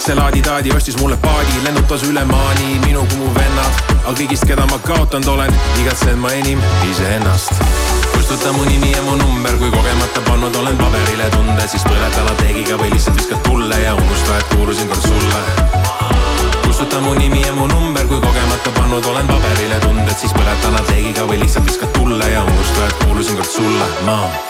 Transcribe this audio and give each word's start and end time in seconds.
see 0.00 0.14
laadi-taadi 0.16 0.72
ostis 0.76 0.96
mulle 0.96 1.16
paadi, 1.16 1.52
lennutas 1.64 2.02
üle 2.02 2.24
maani 2.24 2.78
minu 2.86 3.04
kui 3.08 3.18
mu 3.18 3.28
vennad. 3.34 3.80
aga 4.04 4.14
kõigist, 4.16 4.46
keda 4.48 4.64
ma 4.70 4.78
kaotanud 4.84 5.28
olen, 5.28 5.52
igatsen 5.82 6.18
ma 6.18 6.32
enim 6.32 6.60
iseennast. 6.90 7.52
kustuta 8.14 8.52
mu 8.52 8.64
nimi 8.64 8.92
ja 8.92 9.02
mu 9.02 9.16
number, 9.16 9.56
kui 9.58 9.70
kogemata 9.70 10.20
pannud 10.28 10.56
olen 10.56 10.76
paberile 10.76 11.30
tunde, 11.36 11.68
siis 11.68 11.84
põleta 11.84 12.24
lateegiga 12.28 12.78
või 12.80 12.92
lihtsalt 12.94 13.16
viskad 13.16 13.42
tulle 13.44 13.80
ja 13.80 13.94
unusta, 13.94 14.38
et 14.38 14.54
kuulusin 14.54 14.88
kord 14.88 15.02
sulle. 15.08 15.42
kustuta 16.66 17.00
mu 17.00 17.14
nimi 17.14 17.42
ja 17.42 17.52
mu 17.52 17.66
number, 17.66 18.06
kui 18.06 18.20
kogemata 18.20 18.72
pannud 18.78 19.04
olen 19.04 19.26
paberile 19.26 19.80
tunded, 19.84 20.16
siis 20.16 20.32
põleta 20.32 20.72
lateegiga 20.78 21.26
või 21.28 21.42
lihtsalt 21.44 21.68
viskad 21.68 21.92
tulle 21.98 22.30
ja 22.30 22.44
unusta, 22.44 22.86
et 22.86 23.04
kuulusin 23.04 23.36
kord 23.36 23.52
sulle, 23.58 23.90
ma 24.08 24.49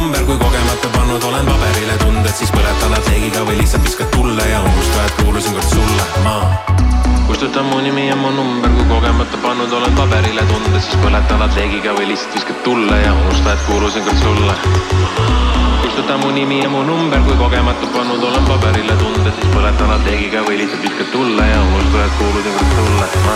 kustuta 7.41 7.63
mu 7.63 7.81
nimi 7.81 8.07
ja 8.07 8.15
mu 8.15 8.29
number, 8.29 8.69
kui 8.69 8.85
kogemata 8.85 9.37
pannud 9.41 9.71
olen 9.73 9.95
paberile 9.97 10.43
tunde, 10.45 10.77
siis 10.77 10.93
põleta 11.01 11.39
lateegiga 11.41 11.95
või 11.97 12.11
lihtsalt 12.11 12.35
viskad 12.37 12.59
tulle 12.61 12.99
ja 13.01 13.13
unusta, 13.17 13.55
et 13.55 13.63
kuulusin 13.65 14.05
kord 14.05 14.19
sulle 14.21 14.53
kustuta 15.81 16.19
mu 16.21 16.29
nimi 16.37 16.61
ja 16.61 16.69
mu 16.69 16.83
number, 16.85 17.17
kui 17.25 17.33
kogemata 17.41 17.89
pannud 17.97 18.21
olen 18.29 18.45
paberile 18.45 18.93
tunded, 19.01 19.33
siis 19.39 19.49
põleta 19.55 19.89
lateegiga 19.89 20.45
või 20.45 20.61
lihtsalt 20.61 20.85
viskad 20.85 21.09
tulle 21.17 21.49
ja 21.49 21.65
unusta, 21.65 22.05
et 22.05 22.13
kuulusin 22.21 22.53
kord 22.59 22.71
sulle 22.77 23.09
ma. 23.25 23.35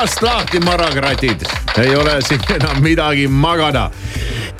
Maast 0.00 0.22
lahti, 0.24 0.60
marakratid, 0.64 1.42
ei 1.82 1.90
ole 1.96 2.14
siin 2.24 2.40
enam 2.54 2.78
midagi 2.80 3.26
magada 3.28 3.90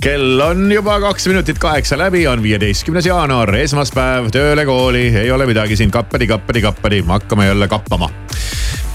kell 0.04 0.40
on 0.44 0.66
juba 0.72 0.98
kaks 1.00 1.30
minutit 1.30 1.56
kaheksa 1.58 1.96
läbi, 1.96 2.26
on 2.28 2.42
viieteistkümnes 2.44 3.08
jaanuar, 3.08 3.54
esmaspäev, 3.56 4.28
tööle, 4.34 4.66
kooli, 4.68 5.06
ei 5.22 5.32
ole 5.32 5.46
midagi 5.48 5.78
siin 5.80 5.88
kappadi, 5.94 6.28
kappadi, 6.28 6.60
kappadi, 6.60 7.00
hakkame 7.08 7.46
jälle 7.46 7.70
kappama. 7.72 8.10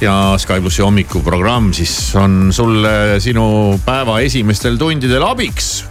ja 0.02 0.36
Sky 0.38 0.62
plussi 0.62 0.86
hommikuprogramm 0.86 1.74
siis 1.74 2.14
on 2.16 2.54
sulle 2.54 3.18
sinu 3.20 3.80
päeva 3.86 4.20
esimestel 4.20 4.78
tundidel 4.78 5.26
abiks. 5.26 5.86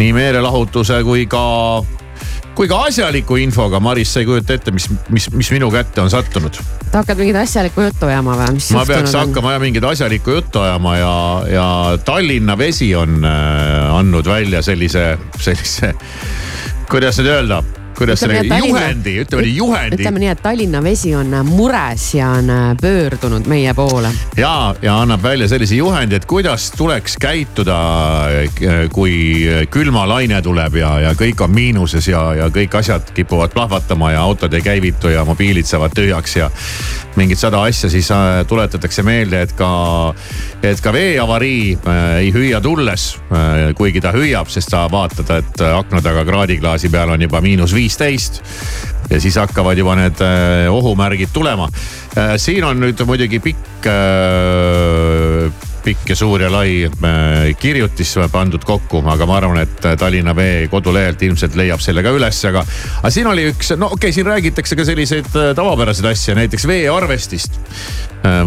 nii 0.00 0.12
meelelahutuse 0.16 1.02
kui 1.04 1.26
ka 1.26 1.44
kui 2.58 2.66
ka 2.66 2.80
asjaliku 2.88 3.36
infoga, 3.38 3.78
Maris, 3.82 4.10
sa 4.10 4.22
ei 4.22 4.26
kujuta 4.26 4.56
ette, 4.58 4.72
mis, 4.74 4.88
mis, 5.14 5.28
mis 5.30 5.50
minu 5.54 5.68
kätte 5.70 6.02
on 6.02 6.10
sattunud. 6.10 6.58
sa 6.88 7.02
hakkad 7.02 7.20
mingit 7.20 7.38
asjalikku 7.38 7.84
juttu 7.84 8.08
ajama 8.08 8.34
või, 8.40 8.56
mis 8.56 8.70
ma 8.74 8.82
peaks 8.88 9.14
on? 9.14 9.28
hakkama 9.28 9.54
jah 9.54 9.62
mingit 9.62 9.86
asjalikku 9.86 10.34
juttu 10.34 10.62
ajama 10.64 10.96
ja, 10.98 11.14
ja 11.52 11.66
Tallinna 12.04 12.58
Vesi 12.58 12.90
on 12.98 13.22
äh, 13.22 13.94
andnud 13.94 14.26
välja 14.26 14.62
sellise, 14.66 15.12
sellise, 15.38 15.92
kuidas 16.90 17.20
nüüd 17.22 17.30
öelda, 17.36 17.62
kuidas 17.98 18.22
Ütleme 18.22 18.40
et 18.40 18.48
Tallinna- 18.48 18.68
juhendi, 18.68 19.14
ütleme 19.22 19.42
nii 19.42 19.56
juhendi. 19.56 19.96
ütleme 19.98 20.22
nii, 20.22 20.28
et 20.28 20.42
Tallinna 20.42 20.82
Vesi 20.84 21.14
on 21.16 21.34
mures 21.48 22.14
ja 22.14 22.30
on 22.38 22.50
äh, 22.50 22.76
pöördunud 22.80 23.46
meie 23.50 23.74
poole. 23.74 24.10
ja, 24.36 24.74
ja 24.82 25.00
annab 25.00 25.22
välja 25.22 25.48
sellise 25.48 25.74
juhendi, 25.74 26.14
et 26.14 26.26
kuidas 26.26 26.70
tuleks 26.76 27.16
käituda, 27.20 27.78
kui 28.92 29.46
külmalaine 29.70 30.42
tuleb 30.42 30.78
ja, 30.80 30.94
ja 31.00 31.12
kõik 31.18 31.42
on 31.44 31.50
miinuses 31.54 32.08
ja, 32.08 32.22
ja 32.34 32.48
kõik 32.54 32.78
asjad 32.78 33.10
kipuvad 33.14 33.52
plahvatama 33.54 34.12
ja 34.12 34.22
autod 34.22 34.54
ei 34.54 34.62
käivitu 34.62 35.08
ja 35.12 35.24
mobiilid 35.24 35.66
saavad 35.66 35.94
tühjaks 35.96 36.36
ja 36.36 36.50
mingit 37.18 37.40
sada 37.40 37.62
asja, 37.66 37.90
siis 37.90 38.10
äh, 38.14 38.42
tuletatakse 38.48 39.02
meelde, 39.06 39.42
et 39.46 39.54
ka, 39.58 39.70
et 40.62 40.80
ka 40.82 40.92
veeavarii 40.94 41.62
äh, 41.78 42.04
ei 42.22 42.32
hüüa 42.34 42.60
tulles, 42.64 43.10
kuigi 43.78 44.02
ta 44.04 44.12
hüüab, 44.14 44.50
sest 44.52 44.72
sa 44.74 44.86
vaatad, 44.90 45.30
et 45.38 45.64
akna 45.68 46.02
taga 46.04 46.24
kraadiklaasi 46.28 46.90
peal 46.92 47.14
on 47.14 47.26
juba 47.26 47.42
miinus 47.44 47.74
viisteist 47.76 48.42
ja 49.08 49.20
siis 49.20 49.38
hakkavad 49.40 49.78
juba 49.78 49.96
need 49.98 50.20
äh, 50.24 50.66
ohumärgid 50.72 51.32
tulema. 51.32 51.68
siin 52.36 52.64
on 52.64 52.80
nüüd 52.82 53.00
muidugi 53.06 53.38
pikk 53.40 53.88
pikk 55.84 56.12
ja 56.12 56.16
suur 56.18 56.42
ja 56.42 56.50
lai 56.52 56.84
äh, 56.86 57.52
kirjutis 57.60 58.14
pandud 58.32 58.64
kokku, 58.66 59.02
aga 59.06 59.28
ma 59.28 59.38
arvan, 59.38 59.60
et 59.62 59.88
Tallinna 59.98 60.34
Vee 60.36 60.66
kodulehelt 60.72 61.22
ilmselt 61.22 61.56
leiab 61.58 61.82
selle 61.84 62.02
ka 62.04 62.12
üles, 62.16 62.40
aga. 62.50 62.64
aga 63.02 63.12
siin 63.14 63.30
oli 63.30 63.48
üks, 63.52 63.74
no 63.76 63.92
okei 63.92 64.08
okay,, 64.08 64.16
siin 64.16 64.28
räägitakse 64.28 64.78
ka 64.78 64.86
selliseid 64.88 65.30
äh, 65.34 65.52
tavapäraseid 65.58 66.10
asju, 66.12 66.38
näiteks 66.38 66.68
veearvestist. 66.68 67.60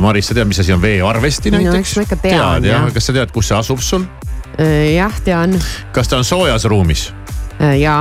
Maris, 0.01 0.27
sa 0.27 0.35
tead, 0.35 0.49
mis 0.49 0.59
asi 0.59 0.73
on 0.75 0.81
veearvesti 0.83 1.51
No 1.53 1.61
näiteks? 1.61 1.79
eks 1.79 1.95
ma 1.95 2.03
ikka 2.03 2.17
tean, 2.19 2.41
tead 2.59 2.65
jah 2.67 2.81
jah. 2.83 2.93
kas 2.93 3.07
sa 3.07 3.15
tead, 3.15 3.31
kus 3.33 3.47
see 3.49 3.57
asub 3.57 3.81
sul? 3.85 4.05
jah, 4.91 5.19
tean. 5.25 5.55
kas 5.95 6.11
ta 6.11 6.19
on 6.19 6.27
soojas 6.27 6.67
ruumis? 6.69 7.07
ja, 7.79 7.95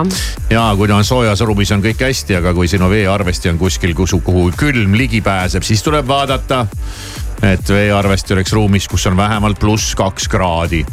ja 0.51 0.65
kui 0.77 0.89
ta 0.89 0.97
on 0.97 1.05
soojas 1.05 1.43
ruumis, 1.47 1.71
on 1.75 1.83
kõik 1.85 2.03
hästi, 2.07 2.39
aga 2.41 2.55
kui 2.57 2.69
sinu 2.71 2.89
veearvesti 2.91 3.53
on 3.53 3.61
kuskil, 3.61 3.95
kuhu 3.95 4.49
külm 4.59 4.97
ligi 4.99 5.21
pääseb, 5.25 5.65
siis 5.67 5.85
tuleb 5.85 6.09
vaadata, 6.09 6.65
et 7.43 7.73
veearvesti 7.73 8.35
oleks 8.37 8.53
ruumis, 8.53 8.89
kus 8.89 9.07
on 9.09 9.17
vähemalt 9.17 9.61
pluss 9.61 9.95
kaks 9.99 10.29
kraadi. 10.29 10.85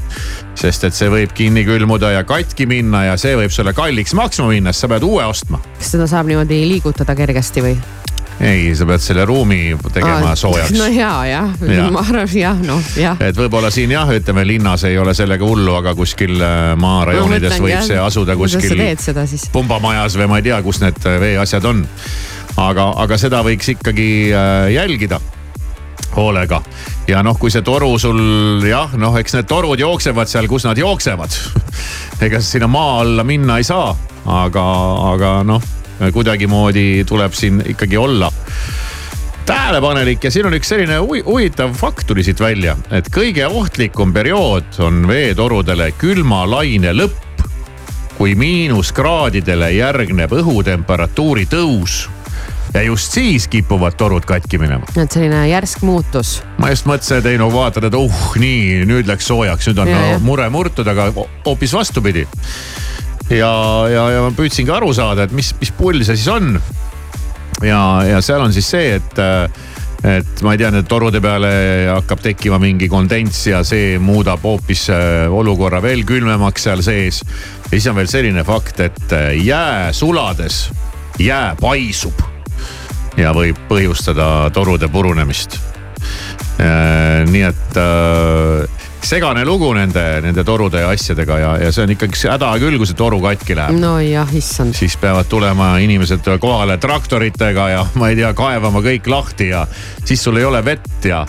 sest 0.58 0.88
et 0.88 0.96
see 0.96 1.10
võib 1.12 1.34
kinni 1.38 1.66
külmuda 1.68 2.12
ja 2.16 2.24
katki 2.28 2.66
minna 2.66 3.04
ja 3.12 3.18
see 3.18 3.36
võib 3.38 3.54
sulle 3.54 3.74
kalliks 3.78 4.16
maksma 4.18 4.48
minna, 4.50 4.74
sest 4.74 4.88
sa 4.88 4.92
pead 4.96 5.06
uue 5.08 5.26
ostma. 5.26 5.62
kas 5.78 5.96
seda 5.96 6.08
saab 6.08 6.30
niimoodi 6.32 6.64
liigutada 6.70 7.16
kergesti 7.16 7.66
või? 7.66 7.76
ei, 8.40 8.76
sa 8.78 8.86
pead 8.86 9.04
selle 9.04 9.26
ruumi 9.26 9.76
tegema 9.94 10.36
soojaks 10.38 10.76
no 10.78 10.88
ja, 10.94 11.12
jah 11.28 11.68
ja., 11.68 11.88
ma 11.94 12.04
arvan 12.06 12.34
jah, 12.38 12.60
noh 12.64 12.92
jah. 12.98 13.20
et 13.24 13.38
võib-olla 13.38 13.72
siin 13.74 13.92
jah, 13.92 14.10
ütleme 14.14 14.46
linnas 14.48 14.86
ei 14.88 14.98
ole 15.02 15.14
sellega 15.18 15.46
hullu, 15.46 15.74
aga 15.80 15.96
kuskil 15.98 16.38
äh, 16.40 16.74
maarajoonides 16.80 17.60
võib 17.64 17.82
see 17.88 18.00
asuda 18.02 18.38
kuskil 18.40 18.84
pumbamajas 19.54 20.20
või 20.22 20.30
ma 20.32 20.42
ei 20.42 20.50
tea, 20.50 20.62
kus 20.66 20.82
need 20.84 21.02
äh, 21.06 21.20
veeasjad 21.24 21.66
on. 21.66 21.84
aga, 22.62 22.92
aga 23.04 23.18
seda 23.20 23.42
võiks 23.46 23.74
ikkagi 23.74 24.08
äh, 24.32 24.70
jälgida 24.78 25.22
hoolega 26.16 26.62
ja 27.08 27.22
noh, 27.24 27.38
kui 27.40 27.52
see 27.54 27.64
toru 27.66 27.94
sul 28.02 28.64
jah, 28.68 28.94
noh, 29.00 29.16
eks 29.20 29.38
need 29.38 29.50
torud 29.50 29.80
jooksevad 29.80 30.30
seal, 30.30 30.48
kus 30.50 30.68
nad 30.68 30.78
jooksevad. 30.78 31.38
ega 32.26 32.42
sinna 32.42 32.70
maa 32.72 33.02
alla 33.04 33.26
minna 33.28 33.60
ei 33.62 33.68
saa, 33.68 33.92
aga, 34.26 34.66
aga 35.14 35.34
noh, 35.48 35.64
kuidagimoodi 36.14 37.06
tuleb 37.08 37.34
siin 37.34 37.64
ikkagi 37.74 37.98
olla 37.98 38.32
tähelepanelik 39.48 40.24
ja 40.24 40.32
siin 40.32 40.50
on 40.50 40.58
üks 40.58 40.68
selline 40.74 40.98
huvi- 41.00 41.24
huvitav 41.26 41.72
fakt 41.74 42.08
tuli 42.08 42.24
siit 42.24 42.40
välja, 42.44 42.76
et 42.92 43.08
kõige 43.14 43.48
ohtlikum 43.48 44.12
periood 44.14 44.76
on 44.84 45.06
veetorudele 45.08 45.94
külma 45.98 46.44
laine 46.50 46.92
lõpp. 46.94 47.24
kui 48.18 48.34
miinuskraadidele 48.36 49.68
järgneb 49.76 50.32
õhutemperatuuri 50.34 51.46
tõus 51.46 52.08
ja 52.74 52.82
just 52.82 53.12
siis 53.12 53.48
kipuvad 53.48 53.98
torud 53.98 54.26
katki 54.28 54.58
minema. 54.62 54.86
et 54.98 55.12
selline 55.12 55.44
järsk 55.50 55.84
muutus. 55.88 56.42
ma 56.58 56.72
just 56.74 56.88
mõtlesin, 56.90 57.22
et 57.22 57.32
ei 57.34 57.40
no 57.42 57.50
vaatad, 57.54 57.88
et 57.88 57.98
uh 57.98 58.34
nii, 58.40 58.84
nüüd 58.90 59.10
läks 59.10 59.30
soojaks, 59.32 59.70
nüüd 59.70 59.84
on 59.84 59.94
Ja, 59.94 60.00
no, 60.00 60.12
ja. 60.12 60.20
mure 60.20 60.50
murtud, 60.50 60.88
aga 60.88 61.10
hoopis 61.46 61.74
vastupidi. 61.74 62.28
ja, 63.30 63.54
ja, 63.94 64.10
ja 64.18 64.26
ma 64.28 64.34
püüdsingi 64.36 64.74
aru 64.74 64.94
saada, 64.94 65.28
et 65.28 65.36
mis, 65.36 65.54
mis 65.62 65.72
pull 65.72 66.04
see 66.04 66.18
siis 66.18 66.28
on. 66.32 66.60
ja, 67.64 67.82
ja 68.08 68.22
seal 68.22 68.44
on 68.44 68.54
siis 68.54 68.70
see, 68.76 68.96
et 69.00 69.26
et 70.08 70.42
ma 70.46 70.54
ei 70.54 70.60
tea, 70.62 70.70
nende 70.70 70.86
torude 70.88 71.20
peale 71.24 71.50
hakkab 71.90 72.22
tekkima 72.22 72.60
mingi 72.62 72.86
kondents 72.92 73.40
ja 73.50 73.64
see 73.66 73.98
muudab 74.00 74.44
hoopis 74.46 74.86
äh, 74.94 75.26
olukorra 75.34 75.82
veel 75.82 76.06
külmemaks 76.08 76.68
seal 76.70 76.84
sees. 76.86 77.24
ja 77.66 77.74
siis 77.74 77.88
on 77.90 77.98
veel 77.98 78.12
selline 78.12 78.46
fakt, 78.48 78.80
et 78.86 79.14
äh, 79.18 79.32
jää 79.42 79.92
sulades 79.98 80.68
jää 81.20 81.56
paisub 81.62 82.37
ja 83.18 83.34
võib 83.36 83.60
põhjustada 83.70 84.50
torude 84.54 84.90
purunemist. 84.92 85.60
nii 87.28 87.44
et 87.46 87.78
äh, 87.78 88.86
segane 89.08 89.46
lugu 89.46 89.70
nende, 89.74 90.04
nende 90.22 90.44
torude 90.44 90.82
ja 90.82 90.90
asjadega 90.92 91.38
ja, 91.40 91.52
ja 91.62 91.72
see 91.72 91.86
on 91.86 91.94
ikkagi 91.94 92.28
häda 92.32 92.50
küll, 92.62 92.78
kui 92.80 92.90
see 92.90 92.98
toru 92.98 93.20
katki 93.24 93.56
läheb 93.58 93.78
nojah, 93.80 94.34
issand. 94.36 94.76
siis 94.78 94.98
peavad 95.02 95.30
tulema 95.30 95.76
inimesed 95.84 96.28
kohale 96.42 96.78
traktoritega 96.82 97.70
ja 97.72 97.86
ma 97.96 98.12
ei 98.12 98.20
tea, 98.20 98.34
kaevama 98.38 98.82
kõik 98.86 99.10
lahti 99.12 99.52
ja 99.54 99.66
siis 100.04 100.24
sul 100.24 100.42
ei 100.42 100.48
ole 100.48 100.64
vett 100.66 101.08
ja. 101.08 101.24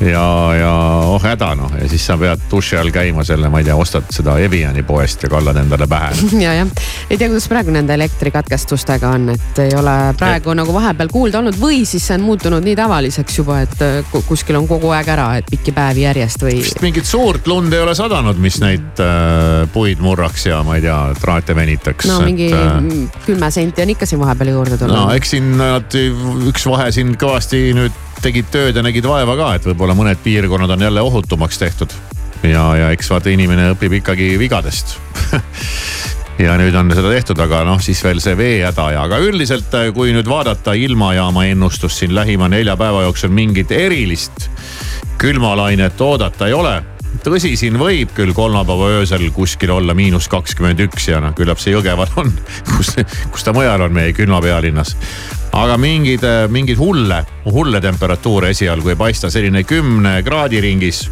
Ja, 0.00 0.54
ja 0.56 0.72
oh 1.08 1.22
häda 1.22 1.54
noh 1.56 1.72
ja 1.80 1.88
siis 1.88 2.04
sa 2.06 2.16
pead 2.20 2.42
duši 2.50 2.76
all 2.76 2.92
käima 2.92 3.24
selle, 3.24 3.48
ma 3.52 3.62
ei 3.62 3.66
tea, 3.68 3.76
ostad 3.80 4.08
seda 4.12 4.36
Eviani 4.42 4.84
poest 4.86 5.24
ja 5.24 5.30
kallad 5.32 5.56
endale 5.60 5.88
pähe 5.88 6.10
ja, 6.44 6.52
jah, 6.58 6.72
ei 7.10 7.16
tea, 7.16 7.30
kuidas 7.30 7.48
praegu 7.48 7.72
nende 7.74 7.94
elektrikatkestustega 7.96 9.14
on, 9.16 9.30
et 9.32 9.60
ei 9.64 9.72
ole 9.78 9.96
praegu 10.18 10.52
et... 10.52 10.60
nagu 10.60 10.74
vahepeal 10.76 11.12
kuulda 11.12 11.40
olnud 11.40 11.56
või 11.60 11.82
siis 11.88 12.04
see 12.10 12.18
on 12.18 12.26
muutunud 12.26 12.64
nii 12.66 12.76
tavaliseks 12.76 13.40
juba, 13.40 13.62
et 13.64 13.84
äh, 13.84 13.98
ku- 14.12 14.24
kuskil 14.28 14.60
on 14.60 14.68
kogu 14.68 14.92
aeg 14.96 15.08
ära, 15.16 15.30
et 15.40 15.48
pikki 15.50 15.72
päevi 15.76 16.04
järjest 16.04 16.44
või. 16.44 16.58
vist 16.60 16.84
mingit 16.84 17.08
suurt 17.08 17.48
lund 17.48 17.72
ei 17.72 17.84
ole 17.84 17.96
sadanud, 17.96 18.40
mis 18.42 18.60
neid 18.64 19.02
äh, 19.02 19.64
puid 19.72 20.02
murraks 20.04 20.48
ja 20.50 20.60
ma 20.66 20.76
ei 20.76 20.84
tea, 20.84 20.98
traate 21.20 21.56
venitaks. 21.56 22.10
no 22.12 22.20
mingi 22.26 22.50
äh, 22.52 22.66
mm, 22.80 23.22
kümme 23.28 23.50
senti 23.54 23.86
on 23.86 23.96
ikka 23.96 24.08
siin 24.08 24.20
vahepeal 24.20 24.52
juurde 24.52 24.80
tulnud 24.80 24.96
no 24.96 25.06
eks 25.16 25.36
siin 25.36 25.54
nad, 25.56 26.00
üks 26.50 26.68
vahe 26.68 26.90
siin 26.92 27.16
kõvasti 27.20 27.70
nüüd 27.76 28.04
tegid 28.22 28.50
tööd 28.52 28.76
ja 28.76 28.84
nägid 28.84 29.06
vaeva 29.08 29.36
ka, 29.38 29.54
et 29.56 29.66
võib-olla 29.68 29.96
mõned 29.98 30.20
piirkonnad 30.24 30.70
on 30.76 30.86
jälle 30.88 31.04
ohutumaks 31.04 31.58
tehtud. 31.58 31.92
ja, 32.42 32.64
ja 32.76 32.90
eks 32.94 33.10
vaata 33.10 33.32
inimene 33.32 33.70
õpib 33.74 33.98
ikkagi 34.00 34.34
vigadest 34.38 34.96
ja 36.46 36.56
nüüd 36.60 36.74
on 36.76 36.92
seda 36.94 37.12
tehtud, 37.12 37.40
aga 37.42 37.62
noh, 37.68 37.80
siis 37.82 38.02
veel 38.04 38.20
see 38.24 38.36
veehäda 38.38 38.90
ja, 38.92 39.06
aga 39.08 39.20
üldiselt, 39.24 39.72
kui 39.94 40.12
nüüd 40.16 40.28
vaadata 40.28 40.76
ilmajaama 40.76 41.46
ennustust 41.52 42.02
siin 42.02 42.14
lähima 42.14 42.48
nelja 42.52 42.76
päeva 42.76 43.06
jooksul 43.06 43.32
mingit 43.32 43.72
erilist 43.72 44.50
külmalainet 45.18 46.00
oodata 46.00 46.46
ei 46.46 46.52
ole 46.52 46.76
tõsi, 47.24 47.54
siin 47.56 47.78
võib 47.80 48.12
küll 48.16 48.32
kolmapäeva 48.36 48.88
öösel 48.98 49.28
kuskil 49.34 49.70
olla 49.74 49.94
miinus 49.94 50.28
kakskümmend 50.32 50.80
üks 50.88 51.08
ja 51.10 51.20
noh, 51.22 51.34
küllap 51.36 51.60
see 51.62 51.74
Jõgeval 51.74 52.10
on, 52.20 52.32
kus, 52.76 52.94
kus 53.32 53.44
ta 53.46 53.54
mujal 53.56 53.86
on 53.86 53.94
meie 53.96 54.12
külma 54.16 54.40
pealinnas. 54.44 54.96
aga 55.56 55.76
mingeid, 55.80 56.24
mingeid 56.52 56.78
hulle, 56.78 57.22
hulle 57.44 57.80
temperatuure 57.80 58.50
esialgu 58.52 58.92
ei 58.92 58.96
paista, 58.96 59.30
selline 59.30 59.64
kümne 59.64 60.18
kraadi 60.26 60.60
ringis, 60.60 61.06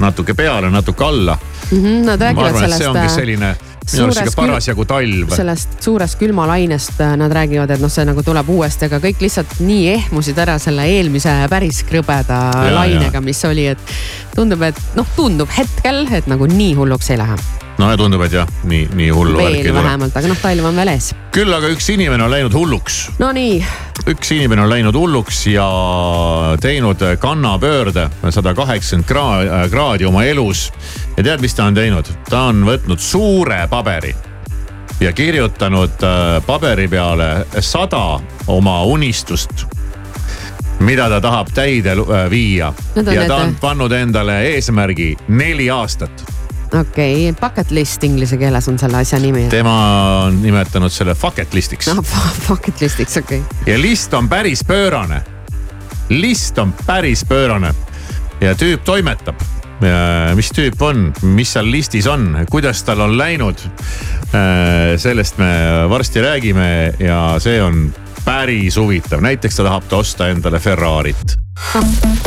natuke 0.00 0.34
peale, 0.34 0.70
natuke 0.70 1.04
alla. 1.04 1.38
Mhm, 1.70 2.06
Nad 2.06 2.20
ma 2.20 2.26
räägivad 2.26 2.62
et 2.64 2.76
see 2.78 2.88
ongi 2.88 3.00
sellest. 3.00 3.10
äh, 3.10 3.14
selline 3.14 3.56
minu 3.94 4.06
arust 4.08 4.20
kül- 4.22 4.36
parasjagu 4.40 4.84
talv. 4.88 5.34
sellest 5.36 5.76
suurest 5.84 6.18
külmalainest 6.20 7.00
äh, 7.00 7.14
nad 7.20 7.32
räägivad, 7.32 7.70
et 7.70 7.80
noh, 7.82 7.90
see 7.92 8.04
nagu 8.08 8.22
tuleb 8.26 8.48
uuesti, 8.50 8.88
aga 8.90 9.00
kõik 9.02 9.22
lihtsalt 9.26 9.58
nii 9.60 9.88
ehmusid 9.94 10.38
ära 10.38 10.58
selle 10.62 10.86
eelmise 10.90 11.36
päris 11.50 11.82
krõbeda 11.88 12.40
Ja, 12.50 12.74
lainega, 12.80 13.20
mis 13.24 13.40
oli, 13.48 13.66
et 13.74 13.96
tundub, 14.36 14.62
et 14.62 14.78
noh, 14.96 15.06
tundub 15.16 15.50
hetkel, 15.56 16.06
et 16.14 16.26
nagu 16.30 16.46
nii 16.50 16.74
hulluks 16.78 17.10
ei 17.10 17.18
lähe. 17.20 17.36
no 17.80 17.88
ja 17.90 17.96
tundub, 17.96 18.20
et 18.26 18.32
jah, 18.34 18.48
nii, 18.68 18.88
nii 18.94 19.10
hullu 19.14 19.38
värki 19.38 19.62
ei 19.62 19.68
tule. 19.70 19.82
vähemalt, 19.82 20.16
aga 20.16 20.28
noh, 20.28 20.40
talv 20.42 20.64
on 20.68 20.76
veel 20.76 20.92
ees. 20.94 21.12
küll 21.34 21.52
aga 21.54 21.70
üks 21.72 21.88
inimene 21.94 22.24
on 22.26 22.30
läinud 22.32 22.54
hulluks 22.54 22.98
Nonii, 23.22 23.60
üks 24.10 24.32
inimene 24.34 24.64
on 24.64 24.70
läinud 24.72 24.96
hulluks 24.98 25.44
ja 25.50 25.66
teinud 26.60 27.02
kannapöörde 27.22 28.08
sada 28.30 28.54
kaheksakümmend 28.54 29.06
kraadi, 29.08 29.70
kraadi 29.70 30.04
oma 30.08 30.24
elus. 30.24 30.70
Ja 31.20 31.24
tead, 31.24 31.40
mis 31.44 31.54
ta 31.54 31.66
on 31.68 31.74
teinud? 31.76 32.06
ta 32.30 32.46
on 32.48 32.62
võtnud 32.64 33.00
suure 33.04 33.58
paberi 33.68 34.14
ja 35.00 35.12
kirjutanud 35.12 36.00
äh, 36.00 36.38
paberi 36.46 36.86
peale 36.88 37.28
sada 37.60 38.20
oma 38.48 38.78
unistust 38.88 39.66
mida 40.80 41.10
ta 41.12 41.18
tahab 41.20 41.52
täide 41.54 41.92
äh, 41.92 42.24
viia 42.30 42.72
on 42.96 43.12
ja 43.12 43.26
ta 43.28 43.36
on 43.36 43.52
pannud 43.60 43.92
endale 43.92 44.38
eesmärgi 44.54 45.10
neli 45.28 45.68
aastat. 45.70 46.24
okei 46.72 47.28
okay., 47.28 47.36
bucket 47.40 47.70
list 47.70 48.04
inglise 48.04 48.40
keeles 48.40 48.68
on 48.68 48.78
selle 48.78 49.04
asja 49.04 49.20
nimi. 49.20 49.44
tema 49.52 49.76
on 50.24 50.42
nimetanud 50.42 50.92
selle 50.92 51.14
bucket 51.20 51.52
list'iks 51.54 51.92
noh, 51.92 52.00
bucket 52.48 52.80
list'iks, 52.80 53.20
okei 53.20 53.44
okay.. 53.44 53.74
ja 53.74 53.80
list 53.82 54.14
on 54.14 54.28
päris 54.28 54.64
pöörane. 54.64 55.20
list 56.08 56.58
on 56.58 56.72
päris 56.86 57.24
pöörane 57.28 57.74
ja 58.40 58.54
tüüp 58.54 58.84
toimetab. 58.84 59.36
Mis 60.36 60.50
tüüp 60.54 60.82
on, 60.84 61.08
mis 61.36 61.54
seal 61.54 61.70
listis 61.72 62.08
on, 62.10 62.44
kuidas 62.50 62.82
tal 62.84 63.00
on 63.06 63.16
läinud. 63.18 63.62
sellest 64.96 65.38
me 65.38 65.50
varsti 65.90 66.20
räägime 66.22 66.92
ja 67.02 67.36
see 67.42 67.62
on 67.62 67.88
päris 68.24 68.76
huvitav, 68.76 69.22
näiteks 69.24 69.56
ta 69.56 69.66
tahab 69.66 69.88
ta 69.88 70.02
osta 70.04 70.28
endale 70.30 70.60
Ferrarit 70.60 71.36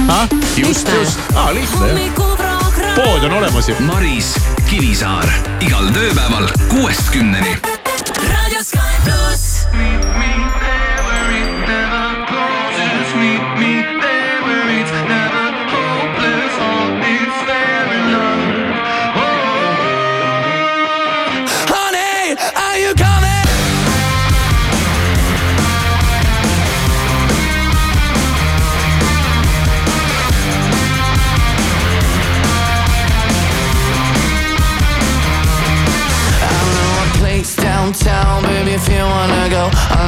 ah,. 0.09 0.27
just, 0.57 0.89
just 0.93 1.19
ah,, 1.35 1.53
lihtne 1.53 1.87
jah, 1.87 2.95
pood 2.95 3.23
on 3.23 3.33
olemas 3.33 3.69
ju. 3.69 3.75
Maris 3.79 4.35
Kivisaar 4.69 5.29
igal 5.61 5.89
tööpäeval 5.95 6.47
kuuest 6.69 7.09
kümneni. 7.13 7.57
raadio 8.29 8.63
Sky 8.63 9.01
pluss. 9.05 9.67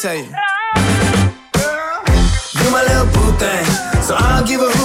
tell 0.00 0.14
you. 0.14 0.22
You 0.22 0.30
my 2.70 2.84
little 2.86 3.06
boo 3.06 3.32
thing. 3.38 3.64
So 4.00 4.14
I'll 4.16 4.46
give 4.46 4.60
a 4.60 4.77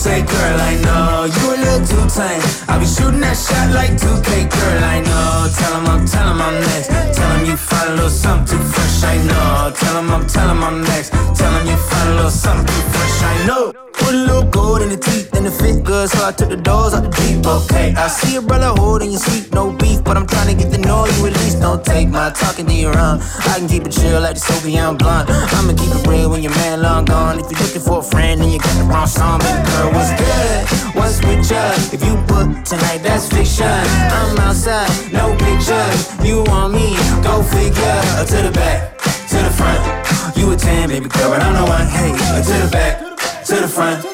say, 0.00 0.22
girl. 0.24 0.60
I 0.60 0.74
know 0.80 1.28
you 1.28 1.44
a 1.52 1.56
little 1.60 1.84
too 1.84 2.04
tame. 2.08 2.40
I'll 2.68 2.80
be 2.80 2.86
shooting 2.86 3.20
that 3.20 3.36
shot 3.36 3.68
like 3.76 3.92
2K, 4.00 4.48
girl. 4.48 4.84
I 4.96 4.98
know. 5.04 5.52
Tell 5.52 5.72
him 5.76 5.86
I'm, 5.92 6.06
tell 6.06 6.26
him 6.32 6.40
I'm 6.40 6.56
next. 6.72 6.88
Tell 6.88 7.30
him 7.36 7.44
you 7.44 7.56
find 7.56 7.90
a 7.90 7.94
little 7.96 8.08
something 8.08 8.56
too 8.56 8.64
fresh. 8.72 9.04
I 9.04 9.16
know. 9.28 9.72
Tell 9.76 9.96
him 10.00 10.10
I'm, 10.10 10.26
tell 10.26 10.48
him 10.48 10.64
I'm 10.64 10.80
next. 10.82 11.10
Tell 11.36 11.52
him 11.52 11.66
you 11.68 11.76
find 11.76 12.08
a 12.08 12.14
little 12.16 12.30
something 12.30 12.66
too 12.66 12.86
fresh. 12.92 13.16
I 13.22 13.46
know. 13.46 13.72
Put 13.92 14.14
a 14.14 14.16
little 14.16 14.48
gold 14.48 14.80
in 14.80 14.88
the 14.88 14.96
teeth 14.96 15.28
and 15.36 15.46
it 15.46 15.52
fit 15.52 15.84
good, 15.84 16.08
so 16.08 16.26
I 16.26 16.32
took 16.32 16.48
the 16.48 16.56
doors 16.56 16.94
out 16.94 17.02
the 17.02 17.12
deep. 17.20 17.44
Okay, 17.46 17.94
I 17.94 18.08
see 18.08 18.36
a 18.36 18.42
brother 18.42 18.72
holding 18.80 19.10
your 19.10 19.20
seat, 19.20 19.52
no 19.52 19.72
beef, 19.72 20.02
but 20.02 20.16
I'm 20.16 20.26
trying 20.26 20.48
to 20.48 20.56
get 20.56 20.72
the 20.72 20.78
know 20.78 21.04
you 21.04 21.26
at 21.26 21.34
least. 21.44 21.60
Don't 21.60 21.84
take 21.84 22.08
my 22.08 22.30
talking 22.30 22.66
to 22.66 22.72
your 22.72 22.96
own. 22.98 23.20
I 23.20 23.58
can 23.58 23.68
keep 23.68 23.84
it 23.84 23.92
chill 23.92 24.20
like 24.20 24.34
the 24.34 24.40
Soviet 24.40 24.94
blonde. 24.98 25.28
I'ma 25.28 25.74
keep 25.76 25.92
it 25.92 26.06
real 26.08 26.30
when 26.30 26.42
your 26.42 26.54
man 26.64 26.80
long 26.82 27.04
gone. 27.04 27.38
If 27.40 27.50
you're 27.50 27.60
looking 27.60 27.82
for 27.82 27.98
a 27.98 28.02
friend 28.02 28.40
and 28.40 28.50
you 28.50 28.58
got 28.58 28.74
the 28.78 28.84
wrong 28.84 29.06
song, 29.06 29.40
baby 29.40 29.62
girl, 29.68 29.89
what's 29.94 30.12
good? 30.18 30.94
What's 30.96 31.18
with 31.26 31.50
you? 31.50 31.66
If 31.94 32.04
you 32.04 32.16
book 32.26 32.64
tonight, 32.64 33.00
that's 33.02 33.28
fiction. 33.28 33.66
I'm 33.66 34.38
outside, 34.38 34.90
no 35.12 35.36
pictures. 35.36 35.98
You 36.24 36.42
want 36.44 36.74
me? 36.74 36.96
Go 37.22 37.42
figure. 37.42 37.98
To 38.30 38.38
the 38.46 38.52
back, 38.52 38.98
to 39.30 39.36
the 39.36 39.52
front. 39.52 40.36
You 40.36 40.52
a 40.52 40.56
10, 40.56 40.88
baby 40.88 41.08
girl, 41.08 41.30
but 41.30 41.42
I'm 41.42 41.54
the 41.54 41.64
one. 41.64 41.86
Hey, 41.86 42.10
to 42.12 42.54
the 42.64 42.68
back, 42.70 42.98
to 43.46 43.54
the 43.56 43.68
front. 43.68 44.04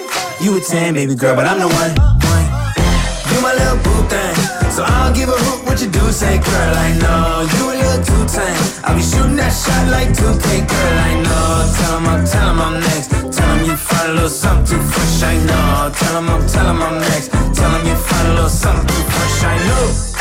You 0.40 0.56
a 0.56 0.60
10, 0.60 0.94
baby 0.94 1.14
girl, 1.14 1.34
but 1.34 1.46
I'm 1.46 1.58
the 1.58 1.68
one. 1.68 1.92
one. 1.96 2.46
You 3.32 3.40
my 3.42 3.52
little 3.52 3.76
boo 3.82 4.08
thing. 4.08 4.35
So 4.76 4.84
I'll 4.84 5.14
give 5.14 5.30
a 5.30 5.32
hoot 5.32 5.64
what 5.64 5.80
you 5.80 5.88
do 5.88 6.12
say, 6.12 6.36
girl. 6.36 6.74
I 6.76 6.92
know 7.00 7.48
you 7.48 7.64
a 7.72 7.76
little 7.80 8.04
too 8.04 8.24
tame. 8.28 8.60
I'll 8.84 8.94
be 8.94 9.00
shooting 9.00 9.36
that 9.36 9.48
shot 9.48 9.88
like 9.88 10.12
2K, 10.12 10.68
girl. 10.68 10.98
I 11.00 11.12
know. 11.24 11.64
Tell 11.80 11.96
him 11.96 12.06
I'm, 12.12 12.24
tell 12.26 12.50
him 12.52 12.60
I'm 12.60 12.80
next. 12.84 13.08
Tell 13.08 13.56
him 13.56 13.64
you 13.64 13.74
find 13.74 14.10
a 14.10 14.12
little 14.12 14.28
something 14.28 14.78
fresh. 14.78 15.22
I 15.22 15.36
know. 15.48 15.92
Tell 15.96 16.18
him 16.20 16.28
I'm, 16.28 16.46
tell 16.46 16.68
him 16.68 16.82
I'm 16.82 16.98
next. 17.00 17.32
Tell 17.56 17.72
him 17.72 17.86
you 17.88 17.96
find 17.96 18.28
a 18.28 18.32
little 18.34 18.50
something 18.50 19.04
fresh. 19.08 19.44
I 19.44 19.56
know. 19.64 20.15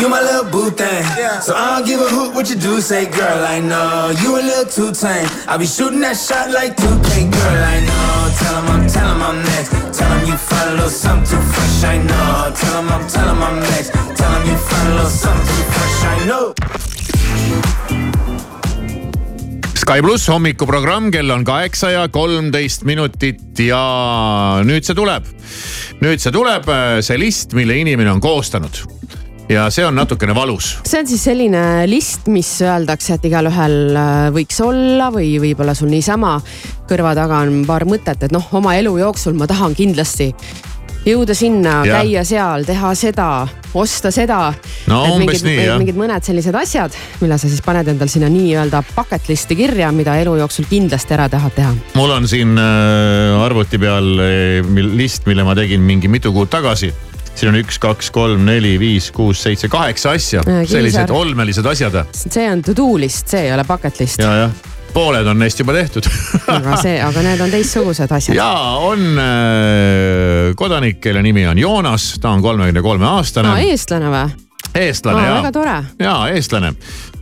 You 0.00 0.08
my 0.08 0.20
little 0.20 0.50
boo 0.50 0.70
thing. 0.70 1.04
So 1.40 1.54
I 1.54 1.76
don't 1.76 1.86
give 1.86 2.00
a 2.00 2.08
hoot 2.08 2.34
what 2.34 2.50
you 2.50 2.56
do 2.56 2.80
say, 2.80 3.06
girl. 3.06 3.44
I 3.44 3.60
know 3.60 4.10
you 4.22 4.34
a 4.34 4.42
little 4.42 4.66
too 4.66 4.90
tame. 4.92 5.28
I'll 5.46 5.58
be 5.58 5.66
shooting 5.66 6.00
that 6.00 6.16
shot 6.16 6.50
like 6.50 6.76
2K, 6.76 7.30
girl. 7.30 7.60
I 7.62 7.78
know. 7.86 8.34
Tell 8.38 8.56
him 8.58 8.70
I'm, 8.74 8.88
tell 8.88 9.08
him 9.14 9.22
I'm 9.22 9.38
next. 9.54 9.70
Tell 9.96 10.10
him 10.10 10.26
you 10.26 10.36
find 10.36 10.70
a 10.70 10.74
little 10.74 10.90
something 10.90 11.30
too 11.30 11.42
fresh. 11.52 11.84
I 11.84 11.98
know. 11.98 12.50
Tell 12.54 12.82
him 12.82 12.88
I'm, 12.90 13.06
tell 13.06 13.28
him 13.28 13.42
I'm 13.42 13.60
next. 13.60 13.90
Tell 13.92 14.32
him 14.34 14.42
you 14.50 14.56
find 14.56 14.88
a 14.88 14.94
little 14.94 15.10
something 15.10 15.46
too 15.46 15.64
fresh. 15.74 15.98
I 16.04 16.26
know. 16.26 16.54
Sky 19.74 20.00
pluss 20.00 20.26
hommikuprogramm, 20.32 21.10
kell 21.12 21.30
on 21.30 21.44
kaheksa 21.44 21.90
ja 21.92 22.08
kolmteist 22.08 22.86
minutit 22.88 23.58
ja 23.60 23.84
nüüd 24.64 24.86
see 24.86 24.96
tuleb. 24.96 25.28
nüüd 26.00 26.24
see 26.24 26.32
tuleb, 26.32 26.68
see 27.04 27.20
list, 27.20 27.52
mille 27.52 27.76
inimene 27.78 28.10
on 28.10 28.20
koostanud. 28.24 28.93
Ja 29.48 29.66
see 29.70 29.84
on 29.86 29.96
natukene 29.98 30.34
valus. 30.34 30.74
see 30.84 31.00
on 31.02 31.08
siis 31.08 31.24
selline 31.28 31.62
list, 31.90 32.28
mis 32.32 32.50
öeldakse, 32.64 33.18
et 33.18 33.26
igalühel 33.28 33.96
äh, 33.96 34.28
võiks 34.34 34.60
olla 34.64 35.10
või 35.14 35.34
võib-olla 35.42 35.76
sul 35.76 35.92
niisama 35.92 36.38
kõrva 36.88 37.14
taga 37.16 37.42
on 37.44 37.64
paar 37.68 37.86
mõtet, 37.88 38.24
et 38.24 38.32
noh, 38.32 38.46
oma 38.56 38.76
elu 38.78 38.96
jooksul 39.02 39.36
ma 39.36 39.48
tahan 39.50 39.76
kindlasti 39.76 40.32
jõuda 41.04 41.34
sinna, 41.36 41.82
käia 41.84 42.22
seal, 42.24 42.64
teha 42.64 42.90
seda, 42.96 43.28
osta 43.76 44.08
seda. 44.14 44.38
No 44.88 45.02
Et 45.04 45.12
umbes 45.12 45.42
mingid, 45.42 45.46
nii, 45.46 45.64
jah. 45.66 45.80
mingid 45.80 45.98
mõned 45.98 46.24
sellised 46.24 46.56
asjad, 46.56 46.96
mille 47.20 47.36
sa 47.40 47.50
siis 47.50 47.60
paned 47.64 47.88
endal 47.92 48.08
sinna 48.12 48.30
nii-öelda 48.32 48.80
bucket 48.94 49.28
list'i 49.28 49.58
kirja, 49.58 49.90
mida 49.92 50.16
elu 50.22 50.38
jooksul 50.40 50.68
kindlasti 50.70 51.16
ära 51.16 51.28
tahad 51.32 51.56
teha. 51.56 51.74
mul 51.98 52.14
on 52.16 52.28
siin 52.30 52.56
äh, 52.60 53.44
arvuti 53.44 53.80
peal 53.82 54.14
äh, 54.24 54.72
list, 54.96 55.28
mille 55.28 55.44
ma 55.44 55.56
tegin 55.58 55.84
mingi 55.84 56.08
mitu 56.08 56.32
kuud 56.32 56.52
tagasi. 56.52 56.92
Siin 57.34 57.50
on 57.50 57.58
üks, 57.58 57.78
kaks, 57.82 58.10
kolm, 58.14 58.44
neli, 58.46 58.76
viis, 58.80 59.10
kuus, 59.14 59.42
seitse, 59.42 59.68
kaheksa 59.72 60.14
asja 60.14 60.44
sellised 60.70 61.10
olmelised 61.10 61.66
asjad. 61.66 62.00
see 62.14 62.46
on 62.50 62.62
to 62.62 62.76
do 62.76 62.94
list, 63.00 63.28
see 63.28 63.48
ei 63.48 63.52
ole 63.54 63.64
bucket 63.68 64.00
list. 64.00 64.22
ja, 64.22 64.34
jah, 64.44 64.54
pooled 64.94 65.26
on 65.26 65.40
neist 65.42 65.60
juba 65.60 65.74
tehtud 65.76 66.06
aga 66.54 66.78
see, 66.82 66.96
aga 67.02 67.24
need 67.26 67.42
on 67.44 67.54
teistsugused 67.54 68.14
asjad. 68.18 68.38
ja 68.38 68.50
on 68.84 69.18
äh, 69.18 70.52
kodanik, 70.56 71.00
kelle 71.02 71.22
nimi 71.26 71.46
on 71.50 71.58
Joonas, 71.58 72.14
ta 72.22 72.34
on 72.34 72.44
kolmekümne 72.44 72.82
kolme 72.84 73.10
aastane 73.16 73.54
aa, 73.54 73.66
eestlane 73.72 74.12
või? 74.14 74.46
eestlane 74.74 75.22
väga 75.22 75.50
ja, 75.50 75.52
tore. 75.54 75.76
ja 76.02 76.16
eestlane 76.34 76.74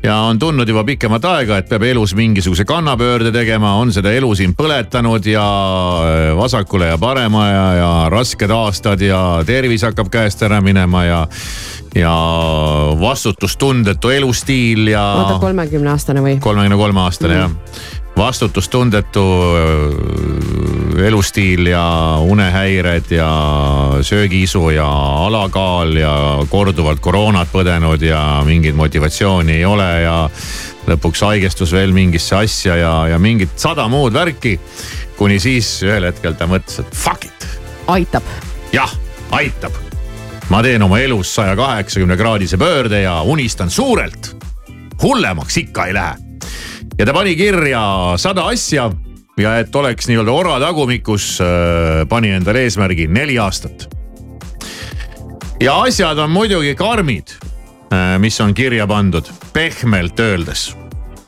ja 0.02 0.16
on 0.26 0.38
tundnud 0.38 0.68
juba 0.68 0.84
pikemat 0.84 1.24
aega, 1.30 1.58
et 1.60 1.68
peab 1.70 1.84
elus 1.86 2.14
mingisuguse 2.18 2.64
kannapöörde 2.68 3.32
tegema, 3.34 3.74
on 3.80 3.92
seda 3.94 4.12
elu 4.12 4.32
siin 4.38 4.54
põletanud 4.58 5.26
ja 5.30 5.46
äh, 6.02 6.24
vasakule 6.38 6.90
ja 6.92 6.98
parema 6.98 7.46
ja, 7.48 7.64
ja 7.78 7.90
rasked 8.12 8.50
aastad 8.50 9.00
ja 9.04 9.22
tervis 9.46 9.86
hakkab 9.86 10.10
käest 10.12 10.42
ära 10.42 10.60
minema 10.64 11.04
ja, 11.06 11.22
ja 11.94 12.14
vastutustundetu 13.00 14.10
elustiil 14.10 14.92
ja. 14.92 15.06
oota, 15.22 15.40
kolmekümne 15.46 15.94
aastane 15.94 16.24
või? 16.24 16.38
kolmekümne 16.42 16.80
kolme 16.80 17.06
aastane 17.06 17.42
jah 17.44 18.00
vastutustundetu 18.16 19.42
öö, 19.56 21.06
elustiil 21.06 21.66
ja 21.66 22.16
unehäired 22.20 23.10
ja 23.10 23.30
söögiisu 24.00 24.70
ja 24.70 24.88
alakaal 25.26 25.96
ja 25.96 26.14
korduvalt 26.50 27.00
koroonat 27.00 27.48
põdenud 27.52 28.02
ja 28.04 28.42
mingit 28.44 28.76
motivatsiooni 28.76 29.52
ei 29.52 29.64
ole 29.64 29.88
ja 30.02 30.16
lõpuks 30.86 31.24
haigestus 31.24 31.72
veel 31.72 31.92
mingisse 31.92 32.36
asja 32.36 32.76
ja, 32.76 32.92
ja 33.14 33.18
mingit 33.18 33.56
sada 33.56 33.88
muud 33.88 34.12
värki. 34.12 34.58
kuni 35.16 35.38
siis 35.40 35.82
ühel 35.82 36.04
hetkel 36.08 36.34
ta 36.34 36.46
mõtles, 36.50 36.80
et 36.82 36.96
fuck 36.96 37.24
it, 37.24 37.46
aitab. 37.86 38.26
jah, 38.72 38.92
aitab. 39.30 39.72
ma 40.50 40.62
teen 40.62 40.82
oma 40.82 40.98
elus 40.98 41.34
saja 41.34 41.56
kaheksakümne 41.56 42.16
kraadise 42.16 42.58
pöörde 42.58 43.02
ja 43.02 43.22
unistan 43.22 43.70
suurelt. 43.70 44.36
hullemaks 45.02 45.56
ikka 45.56 45.86
ei 45.86 45.94
lähe 45.94 46.32
ja 46.98 47.06
ta 47.06 47.12
pani 47.12 47.36
kirja 47.36 47.82
sada 48.20 48.46
asja 48.52 48.90
ja 49.40 49.54
et 49.62 49.76
oleks 49.76 50.08
nii-öelda 50.10 50.32
ora 50.32 50.58
tagumikus, 50.60 51.38
pani 52.08 52.34
endale 52.36 52.66
eesmärgi 52.66 53.08
neli 53.08 53.38
aastat. 53.40 53.88
ja 55.60 55.80
asjad 55.82 56.18
on 56.18 56.30
muidugi 56.30 56.74
karmid, 56.74 57.32
mis 58.18 58.40
on 58.40 58.54
kirja 58.54 58.86
pandud, 58.86 59.28
pehmelt 59.52 60.20
öeldes. 60.20 60.76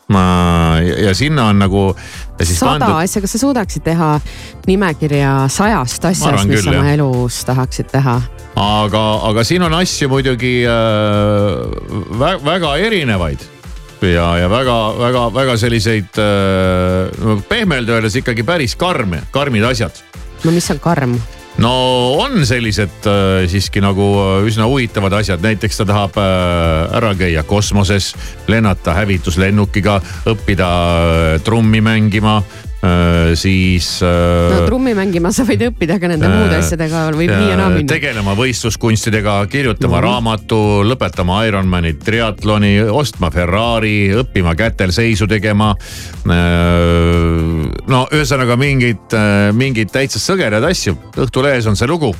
ma 0.09 0.76
ja, 1.04 1.14
sinna 1.14 1.49
on 1.49 1.59
nagu. 1.59 1.97
sada 2.42 2.71
pandud... 2.71 2.97
asja, 3.04 3.23
kas 3.25 3.33
sa 3.33 3.38
suudaksid 3.38 3.83
teha 3.83 4.21
nimekirja 4.66 5.47
sajast 5.49 6.04
asjast, 6.04 6.49
mis 6.49 6.64
sa 6.64 6.76
oma 6.76 6.92
elus 6.92 7.40
tahaksid 7.44 7.88
teha? 7.92 8.21
aga, 8.56 9.04
aga 9.30 9.44
siin 9.44 9.62
on 9.62 9.80
asju 9.80 10.12
muidugi 10.12 10.61
äh, 10.68 12.12
väga, 12.21 12.38
väga 12.44 12.76
erinevaid 12.76 13.53
ja, 14.12 14.26
ja 14.38 14.50
väga-väga-väga 14.50 15.56
selliseid 15.61 16.20
äh, 16.20 17.38
pehmelt 17.49 17.88
öeldes 17.88 18.18
ikkagi 18.20 18.44
päris 18.46 18.76
karme, 18.76 19.23
karmid 19.34 19.64
asjad. 19.70 20.02
no 20.44 20.52
mis 20.52 20.70
on 20.70 20.82
karm? 20.82 21.16
no 21.62 21.73
on 22.23 22.42
sellised 22.46 23.06
äh, 23.11 23.44
siiski 23.50 23.82
nagu 23.84 24.08
äh, 24.23 24.49
üsna 24.49 24.66
huvitavad 24.70 25.20
asjad, 25.20 25.42
näiteks 25.44 25.80
ta 25.80 25.88
tahab 25.88 26.18
äh, 26.18 26.96
ära 26.99 27.14
käia 27.18 27.44
kosmoses, 27.46 28.12
lennata 28.50 28.96
hävituslennukiga, 28.99 30.00
õppida 30.34 30.70
äh, 30.75 31.40
trummi 31.46 31.82
mängima 31.84 32.40
siis. 33.34 34.02
Äh, 34.02 34.58
no 34.58 34.66
trummi 34.66 34.94
mängima 34.96 35.30
sa 35.34 35.44
võid 35.46 35.62
õppida, 35.68 35.96
aga 35.98 36.10
nende 36.12 36.28
muude 36.30 36.58
asjadega 36.58 37.04
võib 37.14 37.32
nii 37.32 37.50
ja 37.52 37.58
naa 37.58 37.70
minna. 37.72 37.88
tegelema 37.90 38.34
võistluskunstidega, 38.38 39.36
kirjutama 39.52 39.96
mm 39.96 40.00
-hmm. 40.00 40.08
raamatu, 40.08 40.58
lõpetama 40.88 41.44
Ironmani 41.48 41.94
triatloni, 41.94 42.74
ostma 42.82 43.30
Ferrari, 43.30 44.12
õppima 44.22 44.54
kätel 44.58 44.92
seisu 44.92 45.26
tegema. 45.30 45.74
Äh, 46.26 46.34
no 47.86 48.06
ühesõnaga 48.12 48.56
mingeid, 48.56 49.16
mingeid 49.52 49.90
täitsa 49.92 50.18
sõgedaid 50.18 50.64
asju, 50.70 50.96
Õhtulehes 51.16 51.66
on 51.66 51.76
see 51.76 51.88
lugu 51.88 52.14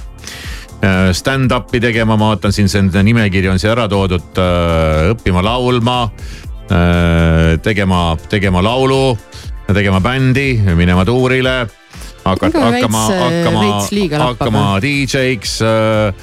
stand-up'i 1.13 1.81
tegema, 1.81 2.17
ma 2.17 2.35
vaatan 2.35 2.53
siin 2.53 2.69
see 2.69 3.03
nimekiri 3.03 3.49
on 3.49 3.59
siia 3.59 3.73
ära 3.73 3.89
toodud, 3.89 4.37
õppima 5.15 5.43
laulma, 5.43 6.11
tegema, 7.65 8.17
tegema 8.29 8.63
laulu 8.63 9.17
tegema 9.73 10.01
bändi, 10.01 10.61
minema 10.77 11.05
tuurile. 11.05 11.67
hakata, 12.25 12.61
hakkama, 12.61 13.03
hakkama, 13.09 13.89
hakkama 14.19 14.81
DJ-ks 14.81 15.61
äh, 15.63 15.69
äh,. 16.09 16.15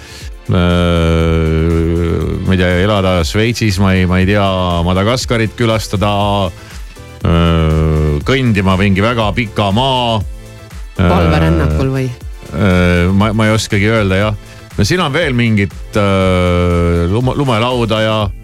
ma 2.45 2.53
ei 2.53 2.57
tea, 2.57 2.71
elada 2.83 3.23
Šveitsis, 3.23 3.79
ma 3.79 3.93
ei, 3.93 4.05
ma 4.09 4.19
ei 4.21 4.25
tea, 4.25 4.45
Madagaskarit 4.85 5.53
külastada 5.57 6.11
äh,. 7.25 8.17
kõndima 8.25 8.77
mingi 8.81 9.01
väga 9.01 9.31
pika 9.37 9.71
maa 9.71 10.17
äh,. 10.17 11.05
palverännakul 11.05 11.93
või 11.93 12.09
äh,? 12.09 13.09
ma, 13.13 13.33
ma 13.33 13.49
ei 13.49 13.55
oskagi 13.55 13.89
öelda 13.93 14.15
jah. 14.21 14.35
no 14.77 14.85
siin 14.85 15.01
on 15.05 15.13
veel 15.13 15.37
mingit 15.37 15.97
äh, 15.97 17.05
lume, 17.13 17.37
lumelauda 17.37 18.01
ja 18.01 18.17
Äh, 18.25 18.40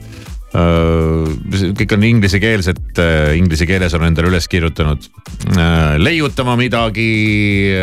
kõik 0.53 1.95
on 1.97 2.05
inglisekeelsed, 2.07 2.79
äh, 3.03 3.33
inglise 3.37 3.67
keeles 3.67 3.93
on 3.97 4.05
endale 4.07 4.31
üles 4.31 4.47
kirjutanud. 4.47 5.09
Leiutama 5.97 6.55
midagi. 6.59 7.73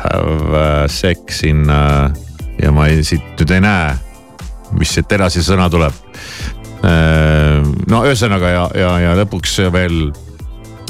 Have 0.00 0.88
sex 0.88 1.42
in 1.44 1.66
ja 1.66 2.70
ma 2.72 2.86
ei, 2.88 3.02
siit 3.04 3.36
nüüd 3.36 3.52
ei 3.52 3.60
näe, 3.60 3.90
mis 4.78 4.94
siit 4.96 5.12
edasi 5.12 5.42
sõna 5.44 5.68
tuleb. 5.72 5.92
no 6.80 7.98
ühesõnaga 8.06 8.52
ja, 8.54 8.62
ja, 8.72 8.92
ja 9.04 9.16
lõpuks 9.18 9.58
veel 9.74 10.08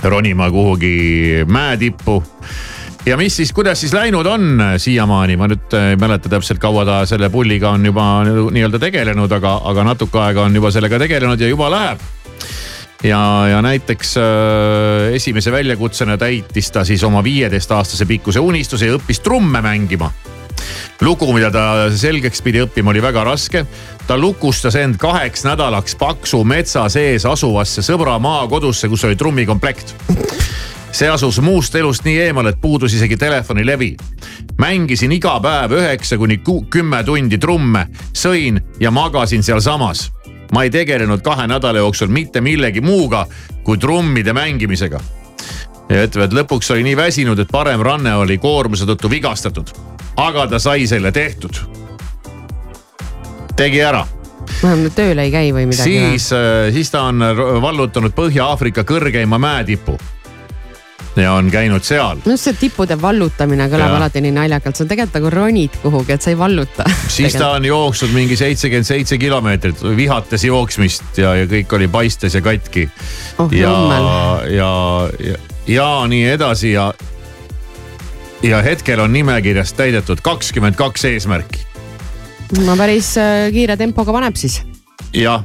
ronima 0.07 0.47
kuhugi 0.51 1.43
mäetippu 1.51 2.21
ja 3.07 3.17
mis 3.17 3.37
siis, 3.37 3.53
kuidas 3.53 3.81
siis 3.81 3.93
läinud 3.93 4.27
on 4.27 4.63
siiamaani, 4.77 5.37
ma 5.41 5.49
nüüd 5.51 5.77
äh, 5.77 5.93
ei 5.95 5.99
mäleta 6.01 6.29
täpselt, 6.33 6.61
kaua 6.63 6.85
ta 6.85 7.01
selle 7.09 7.31
pulliga 7.33 7.73
on 7.77 7.87
juba 7.87 8.07
nii-öelda 8.27 8.81
tegelenud, 8.83 9.33
aga, 9.33 9.57
aga 9.73 9.85
natuke 9.93 10.21
aega 10.21 10.47
on 10.49 10.57
juba 10.57 10.73
sellega 10.75 10.99
tegelenud 11.01 11.41
ja 11.41 11.49
juba 11.49 11.71
läheb. 11.73 12.03
ja, 13.05 13.21
ja 13.49 13.63
näiteks 13.63 14.17
äh, 14.21 15.15
esimese 15.17 15.53
väljakutsena 15.53 16.19
täitis 16.19 16.71
ta 16.71 16.85
siis 16.85 17.05
oma 17.05 17.25
viieteistaastase 17.25 18.07
pikkuse 18.07 18.41
unistuse 18.41 18.87
ja 18.87 18.99
õppis 18.99 19.23
trumme 19.25 19.63
mängima 19.65 20.11
lugu, 21.01 21.33
mida 21.33 21.49
ta 21.51 21.65
selgeks 21.97 22.43
pidi 22.45 22.61
õppima, 22.61 22.93
oli 22.93 23.03
väga 23.03 23.25
raske. 23.25 23.65
ta 24.07 24.19
lukustas 24.19 24.77
end 24.77 24.99
kaheks 25.01 25.45
nädalaks 25.47 25.97
paksu 25.97 26.45
metsa 26.45 26.89
sees 26.89 27.25
asuvasse 27.27 27.83
sõbra 27.83 28.19
maakodusse, 28.21 28.89
kus 28.89 29.05
oli 29.09 29.17
trummikomplekt 29.17 29.95
see 30.93 31.09
asus 31.09 31.41
muust 31.41 31.75
elust 31.75 32.05
nii 32.05 32.19
eemal, 32.27 32.47
et 32.51 32.61
puudus 32.61 32.95
isegi 32.95 33.17
telefonilevi. 33.17 33.97
mängisin 34.59 35.13
iga 35.13 35.41
päev 35.41 35.73
üheksa 35.73 36.19
kuni 36.19 36.41
kümme 36.71 37.05
tundi 37.05 37.39
trumme, 37.39 37.87
sõin 38.13 38.61
ja 38.81 38.91
magasin 38.91 39.43
sealsamas. 39.43 40.13
ma 40.53 40.63
ei 40.63 40.71
tegelenud 40.71 41.23
kahe 41.23 41.47
nädala 41.47 41.79
jooksul 41.79 42.09
mitte 42.09 42.41
millegi 42.41 42.81
muuga 42.81 43.27
kui 43.65 43.79
trummide 43.79 44.33
mängimisega. 44.33 45.01
ja 45.89 46.05
ütleb, 46.07 46.25
et 46.25 46.33
lõpuks 46.33 46.73
oli 46.73 46.83
nii 46.83 46.97
väsinud, 46.97 47.39
et 47.39 47.49
parem 47.53 47.81
ranne 47.81 48.15
oli 48.15 48.39
koormuse 48.39 48.85
tõttu 48.85 49.11
vigastatud. 49.11 49.71
aga 50.17 50.47
ta 50.47 50.59
sai 50.59 50.87
selle 50.87 51.13
tehtud. 51.13 51.55
tegi 53.57 53.81
ära 53.81 54.07
vähemalt 54.63 54.95
tööl 54.95 55.19
ei 55.19 55.31
käi 55.31 55.53
või 55.53 55.67
midagi. 55.67 55.83
siis, 55.83 56.33
äh, 56.33 56.73
siis 56.73 56.91
ta 56.91 57.03
on 57.03 57.23
vallutanud 57.63 58.13
Põhja-Aafrika 58.13 58.83
kõrgeima 58.83 59.39
mäetipu 59.39 59.99
ja 61.17 61.33
on 61.33 61.51
käinud 61.51 61.85
seal. 61.85 62.21
no 62.25 62.37
see 62.39 62.55
tippude 62.59 62.97
vallutamine 63.01 63.67
kõlab 63.73 63.97
alati 63.99 64.23
nii 64.25 64.35
naljakalt, 64.37 64.79
sa 64.79 64.87
tegelikult 64.87 65.19
nagu 65.19 65.33
ronid 65.35 65.79
kuhugi, 65.83 66.15
et 66.15 66.23
sa 66.23 66.33
ei 66.33 66.39
valluta. 66.39 66.87
siis 67.09 67.35
ta 67.39 67.53
on 67.59 67.67
jooksnud 67.67 68.15
mingi 68.15 68.39
seitsekümmend 68.39 68.87
seitse 68.87 69.19
kilomeetrit, 69.19 69.83
vihates 69.97 70.45
jooksmist 70.47 71.19
ja, 71.19 71.35
ja 71.43 71.49
kõik 71.51 71.77
oli 71.79 71.89
paistes 71.91 72.37
ja 72.39 72.43
katki 72.45 72.87
oh,. 73.39 73.53
ja, 73.53 73.75
ja, 74.51 74.73
ja, 75.31 75.39
ja 75.67 75.89
nii 76.09 76.29
edasi 76.37 76.75
ja, 76.77 76.91
ja 78.47 78.63
hetkel 78.67 79.03
on 79.03 79.13
nimekirjas 79.13 79.75
täidetud 79.79 80.23
kakskümmend 80.23 80.79
kaks 80.79 81.09
eesmärki. 81.11 81.67
no 82.67 82.77
päris 82.79 83.17
äh, 83.19 83.49
kiire 83.55 83.77
tempoga 83.81 84.15
paneb 84.15 84.39
siis. 84.39 84.61
jah 85.15 85.43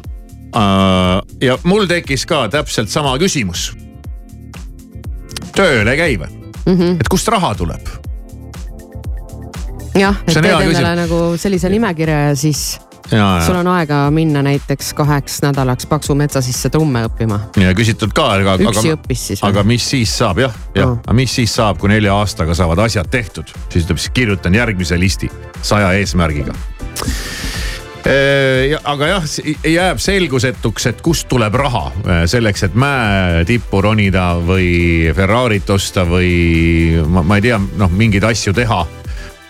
äh,, 0.54 1.17
ja 1.41 1.58
mul 1.63 1.89
tekkis 1.89 2.28
ka 2.30 2.45
täpselt 2.54 2.93
sama 2.93 3.17
küsimus 3.17 3.71
tööle 5.56 5.96
käi 5.98 6.18
või 6.20 6.32
mm? 6.32 6.74
-hmm. 6.74 6.98
et 7.00 7.12
kust 7.12 7.28
raha 7.32 7.54
tuleb? 7.56 7.94
jah, 9.96 10.18
et 10.28 10.34
teed 10.34 10.68
endale 10.68 10.96
nagu 11.06 11.22
sellise 11.39 11.72
nimekirja 11.72 12.20
ja 12.30 12.36
siis 12.36 12.65
ja, 13.12 13.18
ja. 13.18 13.46
sul 13.46 13.56
on 13.56 13.68
aega 13.68 14.04
minna 14.12 14.41
näiteks 14.46 14.94
kaheks 14.94 15.41
nädalaks 15.46 15.88
Paksu 15.88 16.15
metsa 16.15 16.41
sisse 16.41 16.70
trumme 16.70 17.06
õppima. 17.08 17.39
ja 17.62 17.74
küsitud 17.78 18.13
ka, 18.15 18.28
aga. 18.34 18.58
üksi 18.70 18.94
õppis 18.96 19.26
siis. 19.32 19.44
aga 19.44 19.63
mis 19.63 19.89
siis 19.89 20.18
saab 20.18 20.44
jah, 20.44 20.56
jah 20.76 20.91
oh., 20.91 21.02
aga 21.04 21.18
mis 21.18 21.36
siis 21.36 21.56
saab, 21.56 21.80
kui 21.82 21.91
nelja 21.94 22.15
aastaga 22.15 22.58
saavad 22.58 22.86
asjad 22.88 23.10
tehtud, 23.12 23.52
siis 23.70 23.86
ütleb, 23.86 24.02
siis 24.02 24.15
kirjutan 24.15 24.56
järgmise 24.56 25.00
listi 25.00 25.32
saja 25.62 25.94
eesmärgiga 26.00 26.56
aga 28.06 29.08
jah, 29.10 29.24
jääb 29.65 30.02
selgusetuks, 30.02 30.86
et 30.91 31.02
kust 31.06 31.28
tuleb 31.32 31.56
raha 31.58 31.88
äh, 31.89 32.22
selleks, 32.30 32.68
et 32.68 32.76
mäetippu 32.78 33.82
ronida 33.82 34.36
või 34.46 35.10
Ferrarit 35.15 35.70
osta 35.74 36.06
või 36.06 37.02
ma, 37.10 37.26
ma 37.26 37.39
ei 37.39 37.48
tea, 37.48 37.58
noh 37.58 37.91
mingeid 37.91 38.28
asju 38.30 38.54
teha. 38.54 38.86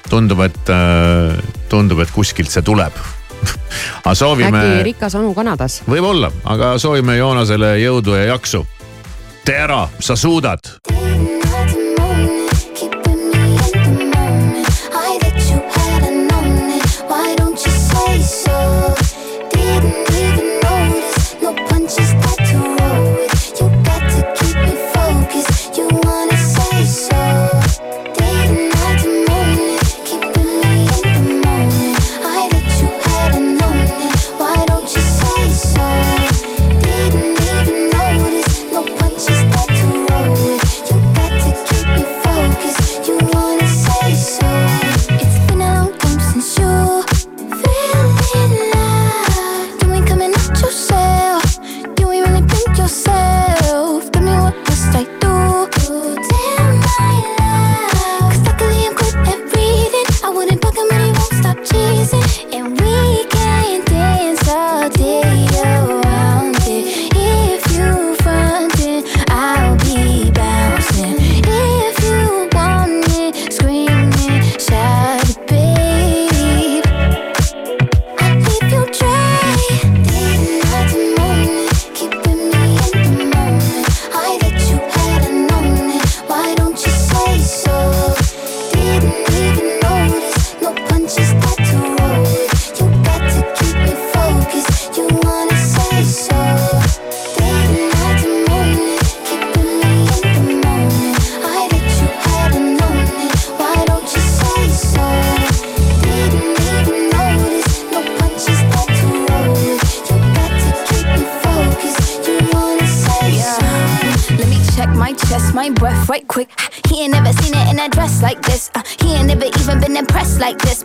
tundub, 0.09 0.39
et, 0.45 0.69
äh, 0.69 1.35
tundub, 1.69 1.99
et 1.99 2.11
kuskilt 2.13 2.51
see 2.53 2.61
tuleb 2.61 2.93
aga 4.05 4.15
soovime. 4.15 4.57
äkki 4.57 4.83
rikas 4.91 5.15
onu 5.15 5.33
Kanadas. 5.33 5.81
võib-olla, 5.89 6.31
aga 6.45 6.77
soovime 6.79 7.17
Joonasele 7.17 7.75
jõudu 7.83 8.15
ja 8.15 8.35
jaksu. 8.35 8.65
tee 9.45 9.59
ära, 9.67 9.87
sa 9.99 10.15
suudad 10.15 10.77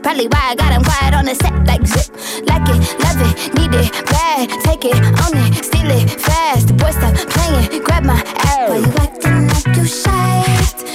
Probably 0.02 0.28
why 0.28 0.40
I 0.50 0.54
got 0.54 0.72
him 0.72 0.82
quiet 0.82 1.14
on 1.14 1.24
the 1.26 1.34
set 1.34 1.52
like 1.66 1.86
zip. 1.86 2.08
Like 2.48 2.66
it, 2.72 2.80
love 3.04 3.20
it, 3.20 3.54
need 3.54 3.74
it, 3.74 3.92
bad. 4.06 4.48
Take 4.64 4.84
it, 4.86 4.96
own 4.96 5.36
it, 5.44 5.64
steal 5.64 5.90
it, 5.90 6.10
fast. 6.20 6.68
The 6.68 6.72
boy 6.72 6.90
stop 6.90 7.14
playing, 7.28 7.82
grab 7.84 8.04
my 8.04 8.22
ass. 8.48 8.70
Why 8.70 8.78
you 8.78 8.92
acting 8.96 9.48
like 9.48 9.76
you 9.76 9.84
shy? 9.84 10.44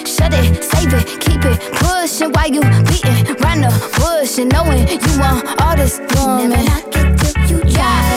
Shut 0.06 0.34
it, 0.34 0.64
save 0.64 0.94
it, 0.94 1.22
keep 1.22 1.46
it 1.46 1.60
pushing 1.78 2.32
Why 2.32 2.46
you 2.46 2.62
beating 2.90 3.36
round 3.44 3.64
the 3.64 3.72
bush 3.98 4.40
and 4.40 4.52
knowing 4.52 4.88
you 4.88 5.20
want 5.20 5.62
all 5.62 5.76
this 5.76 6.00
woman. 6.16 6.50
Never 6.50 6.64
knock 6.64 6.96
it 6.96 7.38
till 7.48 7.58
you 7.58 7.72
try. 7.72 8.15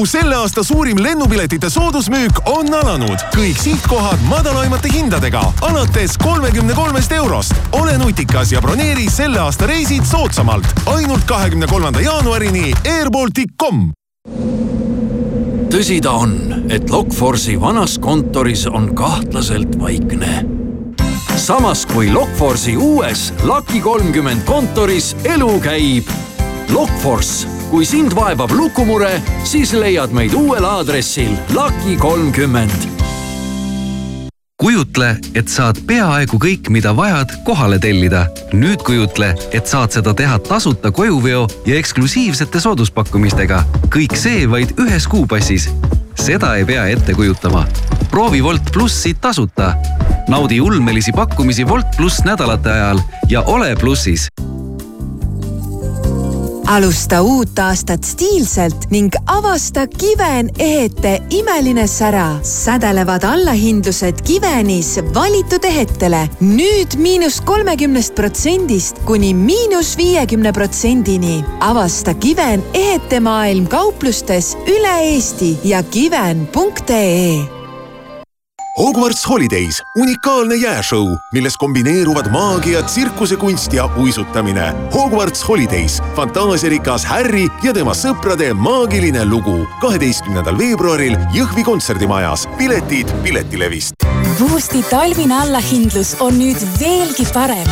Balticu 0.00 0.16
selle 0.16 0.36
aasta 0.36 0.62
suurim 0.64 0.96
lennupiletite 1.02 1.68
soodusmüük 1.70 2.38
on 2.48 2.74
alanud. 2.74 3.20
kõik 3.34 3.58
sihtkohad 3.60 4.22
madalaimate 4.28 4.88
hindadega 4.88 5.42
alates 5.60 6.16
kolmekümne 6.18 6.74
kolmest 6.74 7.12
eurost. 7.12 7.52
ole 7.72 7.98
nutikas 7.98 8.52
ja 8.52 8.60
broneeri 8.60 9.10
selle 9.10 9.40
aasta 9.40 9.66
reisid 9.66 10.04
soodsamalt. 10.04 10.64
ainult 10.86 11.24
kahekümne 11.24 11.66
kolmanda 11.66 12.00
jaanuarini 12.00 12.72
airbaltic.com 12.88 13.92
tõsi 15.68 16.00
ta 16.00 16.12
on, 16.12 16.64
et 16.70 16.90
Lokforce'i 16.90 17.60
vanas 17.60 17.98
kontoris 17.98 18.66
on 18.66 18.94
kahtlaselt 18.94 19.78
vaikne. 19.80 20.46
samas 21.36 21.86
kui 21.86 22.12
Lokforce'i 22.12 22.76
uues 22.76 23.34
Lucky 23.44 23.80
kolmkümmend 23.80 24.44
kontoris 24.44 25.16
elu 25.24 25.60
käib. 25.60 26.08
Lokforce, 26.72 27.59
kui 27.70 27.86
sind 27.86 28.14
vaevab 28.16 28.50
lukumure, 28.50 29.12
siis 29.46 29.72
leiad 29.78 30.10
meid 30.14 30.34
uuel 30.34 30.64
aadressil 30.66 31.36
Lucky 31.54 31.96
kolmkümmend 32.00 33.00
kujutle, 34.60 35.14
et 35.34 35.48
saad 35.48 35.78
peaaegu 35.88 36.36
kõik, 36.36 36.68
mida 36.68 36.90
vajad, 36.96 37.30
kohale 37.46 37.78
tellida. 37.80 38.26
nüüd 38.52 38.82
kujutle, 38.84 39.30
et 39.56 39.66
saad 39.66 39.94
seda 39.96 40.12
teha 40.14 40.36
tasuta 40.38 40.90
kojuveo 40.92 41.46
ja 41.66 41.78
eksklusiivsete 41.78 42.60
sooduspakkumistega. 42.60 43.62
kõik 43.88 44.16
see 44.16 44.50
vaid 44.50 44.76
ühes 44.76 45.08
kuupassis. 45.08 45.70
seda 46.14 46.56
ei 46.56 46.64
pea 46.64 46.86
ette 46.86 47.14
kujutama. 47.14 47.64
proovi 48.10 48.42
Wolt 48.42 48.72
plussi 48.72 49.14
tasuta. 49.14 49.74
naudi 50.28 50.60
ulmelisi 50.60 51.12
pakkumisi 51.12 51.64
Wolt 51.64 51.96
pluss 51.96 52.24
nädalate 52.24 52.70
ajal 52.70 53.00
ja 53.28 53.42
ole 53.42 53.76
plussis 53.76 54.28
alusta 56.70 57.18
uut 57.22 57.58
aastat 57.58 58.04
stiilselt 58.06 58.86
ning 58.94 59.14
avasta 59.26 59.86
Kiven 59.90 60.50
ehete 60.58 61.22
imeline 61.30 61.86
sära. 61.86 62.38
sädelevad 62.42 63.24
allahindlused 63.24 64.22
Kivenis 64.24 64.98
valitud 65.14 65.64
ehetele 65.64 66.28
nüüd 66.40 66.96
miinus 66.96 67.40
kolmekümnest 67.40 68.14
protsendist 68.14 69.02
kuni 69.04 69.34
miinus 69.34 69.96
viiekümne 69.98 70.52
protsendini. 70.52 71.44
avasta 71.60 72.14
Kiven 72.14 72.62
ehetemaailm 72.74 73.66
kauplustes 73.66 74.56
üle 74.66 74.98
Eesti 75.12 75.56
ja 75.64 75.82
kiven.ee 75.82 77.59
Hogwarts 78.80 79.26
Holidays, 79.28 79.82
unikaalne 80.00 80.56
jääšõu, 80.56 81.10
milles 81.36 81.58
kombineeruvad 81.60 82.30
maagia, 82.32 82.80
tsirkusekunst 82.88 83.74
ja 83.76 83.84
uisutamine. 84.00 84.70
Hogwarts 84.94 85.42
Holidays, 85.44 85.98
fantaasiarikas 86.16 87.04
Harry 87.04 87.42
ja 87.60 87.74
tema 87.76 87.92
sõprade 87.92 88.48
maagiline 88.56 89.26
lugu. 89.28 89.66
kaheteistkümnendal 89.82 90.56
veebruaril 90.58 91.18
Jõhvi 91.36 91.64
kontserdimajas. 91.64 92.46
piletid 92.56 93.12
Piletilevist. 93.22 93.92
Boosti 94.38 94.80
talvine 94.88 95.36
allahindlus 95.42 96.16
on 96.20 96.40
nüüd 96.40 96.64
veelgi 96.80 97.26
parem. 97.34 97.68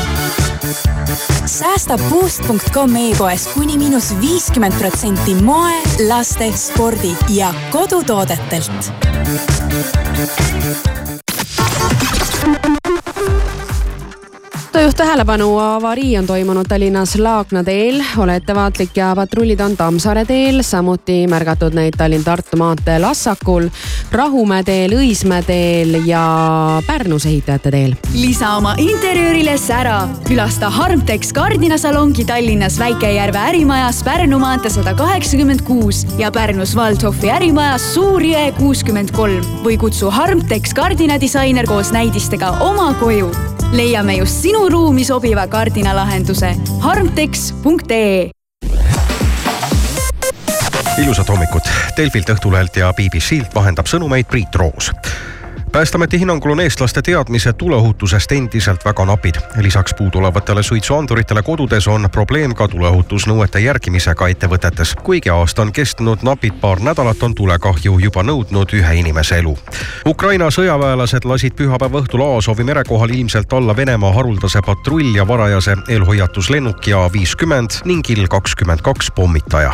säästa 1.46 1.96
Boost.com 2.10 2.96
e-poes 2.96 3.48
kuni 3.54 3.78
miinus 3.78 4.12
viiskümmend 4.20 4.76
protsenti 4.78 5.34
moe, 5.34 5.72
laste, 6.08 6.52
spordi 6.52 7.16
ja 7.28 7.54
kodutoodetelt 7.72 8.92
Thank 10.18 11.08
you. 11.10 11.17
Autojuht 14.88 15.06
tähelepanu, 15.06 15.58
avarii 15.58 16.18
on 16.18 16.26
toimunud 16.26 16.64
Tallinnas 16.68 17.16
Laagna 17.16 17.64
teel, 17.64 18.00
ole 18.16 18.36
ettevaatlik 18.36 18.96
ja 18.96 19.10
patrullid 19.16 19.60
on 19.60 19.76
Tammsaare 19.76 20.24
teel, 20.24 20.62
samuti 20.62 21.26
märgatud 21.28 21.74
neid 21.76 21.96
Tallinn-Tartu 21.98 22.56
maanteel 22.56 23.04
Assakul, 23.04 23.68
Rahumäe 24.12 24.62
teel, 24.64 24.94
Õismäe 24.96 25.42
teel 25.44 25.98
ja 26.06 26.22
Pärnus 26.86 27.26
ehitajate 27.26 27.70
teel. 27.70 27.96
lisa 28.14 28.54
oma 28.56 28.74
interjöörile 28.78 29.58
sära, 29.58 30.08
külasta 30.28 30.70
Harmtex 30.70 31.32
kardinasalongi 31.36 32.24
Tallinnas 32.24 32.78
Väike-Järve 32.78 33.38
ärimajas 33.38 34.00
Pärnu 34.04 34.38
maantee 34.38 34.72
sada 34.72 34.94
kaheksakümmend 34.94 35.66
kuus 35.68 36.06
ja 36.18 36.32
Pärnus 36.32 36.76
Waldhofi 36.76 37.28
ärimajas 37.30 37.92
Suur-Jõe 37.92 38.56
kuuskümmend 38.56 39.12
kolm 39.12 39.44
või 39.66 39.76
kutsu 39.76 40.08
Harmtex 40.10 40.72
kardinadisainer 40.72 41.68
koos 41.68 41.92
näidistega 41.92 42.56
oma 42.64 42.94
koju 42.94 43.28
leiame 43.72 44.16
just 44.16 44.42
sinu 44.42 44.68
ruumi 44.68 44.77
sobiva 45.04 45.46
kardinalahenduse 45.46 46.54
harmtex.ee 46.80 48.30
ilusat 50.98 51.28
hommikut. 51.28 51.62
Delfilt, 51.96 52.30
Õhtulehelt 52.30 52.76
ja 52.76 52.92
BBC-lt 52.92 53.54
vahendab 53.54 53.86
sõnumeid 53.86 54.26
Priit 54.30 54.54
Roos 54.58 54.90
päästeameti 55.72 56.20
hinnangul 56.20 56.50
on 56.50 56.60
eestlaste 56.60 57.02
teadmised 57.02 57.52
tuleohutusest 57.52 58.32
endiselt 58.32 58.84
väga 58.84 59.04
napid. 59.04 59.34
lisaks 59.56 59.94
puuduolevatele 59.94 60.62
suitsuanduritele 60.62 61.42
kodudes 61.42 61.88
on 61.88 62.08
probleem 62.12 62.54
ka 62.54 62.68
tuleohutusnõuete 62.68 63.58
järgimisega 63.58 64.28
ettevõtetes. 64.28 64.94
kuigi 65.02 65.30
aasta 65.30 65.62
on 65.62 65.72
kestnud 65.72 66.18
napid 66.22 66.52
paar 66.60 66.80
nädalat, 66.80 67.22
on 67.22 67.34
tulekahju 67.34 67.98
juba 67.98 68.22
nõudnud 68.22 68.72
ühe 68.72 68.94
inimese 68.94 69.38
elu. 69.38 69.58
Ukraina 70.06 70.50
sõjaväelased 70.50 71.24
lasid 71.24 71.54
pühapäeva 71.54 72.00
õhtul 72.00 72.34
Aasovi 72.34 72.64
mere 72.64 72.84
kohal 72.84 73.10
ilmselt 73.10 73.52
alla 73.52 73.76
Venemaa 73.76 74.12
haruldase 74.12 74.60
patrull- 74.60 75.16
ja 75.16 75.28
varajase 75.28 75.76
eelhoiatuslennuki 75.88 76.92
A 76.92 77.12
viiskümmend 77.12 77.70
ning 77.84 78.10
Il 78.10 78.28
kakskümmend 78.28 78.80
kaks 78.80 79.10
pommitaja 79.10 79.72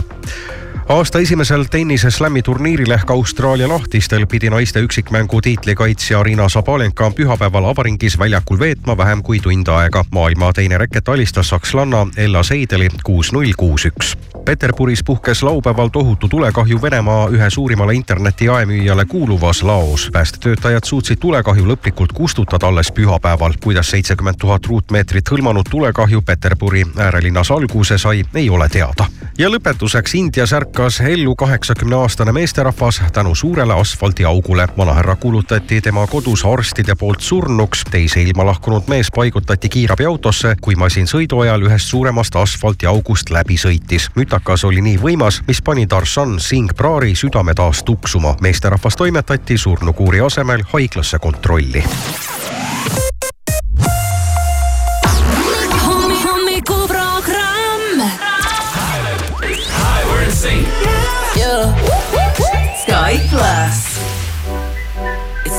aasta 0.88 1.18
esimesel 1.18 1.64
tenniseslam'i 1.70 2.42
turniiril 2.42 2.90
ehk 2.90 3.11
Austraalia 3.11 3.68
lahtistel 3.68 4.27
pidi 4.27 4.51
naiste 4.51 4.81
üksikmängu 4.81 5.40
tiitlikaitsja 5.40 6.20
Arina 6.20 6.49
Sabalenka 6.49 7.11
pühapäeval 7.11 7.64
avaringis 7.64 8.18
väljakul 8.18 8.59
veetma 8.59 8.97
vähem 8.97 9.23
kui 9.23 9.40
tund 9.40 9.68
aega. 9.68 10.05
maailma 10.11 10.53
teine 10.53 10.79
reket 10.79 11.09
alistas 11.09 11.49
sakslanna 11.49 12.07
Ella 12.16 12.42
Seideli 12.42 12.88
kuus-null, 13.05 13.53
kuus-üks. 13.59 14.16
Peterburis 14.44 15.05
puhkes 15.05 15.42
laupäeval 15.42 15.88
tohutu 15.88 16.29
tulekahju 16.29 16.83
Venemaa 16.83 17.29
ühe 17.29 17.51
suurimale 17.51 17.94
interneti 17.94 18.44
jaemüüjale 18.44 19.05
kuuluvas 19.05 19.62
laos. 19.62 20.11
päästetöötajad 20.12 20.85
suutsid 20.85 21.16
tulekahju 21.16 21.64
lõplikult 21.64 22.12
kustutada 22.14 22.66
alles 22.66 22.92
pühapäeval. 22.92 23.53
kuidas 23.61 23.90
seitsekümmend 23.90 24.37
tuhat 24.38 24.66
ruutmeetrit 24.66 25.31
hõlmanud 25.31 25.70
tulekahju 25.70 26.23
Peterburi 26.23 26.85
äärelinnas 26.97 27.51
alguse 27.51 27.99
sai, 27.99 28.25
ei 28.35 28.51
ole 28.51 28.68
teada. 28.68 29.07
ja 29.38 29.49
lõpetuseks 29.49 30.14
India 30.14 30.47
särk 30.47 30.74
ärkas 30.75 31.01
ellu 31.01 31.37
kaheksakümne-aastane 31.37 32.33
meesterahvas 32.33 33.03
tänu 33.13 33.35
suurele 33.35 33.75
asfaldiaugule. 33.75 34.69
vanahärra 34.79 35.17
kuulutati 35.17 35.81
tema 35.81 36.07
kodus 36.07 36.45
arstide 36.45 36.95
poolt 36.95 37.21
surnuks. 37.21 37.85
teise 37.91 38.23
ilma 38.23 38.47
lahkunud 38.47 38.83
mees 38.87 39.07
paigutati 39.15 39.69
kiirabiautosse, 39.69 40.57
kui 40.61 40.75
masin 40.75 41.07
sõidu 41.07 41.43
ajal 41.43 41.63
ühest 41.63 41.87
suuremast 41.87 42.37
asfaldiaugust 42.37 43.31
läbi 43.31 43.55
sõitis. 43.55 44.11
mütakas 44.15 44.65
oli 44.65 44.81
nii 44.81 44.99
võimas, 44.99 45.43
mis 45.47 45.63
pani 45.63 45.87
Darshan 45.91 46.41
Singh 46.41 46.75
Prari 46.75 47.15
südame 47.15 47.55
taas 47.55 47.83
tuksuma. 47.83 48.37
meesterahvas 48.41 48.97
toimetati 48.97 49.59
surnukuuri 49.59 50.21
asemel 50.21 50.63
haiglasse 50.73 51.19
kontrolli 51.19 51.85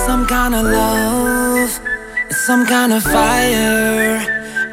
some 0.05 0.27
kind 0.27 0.53
of 0.53 0.63
love. 0.63 1.79
It's 2.29 2.45
some 2.45 2.65
kind 2.65 2.93
of 2.93 3.01
fire. 3.01 4.21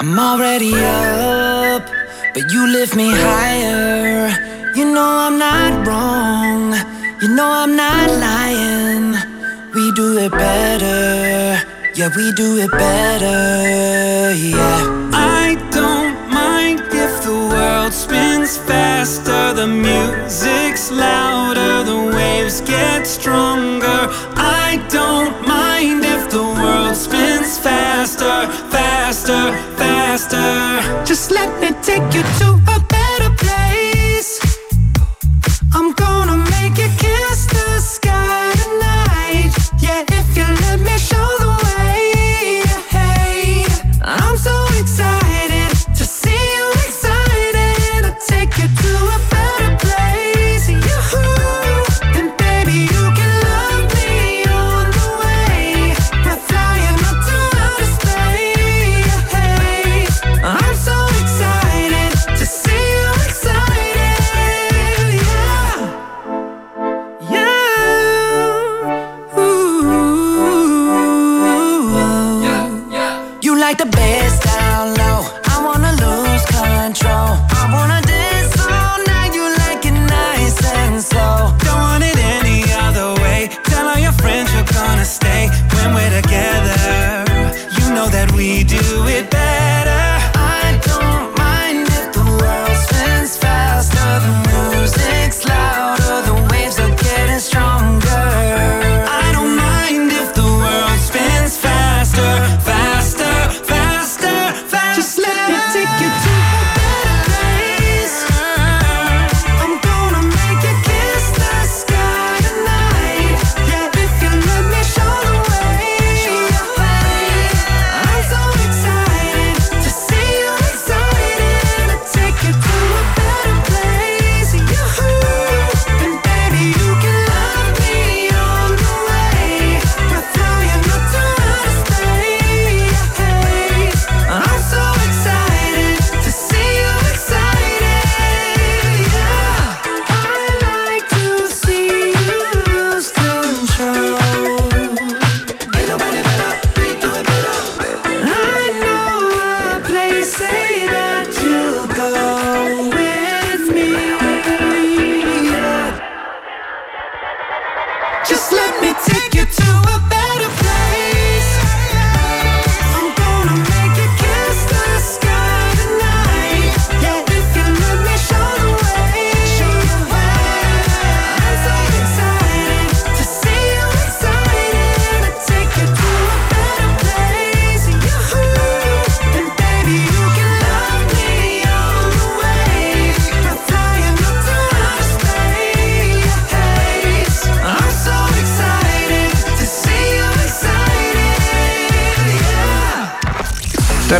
I'm 0.00 0.18
already 0.18 0.74
up, 0.74 1.88
but 2.34 2.44
you 2.52 2.66
lift 2.68 2.94
me 2.94 3.08
higher. 3.10 4.28
You 4.76 4.84
know 4.94 5.10
I'm 5.26 5.38
not 5.38 5.86
wrong. 5.86 6.74
You 7.22 7.28
know 7.36 7.50
I'm 7.62 7.74
not 7.74 8.08
lying. 8.28 9.12
We 9.74 9.84
do 9.92 10.18
it 10.18 10.32
better. 10.32 11.60
Yeah, 11.94 12.10
we 12.14 12.32
do 12.32 12.48
it 12.64 12.70
better. 12.70 13.40
Yeah. 14.34 15.10
I 15.14 15.56
the 17.24 17.30
world 17.54 17.92
spins 17.92 18.56
faster, 18.56 19.54
the 19.54 19.66
music's 19.66 20.90
louder, 20.90 21.84
the 21.84 22.16
waves 22.16 22.60
get 22.62 23.06
stronger. 23.06 24.08
I 24.34 24.84
don't 24.88 25.46
mind 25.46 26.04
if 26.04 26.30
the 26.30 26.42
world 26.42 26.96
spins 26.96 27.58
faster, 27.58 28.50
faster, 28.70 29.52
faster. 29.76 31.04
Just 31.04 31.30
let 31.30 31.50
me 31.60 31.70
take 31.82 32.06
you 32.12 32.22
to 32.40 32.48
a 32.74 32.78
better 32.88 33.30
place. 33.36 34.40
I'm 35.72 35.92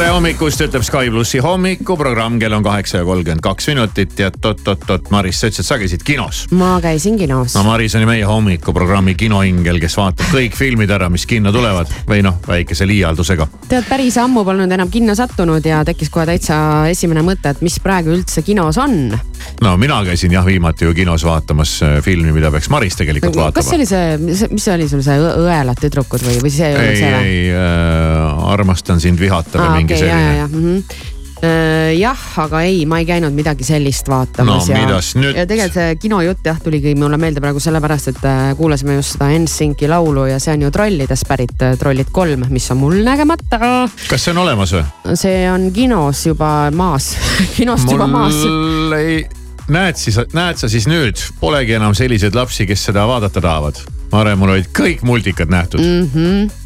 tere 0.03 0.17
hommikust, 0.17 0.59
ütleb 0.65 0.83
Sky 0.83 1.11
plussi 1.15 1.39
hommikuprogramm, 1.39 2.41
kell 2.43 2.57
on 2.57 2.65
kaheksa 2.67 2.99
ja 2.99 3.05
kolmkümmend 3.07 3.43
kaks 3.45 3.69
minutit 3.71 4.19
ja 4.19 4.33
oot-oot-oot, 4.33 5.13
Maris, 5.15 5.39
sa 5.39 5.47
ütlesid, 5.47 5.67
sa 5.69 5.77
käisid 5.79 6.03
kinos. 6.03 6.41
ma 6.59 6.73
käisin 6.83 7.15
kinos. 7.21 7.55
no 7.55 7.63
Maris 7.63 7.95
on 7.95 8.03
ju 8.03 8.09
meie 8.11 8.25
hommikuprogrammi 8.27 9.15
kinoingel, 9.15 9.79
kes 9.79 9.95
vaatab 10.01 10.33
kõik 10.35 10.59
filmid 10.59 10.91
ära, 10.91 11.07
mis 11.07 11.23
kinno 11.31 11.53
tulevad 11.55 11.93
või 12.09 12.25
noh, 12.27 12.41
väikese 12.49 12.89
liialdusega. 12.91 13.47
tead, 13.69 13.87
päris 13.87 14.19
ammu 14.19 14.43
polnud 14.49 14.75
enam 14.75 14.91
kinno 14.91 15.15
sattunud 15.15 15.71
ja 15.71 15.85
tekkis 15.87 16.11
kohe 16.11 16.27
täitsa 16.33 16.59
esimene 16.91 17.23
mõte, 17.23 17.55
et 17.55 17.63
mis 17.63 17.79
praegu 17.79 18.11
üldse 18.17 18.43
kinos 18.43 18.83
on. 18.83 19.15
no 19.63 19.77
mina 19.79 20.01
käisin 20.03 20.35
jah 20.35 20.43
viimati 20.43 20.91
ju 20.91 20.97
kinos 20.99 21.23
vaatamas 21.29 21.77
äh, 21.87 21.95
filmi, 22.03 22.35
mida 22.35 22.51
peaks 22.51 22.73
Maris 22.75 22.99
tegelikult 22.99 23.39
vaatama. 23.39 23.55
kas 23.55 23.71
see 23.71 23.79
oli 23.79 23.87
see, 23.87 24.51
mis 24.51 24.67
see 24.67 24.75
oli 24.75 24.91
sul 24.91 25.07
see 25.07 25.31
õelad 25.47 25.79
tüdrukud 25.79 26.27
või, 26.27 26.43
või 26.43 26.55
see 26.59 26.73
ei 26.73 26.77
olnud 26.81 26.91
ei, 26.91 27.01
see 27.05 27.15
või? 27.15 27.33
ei 27.39 27.49
äh, 27.55 28.53
armastan 28.57 28.99
sind 28.99 29.23
vihata 29.23 29.63
või 29.63 29.79
mingi 29.79 29.92
okei, 29.97 30.09
ja, 30.09 30.21
ja, 30.21 30.39
ja, 30.43 30.47
selline. 30.49 30.79
mhm. 30.79 31.11
Äh, 31.43 31.97
jah, 31.99 32.21
aga 32.39 32.61
ei, 32.63 32.85
ma 32.87 33.01
ei 33.03 33.07
käinud 33.09 33.35
midagi 33.35 33.65
sellist 33.67 34.07
vaatamas 34.07 34.69
No 34.71 34.77
ja, 34.77 35.33
ja 35.41 35.47
tegelikult 35.51 35.75
see 35.75 35.97
kinojutt 36.05 36.47
jah 36.47 36.61
tuligi 36.63 36.93
mulle 36.95 37.19
meelde 37.19 37.43
praegu 37.43 37.59
sellepärast, 37.59 38.13
et 38.13 38.21
äh, 38.31 38.53
kuulasime 38.55 38.95
just 38.95 39.17
seda 39.17 39.27
NSYNC-i 39.35 39.91
laulu 39.91 40.29
ja 40.31 40.39
see 40.39 40.55
on 40.55 40.63
ju 40.63 40.71
trollidest 40.71 41.27
pärit, 41.27 41.57
äh, 41.67 41.75
Trollid 41.81 42.15
kolm, 42.15 42.47
mis 42.55 42.71
on 42.71 42.79
mul 42.85 42.95
nägemata. 43.03 43.59
kas 44.07 44.23
see 44.23 44.37
on 44.37 44.39
olemas 44.45 44.77
või? 44.77 44.85
see 45.19 45.43
on 45.51 45.67
kinos 45.75 46.23
juba 46.31 46.53
maas 46.79 47.11
kinost 47.59 47.91
juba 47.91 48.07
maas. 48.07 48.39
mul 48.47 48.99
ei, 49.01 49.21
näed 49.67 49.99
siis, 49.99 50.23
näed 50.39 50.63
sa 50.63 50.71
siis 50.71 50.87
nüüd, 50.87 51.27
polegi 51.43 51.75
enam 51.75 51.99
selliseid 51.99 52.39
lapsi, 52.39 52.71
kes 52.71 52.87
seda 52.93 53.11
vaadata 53.11 53.43
tahavad. 53.43 53.83
varem 54.15 54.39
mul 54.39 54.61
olid 54.61 54.71
kõik 54.79 55.03
multikad 55.03 55.51
nähtud 55.51 55.83
mm. 55.83 56.03
mm. 56.07 56.11
-hmm 56.15 56.62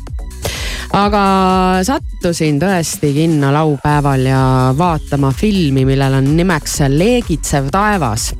aga 0.96 1.22
sattusin 1.85 2.61
tõesti 2.61 3.11
kinno 3.16 3.51
laupäeval 3.55 4.27
ja 4.29 4.40
vaatama 4.79 5.33
filmi, 5.37 5.85
millel 5.88 6.18
on 6.20 6.33
nimeks 6.37 6.81
Leegitsev 6.88 7.70
taevas. 7.75 8.33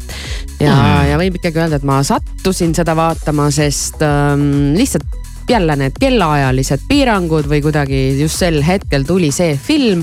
ja 0.61 0.75
mm, 0.75 1.11
ja 1.11 1.21
võib 1.21 1.39
ikkagi 1.41 1.61
öelda, 1.61 1.81
et 1.81 1.87
ma 1.87 2.01
sattusin 2.07 2.75
seda 2.75 2.97
vaatama, 2.97 3.51
sest 3.51 4.03
ähm, 4.07 4.75
lihtsalt 4.77 5.25
jälle 5.51 5.77
need 5.79 5.99
kellaajalised 6.01 6.89
piirangud 6.89 7.47
või 7.47 7.63
kuidagi 7.63 8.21
just 8.21 8.41
sel 8.43 8.63
hetkel 8.67 9.05
tuli 9.07 9.31
see 9.35 9.55
film 9.55 10.03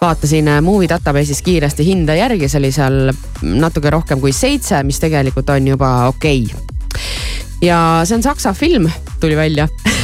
vaatasin 0.00 0.48
äh, 0.52 0.60
Movie 0.60 0.88
Database'is 0.88 1.40
kiiresti 1.42 1.86
hinda 1.86 2.16
järgi, 2.18 2.48
see 2.48 2.60
oli 2.60 2.72
seal 2.74 2.98
natuke 3.42 3.90
rohkem 3.90 4.20
kui 4.20 4.34
seitse, 4.36 4.82
mis 4.84 5.00
tegelikult 5.00 5.50
on 5.54 5.72
juba 5.72 5.92
okei 6.12 6.44
okay. 6.44 6.98
ja 7.64 7.80
see 8.04 8.18
on 8.18 8.26
saksa 8.26 8.52
film, 8.56 8.90
tuli 9.20 9.36
välja 9.36 9.68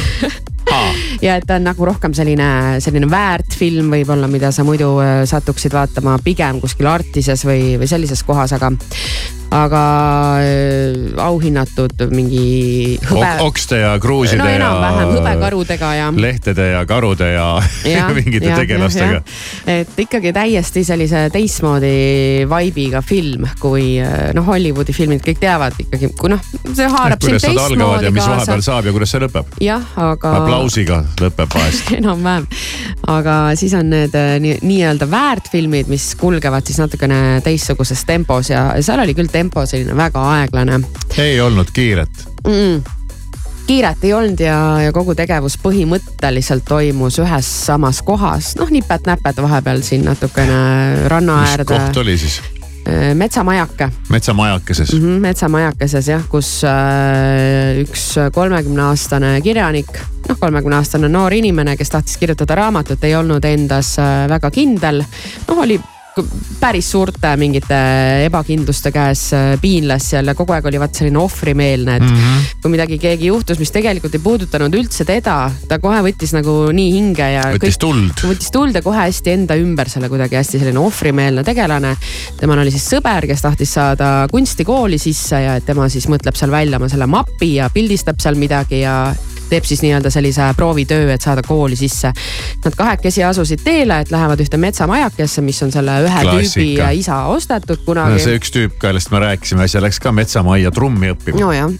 ja 1.23 1.37
et 1.39 1.45
ta 1.47 1.57
on 1.59 1.67
nagu 1.67 1.87
rohkem 1.87 2.13
selline, 2.15 2.49
selline 2.83 3.07
väärtfilm 3.11 3.93
võib-olla, 3.93 4.27
mida 4.31 4.51
sa 4.55 4.65
muidu 4.67 4.95
äh, 5.03 5.23
satuksid 5.29 5.75
vaatama 5.75 6.17
pigem 6.23 6.59
kuskil 6.63 6.89
Artises 6.91 7.45
või, 7.47 7.77
või 7.79 7.89
sellises 7.89 8.23
kohas, 8.27 8.55
aga, 8.57 8.73
aga 9.53 9.83
äh, 10.41 11.21
auhinnatud 11.21 12.01
mingi 12.13 12.97
hõbe 13.05 13.21
ok. 13.21 13.43
okste 13.45 13.79
ja 13.83 13.93
kruuside 14.01 14.41
no 14.41 14.49
ja 14.49 14.69
hõbekarudega 15.11 15.91
ja 15.99 16.07
lehtede 16.15 16.69
ja 16.71 16.81
karude 16.89 17.29
ja, 17.35 17.47
ja 17.93 18.07
mingite 18.15 18.49
jah, 18.49 18.61
tegelastega 18.63 19.21
et 19.69 19.99
ikkagi 20.05 20.33
täiesti 20.33 20.83
sellise 20.87 21.27
teistmoodi 21.33 22.47
vibe'iga 22.49 23.03
film, 23.05 23.45
kui 23.61 23.97
äh, 24.01 24.31
noh, 24.35 24.47
Hollywoodi 24.47 24.95
filmid 24.95 25.21
kõik 25.25 25.41
teavad 25.43 25.77
ikkagi, 25.85 26.09
kui 26.17 26.33
noh, 26.33 26.41
see 26.73 26.89
haarab 26.89 27.21
sind 27.21 27.37
algavad 27.37 28.07
ja 28.07 28.09
teistmoodi 28.09 28.13
mis 28.15 28.23
kaasa 28.25 28.39
vahepeal. 28.39 28.65
saab 28.65 28.89
ja 28.89 28.95
kuidas 28.97 29.13
see 29.13 29.23
lõpeb. 29.23 29.57
jah, 29.63 29.85
aga. 30.07 30.33
aplausiga 30.41 31.03
lõpeb 31.21 31.57
vahest. 31.59 31.93
enam-vähem, 31.99 32.49
aga 33.13 33.37
siis 33.59 33.77
on 33.77 33.93
need 33.93 34.17
nii- 34.43 34.59
nii-öelda 34.65 35.09
väärtfilmid, 35.11 35.91
mis 35.93 36.09
kulgevad 36.19 36.65
siis 36.65 36.81
natukene 36.81 37.21
teistsuguses 37.45 38.05
tempos 38.09 38.49
ja 38.49 38.65
seal 38.81 39.03
oli 39.03 39.13
küll 39.17 39.29
tempo 39.29 39.42
selline 39.65 39.95
väga 39.97 40.23
aeglane 40.37 40.79
ei 41.17 41.41
olnud 41.41 41.71
kiiret. 41.73 42.25
mm.. 42.47 42.81
kiiret 43.67 44.03
ei 44.03 44.13
olnud 44.13 44.39
ja, 44.39 44.57
ja 44.85 44.95
kogu 44.95 45.15
tegevus 45.15 45.57
põhimõtteliselt 45.63 46.65
toimus 46.67 47.19
ühes 47.23 47.51
samas 47.65 48.01
kohas, 48.01 48.55
noh 48.59 48.71
nipet-näpet 48.73 49.41
vahepeal 49.41 49.81
siin 49.81 50.05
natukene 50.05 51.07
ranna 51.07 51.41
mis 51.41 51.55
äärde. 51.55 51.71
koht 51.73 52.03
oli 52.03 52.17
siis? 52.17 52.41
metsamajake 53.13 53.89
metsamajakeses 54.09 54.93
mm. 54.93 54.99
-hmm, 54.99 55.19
metsamajakeses 55.21 56.07
jah, 56.07 56.23
kus 56.29 56.63
äh, 56.67 57.79
üks 57.79 58.15
kolmekümneaastane 58.33 59.41
kirjanik, 59.41 59.87
noh 60.27 60.39
kolmekümneaastane 60.39 61.09
noor 61.09 61.33
inimene, 61.33 61.77
kes 61.77 61.89
tahtis 61.89 62.17
kirjutada 62.17 62.55
raamatut, 62.55 63.03
ei 63.03 63.15
olnud 63.15 63.45
endas 63.45 63.95
äh, 63.99 64.27
väga 64.29 64.51
kindel. 64.51 65.03
noh, 65.47 65.57
oli 65.57 65.79
päris 66.59 66.91
suurte 66.93 67.31
mingite 67.41 67.77
ebakindluste 68.27 68.91
käes 68.93 69.25
äh, 69.35 69.53
piinles 69.61 70.11
seal 70.11 70.29
ja 70.29 70.35
kogu 70.37 70.53
aeg 70.55 70.67
oli 70.69 70.79
vaat 70.81 70.99
selline 70.99 71.19
ohvrimeelne, 71.19 71.95
et 71.97 72.05
mm. 72.05 72.19
-hmm. 72.19 72.61
kui 72.61 72.73
midagi 72.75 72.99
keegi 73.01 73.31
juhtus, 73.31 73.59
mis 73.59 73.71
tegelikult 73.73 74.13
ei 74.13 74.21
puudutanud 74.23 74.77
üldse 74.77 75.05
teda, 75.09 75.37
ta 75.67 75.79
kohe 75.81 76.03
võttis 76.05 76.35
nagu 76.35 76.69
nii 76.71 76.93
hinge 76.93 77.29
ja. 77.33 77.47
Võttis 77.55 77.79
tuld. 77.81 78.13
võttis 78.29 78.53
tuld 78.53 78.75
ja 78.75 78.81
kohe 78.85 78.99
hästi 79.01 79.33
enda 79.33 79.57
ümber 79.57 79.89
selle 79.89 80.09
kuidagi 80.09 80.37
hästi 80.37 80.61
selline 80.61 80.79
ohvrimeelne 80.79 81.43
tegelane. 81.43 81.95
temal 82.39 82.61
oli 82.61 82.71
siis 82.71 82.87
sõber, 82.93 83.27
kes 83.27 83.41
tahtis 83.41 83.73
saada 83.73 84.27
kunstikooli 84.31 84.97
sisse 85.01 85.41
ja 85.41 85.59
tema 85.61 85.89
siis 85.89 86.07
mõtleb 86.07 86.37
seal 86.37 86.51
välja 86.51 86.77
oma 86.77 86.89
selle 86.89 87.07
mapi 87.09 87.55
ja 87.55 87.69
pildistab 87.73 88.21
seal 88.21 88.37
midagi 88.37 88.83
ja 88.85 89.15
teeb 89.53 89.67
siis 89.69 89.83
nii-öelda 89.85 90.11
sellise 90.13 90.49
proovitöö, 90.57 91.07
et 91.13 91.21
saada 91.21 91.43
kooli 91.45 91.77
sisse. 91.79 92.13
Nad 92.65 92.77
kahekesi 92.77 93.23
asusid 93.23 93.63
teele, 93.63 93.99
et 94.03 94.11
lähevad 94.11 94.41
ühte 94.43 94.57
metsamajakesse, 94.61 95.43
mis 95.45 95.61
on 95.65 95.71
selle 95.73 95.99
ühe 96.07 96.25
Klassika. 96.25 96.59
tüübi 96.59 96.99
isa 97.03 97.23
ostetud 97.33 97.81
no 97.83 97.85
kunagi 97.85 98.21
see 98.23 98.37
üks 98.39 98.53
tüüp, 98.53 98.77
kellest 98.81 99.11
me 99.13 99.21
rääkisime 99.23 99.67
äsja, 99.67 99.81
läks 99.83 99.99
ka 100.03 100.13
metsamajja 100.15 100.71
trummi 100.73 101.11
õppima. 101.13 101.39
nojah, 101.39 101.71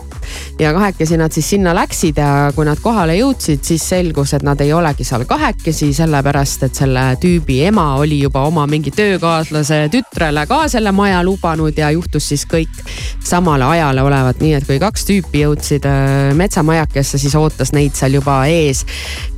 ja 0.60 0.74
kahekesi 0.74 1.18
nad 1.18 1.32
siis 1.32 1.50
sinna 1.50 1.74
läksid 1.76 2.18
ja 2.18 2.52
kui 2.56 2.66
nad 2.68 2.80
kohale 2.82 3.16
jõudsid, 3.18 3.64
siis 3.66 3.86
selgus, 3.90 4.34
et 4.34 4.44
nad 4.46 4.60
ei 4.62 4.74
olegi 4.74 5.06
seal 5.08 5.26
kahekesi, 5.30 5.92
sellepärast 5.96 6.68
et 6.68 6.82
selle 6.84 7.06
tüübi 7.22 7.62
ema 7.68 7.94
oli 8.02 8.20
juba 8.22 8.46
oma 8.48 8.66
mingi 8.70 8.92
töökaaslase 8.96 9.88
tütrele 9.94 10.46
ka 10.50 10.64
selle 10.72 10.92
maja 10.96 11.24
lubanud 11.24 11.78
ja 11.78 11.92
juhtus 11.96 12.28
siis 12.34 12.46
kõik 12.50 12.84
samale 13.24 13.66
ajale 13.66 14.04
olevat, 14.04 14.42
nii 14.44 14.54
et 14.60 14.68
kui 14.68 14.80
kaks 14.82 15.08
tüüpi 15.10 15.44
jõudsid 15.46 15.88
äh, 15.90 16.34
metsamajakesse, 16.38 17.18
siis 17.22 17.36
ootas 17.40 17.63
neid 17.72 17.96
seal 17.96 18.20
juba 18.20 18.42
ees. 18.52 18.84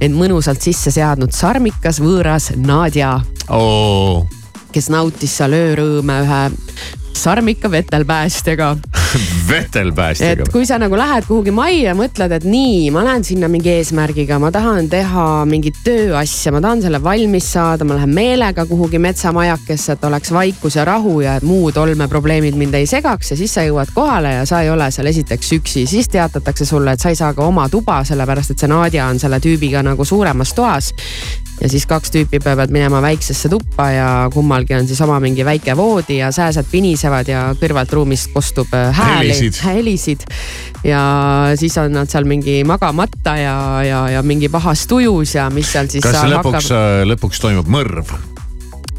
End 0.02 0.18
mõnusalt 0.18 0.66
sisse 0.66 0.92
seadnud 0.96 1.36
sarmikas 1.36 2.02
võõras 2.02 2.50
Nadja. 2.58 3.20
Oo, 3.54 4.26
kes 4.74 4.90
nautis 4.90 5.38
seal 5.38 5.54
öörõõme 5.54 6.22
ühe 6.26 6.44
sarmika 7.16 7.70
vetelpäästjaga 7.72 8.76
vetelpäästjaga 9.50 10.46
et. 10.46 10.52
kui 10.54 10.66
sa 10.66 10.78
nagu 10.82 10.98
lähed 10.98 11.28
kuhugi 11.28 11.54
majja 11.56 11.92
ja 11.92 11.96
mõtled, 11.98 12.34
et 12.38 12.48
nii, 12.48 12.90
ma 12.96 13.04
lähen 13.06 13.24
sinna 13.28 13.50
mingi 13.52 13.72
eesmärgiga, 13.76 14.40
ma 14.42 14.52
tahan 14.54 14.90
teha 14.92 15.28
mingit 15.50 15.80
tööasja, 15.86 16.54
ma 16.56 16.62
tahan 16.64 16.84
selle 16.86 17.02
valmis 17.04 17.48
saada, 17.56 17.88
ma 17.88 18.00
lähen 18.00 18.14
meelega 18.16 18.66
kuhugi 18.70 19.00
metsamajakesse, 19.02 19.96
et 19.96 20.06
oleks 20.10 20.34
vaikus 20.36 20.80
ja 20.80 20.86
rahu 20.88 21.20
ja 21.24 21.38
et 21.40 21.48
muud 21.48 21.78
olmeprobleemid 21.78 22.58
mind 22.60 22.80
ei 22.80 22.90
segaks 22.90 23.34
ja 23.34 23.40
siis 23.40 23.56
sa 23.56 23.66
jõuad 23.66 23.94
kohale 23.96 24.36
ja 24.40 24.46
sa 24.50 24.62
ei 24.66 24.70
ole 24.74 24.90
seal 24.92 25.12
esiteks 25.12 25.56
üksi, 25.60 25.86
siis 25.90 26.10
teatatakse 26.12 26.66
sulle, 26.66 26.96
et 26.96 27.04
sa 27.04 27.14
ei 27.14 27.20
saa 27.20 27.34
ka 27.34 27.46
oma 27.46 27.70
tuba, 27.70 28.02
sellepärast 28.08 28.56
et 28.56 28.64
see 28.64 28.72
Nadja 28.72 29.10
on 29.10 29.22
selle 29.22 29.40
tüübiga 29.44 29.84
nagu 29.86 30.06
suuremas 30.06 30.54
toas 30.58 30.94
ja 31.62 31.70
siis 31.70 31.86
kaks 31.88 32.12
tüüpi 32.12 32.40
peavad 32.44 32.72
minema 32.74 33.02
väiksesse 33.02 33.50
tuppa 33.50 33.90
ja 33.92 34.08
kummalgi 34.34 34.76
on 34.76 34.88
siis 34.88 35.02
oma 35.02 35.20
mingi 35.24 35.46
väike 35.46 35.78
voodi 35.78 36.18
ja 36.18 36.32
sääsed 36.32 36.68
pinisevad 36.72 37.32
ja 37.32 37.48
kõrvalt 37.60 37.94
ruumist 37.96 38.34
kostub 38.34 38.74
äh, 38.76 38.92
hääli 38.96 39.05
Helisid., 39.06 39.60
helisid. 39.66 40.26
ja 40.84 41.02
siis 41.60 41.78
on 41.82 41.94
nad 41.96 42.12
seal 42.12 42.28
mingi 42.30 42.62
magamata 42.68 43.36
ja, 43.40 43.58
ja, 43.86 44.06
ja 44.18 44.24
mingi 44.26 44.50
pahas 44.54 44.86
tujus 44.90 45.36
ja 45.38 45.50
mis 45.54 45.72
seal 45.74 45.90
siis 45.92 46.06
kas 46.06 46.22
lõpuks, 46.30 46.72
lõpuks 47.14 47.44
toimub 47.44 47.70
mõrv? 47.72 48.16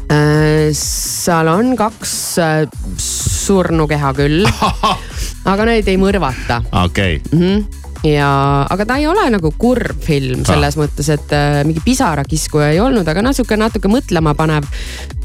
Äh, 0.07 0.69
seal 0.77 1.49
on 1.51 1.73
kaks 1.79 2.13
äh, 2.39 2.61
surnukeha 3.03 4.13
küll, 4.15 4.47
aga 5.51 5.67
neid 5.67 5.89
ei 5.91 5.99
mõrvata 5.99 6.61
okei 6.85 7.19
okay., 7.19 7.35
mm. 7.35 7.43
-hmm 7.43 7.85
ja, 8.05 8.29
aga 8.69 8.85
ta 8.85 8.97
ei 8.99 9.07
ole 9.09 9.25
nagu 9.33 9.51
kurb 9.57 10.01
film 10.05 10.43
selles 10.47 10.77
ah. 10.77 10.83
mõttes, 10.83 11.09
et 11.13 11.33
äh, 11.35 11.61
mingi 11.67 11.81
pisarakiskuja 11.85 12.71
ei 12.75 12.81
olnud, 12.83 13.07
aga 13.07 13.23
natuke, 13.25 13.57
natuke 13.59 13.91
mõtlema 13.91 14.35
panev. 14.37 14.67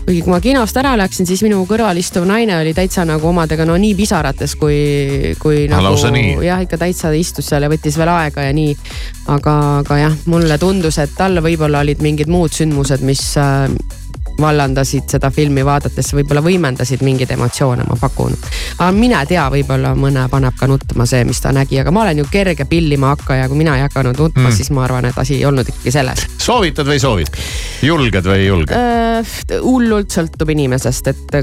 Kuigi 0.07 0.23
kui 0.25 0.33
ma 0.33 0.41
kinost 0.43 0.77
ära 0.81 0.95
läksin, 0.99 1.27
siis 1.29 1.43
minu 1.47 1.63
kõrval 1.69 1.99
istuv 2.01 2.27
naine 2.29 2.57
oli 2.59 2.75
täitsa 2.75 3.05
nagu 3.09 3.29
omadega 3.31 3.67
no 3.69 3.77
nii 3.81 3.95
pisarates, 3.99 4.57
kui, 4.59 5.35
kui 5.43 5.65
Ah, 5.69 5.79
nagu 5.79 6.45
jah, 6.47 6.63
ikka 6.65 6.79
täitsa 6.81 7.13
istus 7.17 7.49
seal 7.51 7.63
ja 7.67 7.71
võttis 7.73 7.99
veel 8.01 8.11
aega 8.13 8.49
ja 8.49 8.53
nii. 8.57 8.77
aga, 9.33 9.57
aga 9.83 9.99
jah, 10.03 10.17
mulle 10.27 10.59
tundus, 10.59 10.99
et 10.99 11.15
tal 11.17 11.39
võib-olla 11.45 11.85
olid 11.87 12.03
mingid 12.03 12.31
muud 12.33 12.53
sündmused, 12.55 13.05
mis 13.07 13.23
äh, 13.41 13.69
vallandasid 14.41 15.09
seda 15.11 15.31
filmi 15.31 15.65
vaadates, 15.65 16.13
võib-olla 16.17 16.43
võimendasid 16.45 17.03
mingeid 17.05 17.31
emotsioone, 17.35 17.85
ma 17.89 17.97
pakun. 18.01 18.35
aga 18.79 18.91
mine 18.93 19.21
tea, 19.27 19.45
võib-olla 19.51 19.95
mõne 19.99 20.27
paneb 20.31 20.55
ka 20.59 20.67
nutma 20.67 21.07
see, 21.07 21.25
mis 21.25 21.41
ta 21.41 21.53
nägi, 21.53 21.79
aga 21.81 21.91
ma 21.95 22.03
olen 22.07 22.19
ju 22.23 22.25
kerge 22.31 22.65
pillima 22.65 23.13
hakkaja, 23.17 23.49
kui 23.49 23.57
mina 23.59 23.77
ei 23.77 23.83
hakanud 23.89 24.19
nutma 24.19 24.49
Mm. 24.49 24.57
siis 24.57 24.71
ma 24.71 24.85
arvan, 24.85 25.05
et 25.05 25.19
asi 25.19 25.35
ei 25.37 25.45
olnud 25.45 25.69
ikkagi 25.69 25.91
selles. 25.93 26.27
soovitad 26.39 26.87
või 26.87 26.93
ei 26.99 26.99
soovita? 26.99 27.39
julged 27.83 28.25
või 28.25 28.39
ei 28.39 28.47
julge? 28.47 28.75
Äh, 28.75 29.35
hullult 29.63 30.11
sõltub 30.11 30.51
inimesest, 30.51 31.07
et 31.07 31.37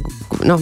noh, 0.46 0.60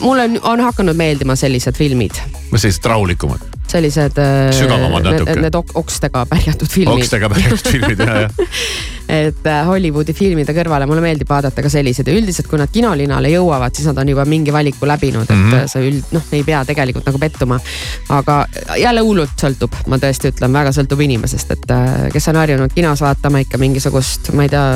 mulle 0.00 0.22
on, 0.28 0.38
on 0.42 0.60
hakanud 0.60 0.96
meeldima 0.96 1.36
sellised 1.36 1.76
filmid, 1.76 2.14
sellised 2.56 2.84
rahulikumad, 2.86 3.40
sellised. 3.70 4.18
äh, 4.18 4.50
Sügavamad 4.54 5.02
natuke. 5.06 5.30
Need, 5.34 5.42
need 5.46 5.54
ok- 5.54 5.76
okstega 5.82 6.24
pärjatud 6.26 6.68
filmid. 6.70 6.98
okstega 7.02 7.28
pärit 7.30 7.68
filmid 7.68 7.98
ja, 8.06 8.20
ja. 8.20 8.30
Et 9.10 9.46
äh, 9.46 9.60
Hollywoodi 9.66 10.14
filmide 10.14 10.54
kõrvale 10.54 10.86
mulle 10.86 11.02
meeldib 11.04 11.28
vaadata 11.30 11.64
ka 11.64 11.72
selliseid 11.72 12.08
ja 12.08 12.14
üldiselt, 12.14 12.46
kui 12.50 12.60
nad 12.60 12.70
kinolinale 12.72 13.32
jõuavad, 13.32 13.74
siis 13.74 13.88
nad 13.90 13.98
on 13.98 14.12
juba 14.12 14.24
mingi 14.28 14.54
valiku 14.54 14.86
läbinud, 14.86 15.26
et 15.26 15.36
mm. 15.36 15.50
-hmm. 15.50 15.70
sa 15.72 15.82
üld, 15.82 16.14
noh, 16.14 16.30
ei 16.32 16.44
pea 16.46 16.62
tegelikult 16.68 17.06
nagu 17.10 17.18
pettuma. 17.18 17.60
aga 18.08 18.44
jälle 18.78 19.00
hullult 19.00 19.36
sõltub, 19.42 19.74
ma 19.86 19.98
tõesti 19.98 20.30
ütlen, 20.30 20.52
väga 20.52 20.72
sõltub 20.76 21.00
inimesest, 21.00 21.50
et 21.50 21.70
äh, 21.74 22.08
kes 22.12 22.28
on 22.28 22.36
harjunud 22.36 22.74
kinos 22.74 23.00
vaatama 23.00 23.42
ikka 23.46 23.58
mingisugust, 23.58 24.32
ma 24.32 24.46
ei 24.46 24.52
tea 24.52 24.66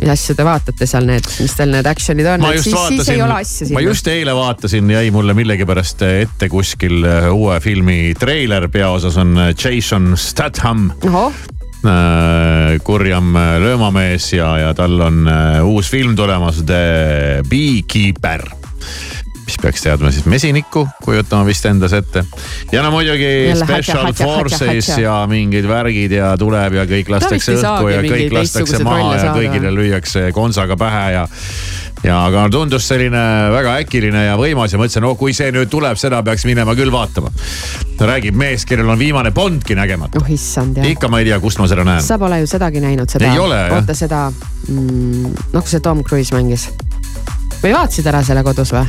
mis 0.00 0.10
asju 0.12 0.36
te 0.36 0.44
vaatate 0.46 0.86
seal 0.88 1.06
need, 1.06 1.26
mis 1.40 1.54
teil 1.56 1.72
need 1.72 1.88
action'id 1.88 2.28
on, 2.34 2.46
et 2.50 2.62
siis, 2.64 2.76
siis 2.88 3.08
ei 3.14 3.22
ole 3.22 3.38
asja 3.38 3.66
vaatasin, 3.66 3.74
ma 3.74 3.80
sinna. 3.80 3.88
just 3.88 4.12
eile 4.12 4.34
vaatasin, 4.34 4.90
jäi 4.90 5.10
mulle 5.14 5.34
millegipärast 5.38 6.06
ette 6.08 6.48
kuskil 6.52 7.04
äh, 7.04 7.28
uue 7.32 7.60
filmi 7.60 8.14
treiler, 8.18 8.68
peaosas 8.72 9.16
on 9.22 9.36
äh, 9.38 9.54
Jason 9.56 10.12
Statham. 10.16 10.90
ohoh, 11.82 12.80
kurjam 12.84 13.36
äh, 13.36 13.58
löömamees 13.60 14.32
ja, 14.32 14.58
ja 14.58 14.74
tal 14.74 15.00
on 15.00 15.28
äh, 15.28 15.64
uus 15.64 15.90
film 15.90 16.16
tulemas, 16.16 16.62
The 16.66 17.42
Beekeeper 17.48 18.48
mis 19.42 19.58
peaks 19.58 19.82
teadma 19.82 20.10
siis 20.14 20.24
mesinikku, 20.30 20.86
kujutama 21.04 21.44
vist 21.44 21.66
endas 21.66 21.92
ette. 21.92 22.22
ja 22.72 22.82
no 22.82 22.92
muidugi 22.94 23.52
Special 23.58 24.06
hatša, 24.06 24.24
Forces 24.24 24.60
hatša, 24.60 24.72
hatša. 24.72 25.00
ja 25.02 25.16
mingid 25.28 25.66
värgid 25.68 26.14
ja 26.14 26.32
tuleb 26.38 26.78
ja 26.78 26.86
kõik 26.88 27.10
lastakse 27.12 27.58
õhku 27.58 27.90
ja 27.90 28.02
kõik 28.06 28.36
lastakse 28.38 28.82
maha 28.86 29.16
ja 29.18 29.34
kõigile 29.34 29.74
lüüakse 29.74 30.30
konsaga 30.36 30.78
pähe 30.80 31.04
ja 31.16 31.26
ja 32.02 32.18
aga 32.26 32.46
tundus 32.50 32.86
selline 32.88 33.22
väga 33.54 33.76
äkiline 33.82 34.24
ja 34.26 34.36
võimas 34.38 34.74
ja 34.74 34.80
mõtlesin, 34.80 35.04
no 35.04 35.14
kui 35.18 35.34
see 35.36 35.52
nüüd 35.54 35.70
tuleb, 35.70 35.98
seda 36.00 36.22
peaks 36.26 36.46
minema 36.48 36.74
küll 36.78 36.92
vaatama. 36.92 37.30
räägib 38.02 38.34
mees, 38.34 38.64
kellel 38.66 38.88
on 38.90 38.98
viimane 38.98 39.30
Bondki 39.30 39.76
nägemata. 39.78 40.18
oh 40.18 40.30
issand 40.30 40.76
jah. 40.76 40.88
ikka 40.90 41.08
ma 41.08 41.22
ei 41.22 41.30
tea, 41.30 41.38
kust 41.40 41.62
ma 41.62 41.68
seda 41.70 41.84
näen. 41.86 42.02
sa 42.02 42.18
pole 42.18 42.40
ju 42.42 42.50
sedagi 42.50 42.82
näinud, 42.82 43.10
seda. 43.10 43.30
Ei 43.30 43.38
ole, 43.38 43.60
jah. 43.68 43.76
oota 43.78 43.94
seda 43.94 44.24
mm,, 44.32 45.36
noh, 45.52 45.62
kui 45.62 45.70
see 45.70 45.80
Tom 45.84 46.02
Cruise 46.02 46.34
mängis. 46.34 46.68
Või 47.62 47.72
vaatasid 47.76 48.06
ära 48.10 48.22
selle 48.26 48.42
kodus 48.46 48.72
või? 48.74 48.84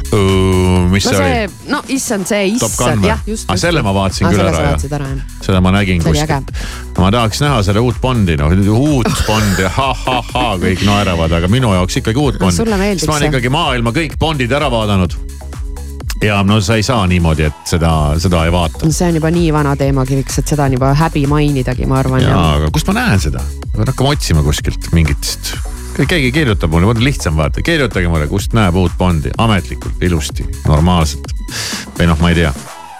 mis 0.93 1.05
no 1.05 1.13
see 1.13 1.19
see 1.19 1.43
oli?, 1.43 1.71
no 1.71 1.81
issand, 1.93 2.27
see 2.29 2.47
issand, 2.53 3.05
jah, 3.05 3.21
just. 3.27 3.49
Ah, 3.51 3.59
selle 3.59 3.83
ma 3.85 3.93
vaatasin 3.95 4.27
ah, 4.27 4.33
küll 4.33 4.47
ära, 4.47 4.63
jah. 4.73 5.27
seda 5.43 5.61
ma 5.63 5.73
nägin 5.75 6.01
See 6.03 6.13
kuskilt. 6.13 6.53
ma 6.97 7.11
tahaks 7.13 7.43
näha 7.43 7.61
selle 7.65 7.83
uut 7.83 7.99
Bondi, 8.01 8.37
noh 8.39 8.53
uut 8.73 9.11
Bondi, 9.27 9.67
ha-ha-ha, 9.77 10.45
kõik 10.61 10.85
naeravad, 10.87 11.37
aga 11.39 11.51
minu 11.51 11.73
jaoks 11.75 12.01
ikkagi 12.01 12.19
uut 12.19 12.39
Bondi. 12.41 12.57
sulle 12.57 12.79
meeldiks 12.79 13.07
ma 13.09 13.17
olen 13.17 13.27
see? 13.27 13.33
ikkagi 13.35 13.53
maailma 13.53 13.93
kõik 13.95 14.17
Bondid 14.21 14.55
ära 14.55 14.71
vaadanud. 14.73 15.17
ja 16.23 16.39
no 16.47 16.59
sa 16.63 16.79
ei 16.79 16.85
saa 16.87 17.05
niimoodi, 17.09 17.49
et 17.51 17.75
seda, 17.75 17.93
seda 18.23 18.45
ei 18.47 18.53
vaata. 18.53 18.89
see 18.89 19.11
on 19.11 19.21
juba 19.21 19.33
nii 19.33 19.53
vana 19.53 19.75
teemakiviks, 19.79 20.41
et 20.41 20.55
seda 20.55 20.65
on 20.69 20.79
juba 20.79 20.95
häbi 20.97 21.27
mainidagi, 21.29 21.85
ma 21.89 22.01
arvan. 22.01 22.25
jaa, 22.25 22.49
aga 22.57 22.73
kust 22.73 22.89
ma 22.89 22.97
näen 23.03 23.21
seda? 23.29 23.43
ma 23.43 23.77
pean 23.77 23.93
hakkama 23.93 24.17
otsima 24.17 24.45
kuskilt 24.45 24.91
mingitest. 24.95 25.55
Keegi 25.93 26.31
kirjutab 26.31 26.71
mulle, 26.71 26.87
mul 26.87 26.95
on 26.97 27.05
lihtsam 27.05 27.37
vaadata, 27.37 27.63
kirjutage 27.65 28.09
mulle, 28.09 28.27
kust 28.31 28.55
näeb 28.57 28.75
uut 28.79 28.95
Bondi 28.97 29.33
ametlikult, 29.37 30.01
ilusti, 30.01 30.45
normaalselt. 30.67 31.33
või 31.99 32.07
noh, 32.09 32.19
ma 32.21 32.31
ei 32.33 32.41
tea, 32.41 32.53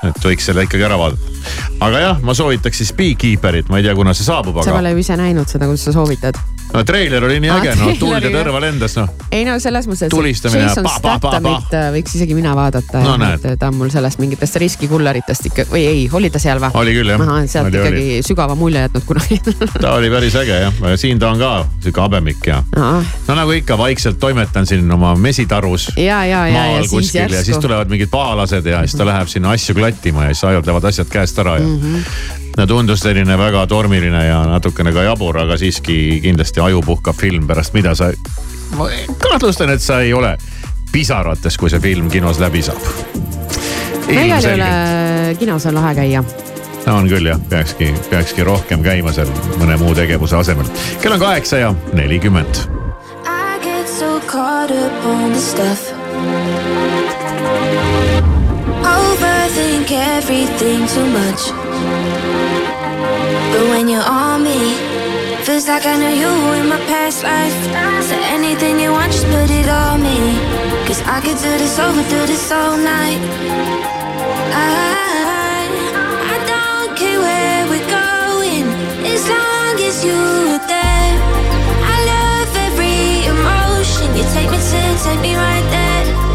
et 0.10 0.26
võiks 0.26 0.50
selle 0.50 0.66
ikkagi 0.68 0.86
ära 0.86 0.98
vaadata. 1.00 1.38
aga 1.84 2.04
jah, 2.04 2.22
ma 2.22 2.36
soovitaks 2.38 2.84
siis 2.84 2.94
Beekeeperit, 2.98 3.70
ma 3.70 3.82
ei 3.82 3.88
tea, 3.88 3.96
kuna 3.98 4.14
see 4.14 4.28
saabub, 4.28 4.62
sa 4.62 4.72
aga 4.72 4.80
pole 4.80 4.94
ju 4.94 5.04
ise 5.06 5.18
näinud 5.20 5.50
seda, 5.50 5.70
kuidas 5.70 5.88
sa 5.90 5.96
soovitad. 5.96 6.40
No 6.74 6.84
treiler 6.84 7.24
oli 7.28 7.40
nii 7.44 7.50
Ah, 7.54 7.60
äge, 7.62 7.76
no 7.78 7.86
treiler 7.86 8.00
tuld 8.00 8.12
ja 8.12 8.18
oli, 8.30 8.34
tõrva 8.36 8.62
lendas 8.64 8.96
noh. 8.98 9.10
ei 9.32 9.44
no 9.46 9.56
selles 9.62 9.88
mõttes, 9.90 10.08
et 10.08 10.14
Jason. 10.58 10.88
Stathamit 10.98 11.74
äh, 11.78 11.90
võiks 11.94 12.16
isegi 12.18 12.36
mina 12.38 12.56
vaadata 12.58 13.02
No 13.04 13.18
ta 13.60 13.68
on 13.70 13.76
mul 13.78 13.92
sellest 13.94 14.20
mingitest 14.22 14.56
riskikulleritest 14.64 15.46
ikka 15.52 15.66
või 15.72 15.84
ei, 15.90 16.04
oli 16.14 16.30
ta 16.34 16.40
seal 16.42 16.62
või? 16.64 16.72
Oli 16.82 16.96
küll, 16.98 17.14
jah. 17.14 17.24
sealt 17.52 17.70
Oli, 17.70 17.78
ikkagi 17.82 18.04
oli. 18.18 18.24
sügava 18.26 18.56
mulje 18.60 18.84
jätnud 18.86 19.06
kunagi. 19.10 19.40
ta 19.80 19.94
oli 19.98 20.10
päris 20.14 20.36
äge 20.42 20.60
jah, 20.66 20.82
siin 21.00 21.20
ta 21.22 21.30
on 21.34 21.40
ka 21.42 21.52
sihuke 21.84 22.02
habemik 22.02 22.48
ja 22.50 22.62
no 22.76 23.36
nagu 23.38 23.52
ikka 23.58 23.78
vaikselt 23.78 24.20
toimetan 24.20 24.66
siin 24.70 24.90
oma 24.92 25.14
mesitarus 25.16 25.90
ja, 25.98 26.24
ja, 26.26 26.46
ja, 26.48 26.66
ja 26.78 26.80
siis 26.84 26.92
kuskil 26.92 27.22
ja 27.22 27.28
siis 27.44 27.54
järsku. 27.54 27.62
tulevad 27.68 27.90
mingid 27.94 28.10
pahalased 28.14 28.66
ja 28.66 28.82
siis 28.88 28.98
ta 29.00 29.06
läheb 29.08 29.30
sinna 29.32 29.54
asju 29.54 29.76
klattima 29.78 30.30
ja 30.30 30.34
siis 30.34 30.44
ajutavad 30.54 30.90
asjad 30.90 31.10
käest 31.14 31.40
ära 31.44 31.58
ja 31.60 31.68
Mhm. 31.68 32.43
No 32.58 32.68
tundus 32.68 33.00
selline 33.00 33.38
väga 33.38 33.66
tormiline 33.68 34.26
ja 34.26 34.44
natukene 34.48 34.94
ka 34.94 35.04
jabur, 35.04 35.38
aga 35.42 35.58
siiski 35.58 36.20
kindlasti 36.24 36.62
ajupuhkav 36.62 37.18
film, 37.18 37.48
pärast 37.48 37.74
mida 37.74 37.96
sa. 37.96 38.12
ma 38.78 38.90
kahtlustan, 39.18 39.74
et 39.74 39.82
sa 39.82 40.02
ei 40.02 40.14
ole 40.14 40.38
pisarates, 40.92 41.58
kui 41.58 41.70
see 41.70 41.82
film 41.82 42.10
kinos 42.14 42.40
läbi 42.40 42.62
saab. 42.62 42.82
no 44.08 44.22
igal 44.22 44.50
juhul 44.50 44.66
kinos 45.40 45.66
on 45.66 45.76
lahe 45.80 45.96
käia. 45.96 46.24
on 46.88 47.10
küll 47.10 47.32
jah, 47.32 47.42
peakski, 47.50 47.94
peakski 48.10 48.44
rohkem 48.44 48.84
käima 48.84 49.14
seal 49.14 49.32
mõne 49.58 49.78
muu 49.82 49.96
tegevuse 49.96 50.38
asemel. 50.38 50.70
kell 51.02 51.18
on 51.18 51.20
kaheksa 51.20 51.58
ja 51.58 51.74
nelikümmend 51.94 52.66
I 53.26 53.60
get 53.64 53.88
so 53.90 54.20
caught 54.28 54.72
up 54.72 55.06
on 55.06 55.32
the 55.32 55.40
stuff. 55.40 55.92
Overthink 58.84 59.92
everything 59.92 60.88
too 60.88 61.08
much. 61.10 61.73
But 63.54 63.70
when 63.70 63.88
you're 63.88 64.02
on 64.02 64.44
me, 64.44 64.74
feels 65.46 65.68
like 65.68 65.86
I 65.86 65.96
know 66.02 66.10
you 66.10 66.32
in 66.60 66.68
my 66.68 66.80
past 66.90 67.22
life. 67.22 67.54
So 68.02 68.16
anything 68.18 68.80
you 68.80 68.92
want, 68.92 69.12
just 69.12 69.28
put 69.28 69.48
it 69.52 69.70
on 69.70 70.02
me. 70.02 70.18
Cause 70.88 71.04
I 71.06 71.22
could 71.22 71.38
do 71.38 71.52
this 71.62 71.78
over, 71.78 72.02
do 72.10 72.26
this 72.26 72.52
all 72.52 72.76
night. 72.76 73.22
I, 74.58 75.70
I 76.34 76.38
don't 76.50 76.98
care 76.98 77.20
where 77.20 77.62
we're 77.70 77.90
going, 78.02 78.66
as 79.06 79.24
long 79.30 79.76
as 79.88 80.04
you're 80.04 80.58
there. 80.74 81.14
I 81.94 81.98
love 82.10 82.52
every 82.68 83.30
emotion. 83.30 84.18
You 84.18 84.26
take 84.34 84.50
me 84.50 84.58
to, 84.58 84.82
take 85.06 85.22
me 85.22 85.36
right 85.36 85.68
there. 85.70 86.33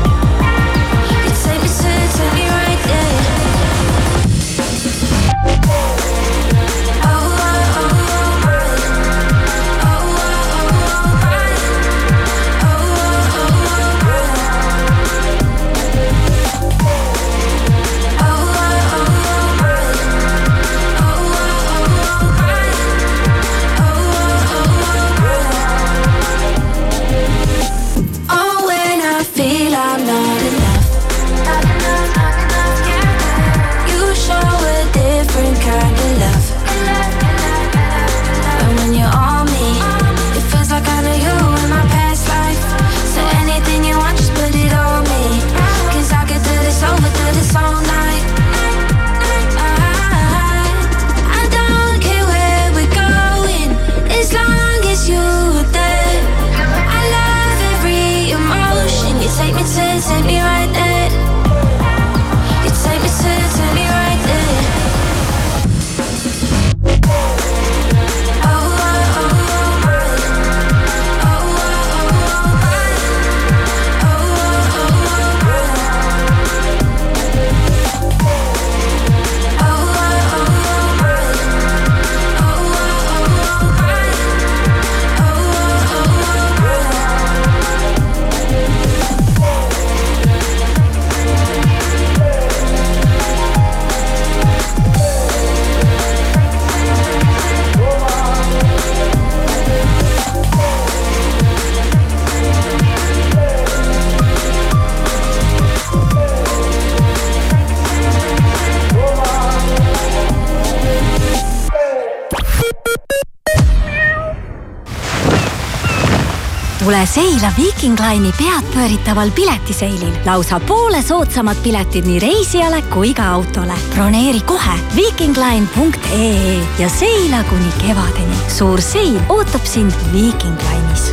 Viiking 117.89 118.11
Line'i 118.11 118.33
peadpööritaval 118.39 119.31
piletiseilil. 119.31 120.13
lausa 120.25 120.61
poole 120.61 121.03
soodsamad 121.03 121.57
piletid 121.63 122.05
nii 122.05 122.19
reisijale 122.19 122.83
kui 122.83 123.15
ka 123.15 123.29
autole. 123.33 123.73
broneeri 123.95 124.41
kohe 124.41 124.75
viikingline.ee 124.97 126.57
ja 126.79 126.89
seila 126.89 127.45
kuni 127.45 127.73
kevadeni. 127.87 128.37
suur 128.57 128.81
seil 128.81 129.17
ootab 129.29 129.65
sind 129.65 129.93
Viiking 130.13 130.59
Line'is 130.69 131.13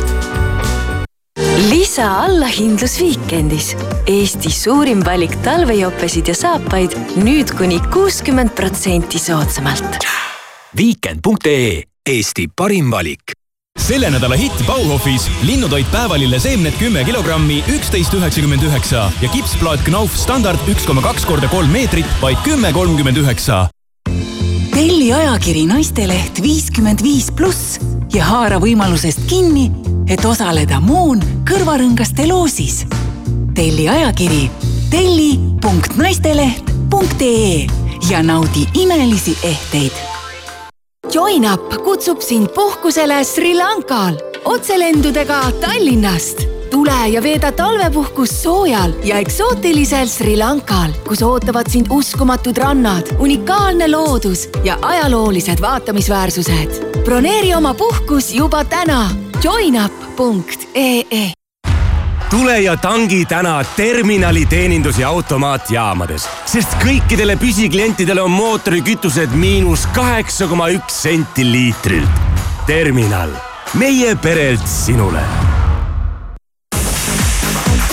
lisa 1.70 2.10
allahindlus 2.24 3.00
Viikendis. 3.00 3.76
Eesti 4.06 4.50
suurim 4.50 5.00
valik 5.04 5.36
talvejopesid 5.42 6.28
ja 6.28 6.34
saapaid 6.34 6.92
nüüd 7.16 7.56
kuni 7.56 7.80
kuuskümmend 7.92 8.52
protsenti 8.52 9.18
soodsamalt. 9.18 10.04
viikend.ee 10.76 11.82
Eesti 12.06 12.48
parim 12.56 12.90
valik 12.90 13.25
selle 13.86 14.08
nädala 14.10 14.34
hitt 14.34 14.66
Bauhofis 14.66 15.28
linnutoit 15.46 15.86
päevalille 15.92 16.40
seemned 16.42 16.74
kümme 16.80 17.04
kilogrammi, 17.06 17.60
üksteist 17.70 18.14
üheksakümmend 18.18 18.62
üheksa 18.66 19.04
ja 19.22 19.28
kipsplaat 19.30 19.84
Knauf 19.86 20.16
standard 20.18 20.58
üks 20.72 20.82
koma 20.88 21.02
kaks 21.04 21.26
korda 21.28 21.46
kolm 21.52 21.70
meetrit, 21.70 22.06
vaid 22.22 22.36
kümme 22.42 22.72
kolmkümmend 22.74 23.16
üheksa. 23.22 23.68
telli 24.74 25.14
ajakiri 25.14 25.66
Naisteleht 25.70 26.42
viiskümmend 26.42 27.02
viis 27.02 27.30
pluss 27.30 27.78
ja 28.14 28.24
haara 28.26 28.58
võimalusest 28.58 29.20
kinni, 29.30 29.70
et 30.10 30.24
osaleda 30.24 30.80
Moon 30.80 31.22
kõrvarõngaste 31.46 32.26
loosis. 32.26 32.86
telli 33.54 33.88
ajakiri 33.88 34.50
telli.naisteleht.ee 34.90 37.66
ja 38.10 38.22
naudi 38.22 38.66
imelisi 38.74 39.38
ehteid 39.42 40.15
JoinUp 41.16 41.78
kutsub 41.84 42.20
sind 42.20 42.50
puhkusele 42.54 43.24
Sri 43.24 43.54
Lankal 43.54 44.18
otselendudega 44.44 45.38
Tallinnast. 45.60 46.42
tule 46.70 47.08
ja 47.08 47.22
veeda 47.22 47.52
talvepuhkus 47.52 48.42
soojal 48.42 48.92
ja 49.04 49.18
eksootilisel 49.18 50.06
Sri 50.06 50.36
Lankal, 50.36 50.92
kus 51.08 51.22
ootavad 51.22 51.70
sind 51.72 51.86
uskumatud 51.90 52.56
rannad, 52.56 53.16
unikaalne 53.18 53.88
loodus 53.90 54.48
ja 54.64 54.78
ajaloolised 54.82 55.60
vaatamisväärsused. 55.60 57.00
broneeri 57.04 57.54
oma 57.54 57.74
puhkus 57.74 58.34
juba 58.34 58.64
täna 58.64 59.10
joinup.ee 59.44 61.32
tule 62.30 62.60
ja 62.60 62.76
tangi 62.76 63.24
täna 63.24 63.64
terminali 63.76 64.46
teenindus- 64.46 64.98
ja 64.98 65.08
automaatjaamades, 65.08 66.28
sest 66.44 66.74
kõikidele 66.82 67.36
püsiklientidele 67.38 68.22
on 68.22 68.30
mootorikütused 68.30 69.34
miinus 69.34 69.86
kaheksa 69.86 70.46
koma 70.46 70.68
üks 70.68 71.02
senti 71.02 71.44
liitrilt. 71.44 72.10
terminal, 72.66 73.30
meie 73.74 74.14
perelt 74.14 74.66
sinule. 74.66 75.20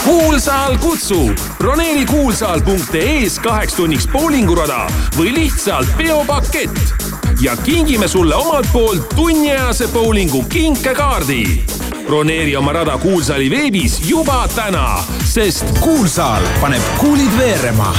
kuulsaal 0.03 0.77
kutsub, 0.77 1.37
broneeri 1.57 2.05
kuulsaal.ee-s 2.05 3.39
kaheks 3.39 3.73
tunniks 3.73 4.07
poolingurada 4.07 4.87
või 5.17 5.33
lihtsalt 5.33 5.97
peopakett 5.97 7.02
ja 7.41 7.57
kingime 7.57 8.07
sulle 8.07 8.35
omalt 8.35 8.67
poolt 8.73 9.09
tunniajase 9.15 9.87
bowlingu 9.87 10.43
kinkekaardi. 10.43 11.63
broneeri 12.05 12.55
oma 12.55 12.73
rada 12.73 12.97
Kuulsaali 12.97 13.49
veebis 13.49 14.09
juba 14.09 14.47
täna, 14.55 15.03
sest 15.23 15.65
Kuulsaal 15.79 16.43
paneb 16.61 16.81
kuulid 16.97 17.37
veerema. 17.37 17.95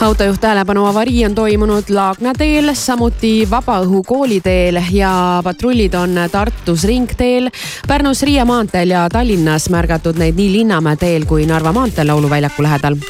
autojuht 0.00 0.40
tähelepanu 0.40 0.86
avarii 0.86 1.24
on 1.24 1.34
toimunud 1.34 1.88
Laagna 1.88 2.32
teel, 2.38 2.74
samuti 2.74 3.48
Vabaõhu 3.50 4.02
kooliteel 4.04 4.82
ja 4.92 5.40
patrullid 5.44 5.94
on 5.94 6.18
Tartus 6.32 6.84
ringteel, 6.84 7.48
Pärnus 7.88 8.22
Riia 8.22 8.44
maanteel 8.44 8.90
ja 8.90 9.08
Tallinnas 9.08 9.70
märgatud 9.70 10.20
neid 10.20 10.36
nii 10.36 10.52
Linnamäe 10.52 10.96
teel 10.96 11.24
kui 11.24 11.46
Narva 11.46 11.72
maanteel 11.72 12.06
Lauluväljaku 12.12 12.62
lähedal. 12.62 13.00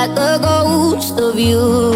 Like 0.00 0.18
a 0.18 0.38
ghost 0.40 1.20
of 1.20 1.38
you. 1.38 1.92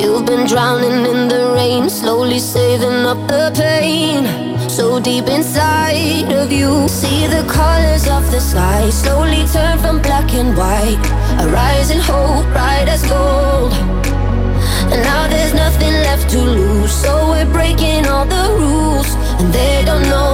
You've 0.00 0.24
been 0.24 0.46
drowning 0.46 1.04
in 1.12 1.28
the 1.28 1.52
rain, 1.54 1.90
slowly 1.90 2.38
saving 2.38 3.04
up 3.12 3.20
the 3.28 3.52
pain. 3.54 4.22
So 4.70 4.98
deep 4.98 5.26
inside 5.26 6.32
of 6.32 6.50
you, 6.50 6.88
see 6.88 7.26
the 7.26 7.44
colors 7.58 8.04
of 8.16 8.22
the 8.32 8.40
sky 8.40 8.88
slowly 8.88 9.44
turn 9.52 9.76
from 9.80 10.00
black 10.00 10.32
and 10.32 10.56
white. 10.56 11.04
A 11.42 11.46
rising 11.60 12.00
hope, 12.00 12.46
bright 12.54 12.88
as 12.88 13.02
gold. 13.14 13.74
And 14.92 15.00
now 15.10 15.28
there's 15.28 15.52
nothing 15.52 15.94
left 16.08 16.30
to 16.30 16.40
lose, 16.40 16.92
so 17.04 17.12
we're 17.32 17.52
breaking 17.58 18.06
all 18.06 18.24
the 18.24 18.46
rules. 18.58 19.10
And 19.38 19.52
they 19.52 19.84
don't 19.84 20.06
know 20.14 20.31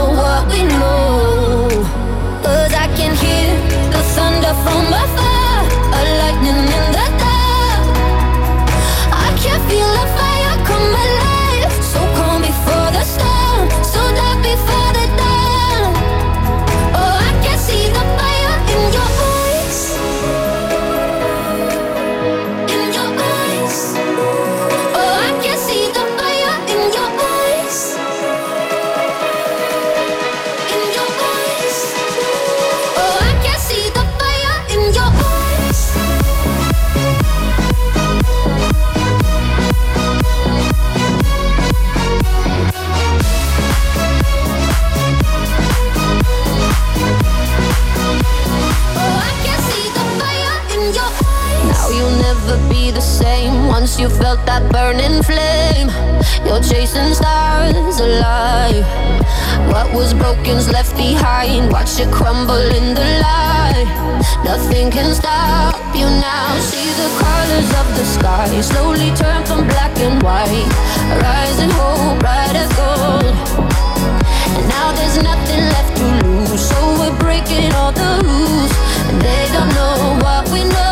that 54.58 54.72
burning 54.72 55.22
flame. 55.22 55.88
You're 56.44 56.62
chasing 56.62 57.14
stars 57.14 58.00
alive. 58.00 58.86
What 59.70 59.92
was 59.94 60.14
broken's 60.14 60.68
left 60.70 60.96
behind. 60.96 61.70
Watch 61.72 62.00
it 62.00 62.10
crumble 62.10 62.66
in 62.78 62.94
the 62.94 63.06
light. 63.22 63.88
Nothing 64.44 64.90
can 64.90 65.14
stop 65.14 65.76
you 65.94 66.06
now. 66.06 66.58
See 66.60 66.90
the 67.02 67.08
colors 67.22 67.70
of 67.80 67.86
the 67.96 68.04
sky 68.04 68.60
slowly 68.60 69.10
turn 69.16 69.44
from 69.46 69.66
black 69.66 69.96
and 69.98 70.22
white. 70.22 70.68
Rising 71.22 71.70
hope, 71.70 72.18
bright 72.18 72.54
as 72.54 72.70
gold. 72.74 73.34
And 74.56 74.68
now 74.68 74.92
there's 74.92 75.22
nothing 75.22 75.62
left 75.74 75.96
to 75.98 76.06
lose. 76.24 76.60
So 76.68 76.78
we're 76.98 77.16
breaking 77.18 77.72
all 77.74 77.92
the 77.92 78.10
rules. 78.24 78.72
And 79.08 79.20
they 79.20 79.44
don't 79.52 79.72
know 79.74 80.18
what 80.22 80.48
we 80.50 80.64
know. 80.64 80.87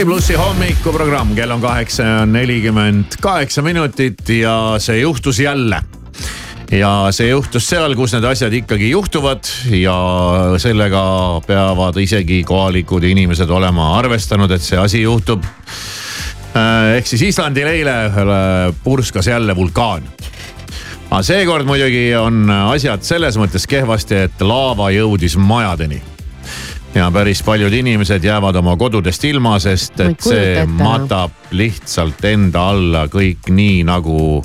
Sky 0.00 0.06
plussi 0.08 0.32
hommikuprogramm, 0.34 1.34
kell 1.36 1.50
on 1.52 1.60
kaheksa 1.60 2.02
ja 2.02 2.20
nelikümmend 2.24 3.18
kaheksa 3.20 3.60
minutit 3.60 4.30
ja 4.32 4.78
see 4.80 5.02
juhtus 5.02 5.40
jälle. 5.44 5.82
ja 6.72 7.08
see 7.12 7.28
juhtus 7.28 7.66
seal, 7.68 7.92
kus 7.98 8.14
need 8.16 8.24
asjad 8.24 8.54
ikkagi 8.56 8.88
juhtuvad 8.94 9.44
ja 9.76 9.96
sellega 10.56 11.02
peavad 11.44 11.98
isegi 12.00 12.38
kohalikud 12.48 13.04
inimesed 13.04 13.52
olema 13.52 13.90
arvestanud, 13.98 14.50
et 14.56 14.64
see 14.64 14.78
asi 14.80 15.02
juhtub. 15.02 15.44
ehk 16.96 17.06
siis 17.06 17.26
Islandil 17.28 17.68
eile 17.68 17.96
purskas 18.84 19.28
jälle 19.28 19.56
vulkaan 19.56 20.08
aga 21.10 21.20
seekord 21.22 21.68
muidugi 21.68 22.14
on 22.16 22.48
asjad 22.70 23.04
selles 23.04 23.36
mõttes 23.36 23.68
kehvasti, 23.68 24.24
et 24.30 24.40
laava 24.40 24.88
jõudis 24.96 25.36
majadeni 25.36 26.00
ja 26.94 27.10
päris 27.10 27.42
paljud 27.42 27.72
inimesed 27.72 28.24
jäävad 28.24 28.56
oma 28.56 28.76
kodudest 28.76 29.24
ilma, 29.24 29.58
sest 29.62 30.00
et 30.00 30.22
see 30.24 30.64
matab 30.66 31.52
lihtsalt 31.54 32.24
enda 32.24 32.68
alla 32.72 33.04
kõik 33.10 33.50
nii 33.54 33.82
nagu 33.86 34.40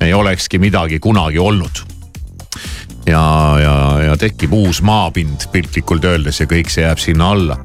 ei 0.00 0.14
olekski 0.14 0.58
midagi 0.58 0.98
kunagi 0.98 1.38
olnud. 1.38 1.84
ja, 3.06 3.22
ja, 3.62 3.76
ja 4.02 4.16
tekib 4.18 4.52
uus 4.52 4.82
maapind 4.82 5.46
piltlikult 5.52 6.04
öeldes 6.04 6.40
ja 6.40 6.48
kõik 6.50 6.70
see 6.72 6.82
jääb 6.82 6.98
sinna 6.98 7.30
alla. 7.30 7.58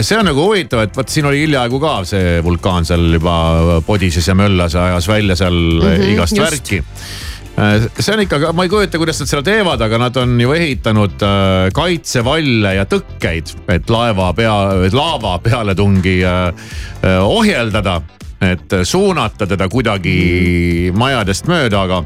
see 0.00 0.18
on 0.18 0.30
nagu 0.30 0.46
huvitav, 0.46 0.84
et 0.86 0.96
vot 0.96 1.08
siin 1.08 1.26
oli 1.26 1.42
hiljaaegu 1.42 1.80
ka 1.82 1.96
see 2.06 2.38
vulkaan 2.44 2.86
seal 2.86 3.10
juba 3.18 3.82
podises 3.86 4.28
ja 4.28 4.38
möllas 4.38 4.78
ja 4.78 4.86
ajas 4.92 5.08
välja 5.08 5.36
seal 5.36 5.58
mm 5.58 5.88
-hmm, 5.88 6.08
igast 6.14 6.36
just. 6.36 6.50
värki 6.50 6.82
see 7.98 8.14
on 8.14 8.22
ikka, 8.24 8.52
ma 8.56 8.64
ei 8.64 8.70
kujuta, 8.72 8.98
kuidas 8.98 9.20
nad 9.20 9.30
seda 9.30 9.42
teevad, 9.46 9.80
aga 9.84 9.98
nad 10.00 10.16
on 10.16 10.40
ju 10.40 10.54
ehitanud 10.56 11.24
äh, 11.26 11.68
kaitsevalle 11.76 12.74
ja 12.78 12.86
tõkkeid, 12.88 13.52
et 13.74 13.92
laeva 13.92 14.32
pea, 14.36 14.54
laava 14.92 15.36
pealetungi 15.44 16.18
äh, 16.24 16.48
äh, 17.04 17.20
ohjeldada. 17.22 18.00
et 18.42 18.72
suunata 18.82 19.46
teda 19.46 19.68
kuidagi 19.70 20.90
majadest 20.98 21.46
mööda, 21.46 21.84
aga 21.84 22.00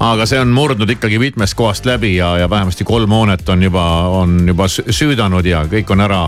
aga 0.00 0.26
see 0.26 0.38
on 0.38 0.52
murdnud 0.54 0.90
ikkagi 0.94 1.18
mitmest 1.18 1.56
kohast 1.58 1.86
läbi 1.88 2.12
ja, 2.14 2.36
ja 2.38 2.50
vähemasti 2.50 2.84
kolm 2.86 3.10
hoonet 3.10 3.48
on 3.48 3.62
juba, 3.62 3.86
on 4.20 4.36
juba 4.48 4.68
sü- 4.70 4.86
süüdanud 4.86 5.46
ja 5.46 5.64
kõik 5.66 5.90
on 5.90 6.04
ära, 6.06 6.20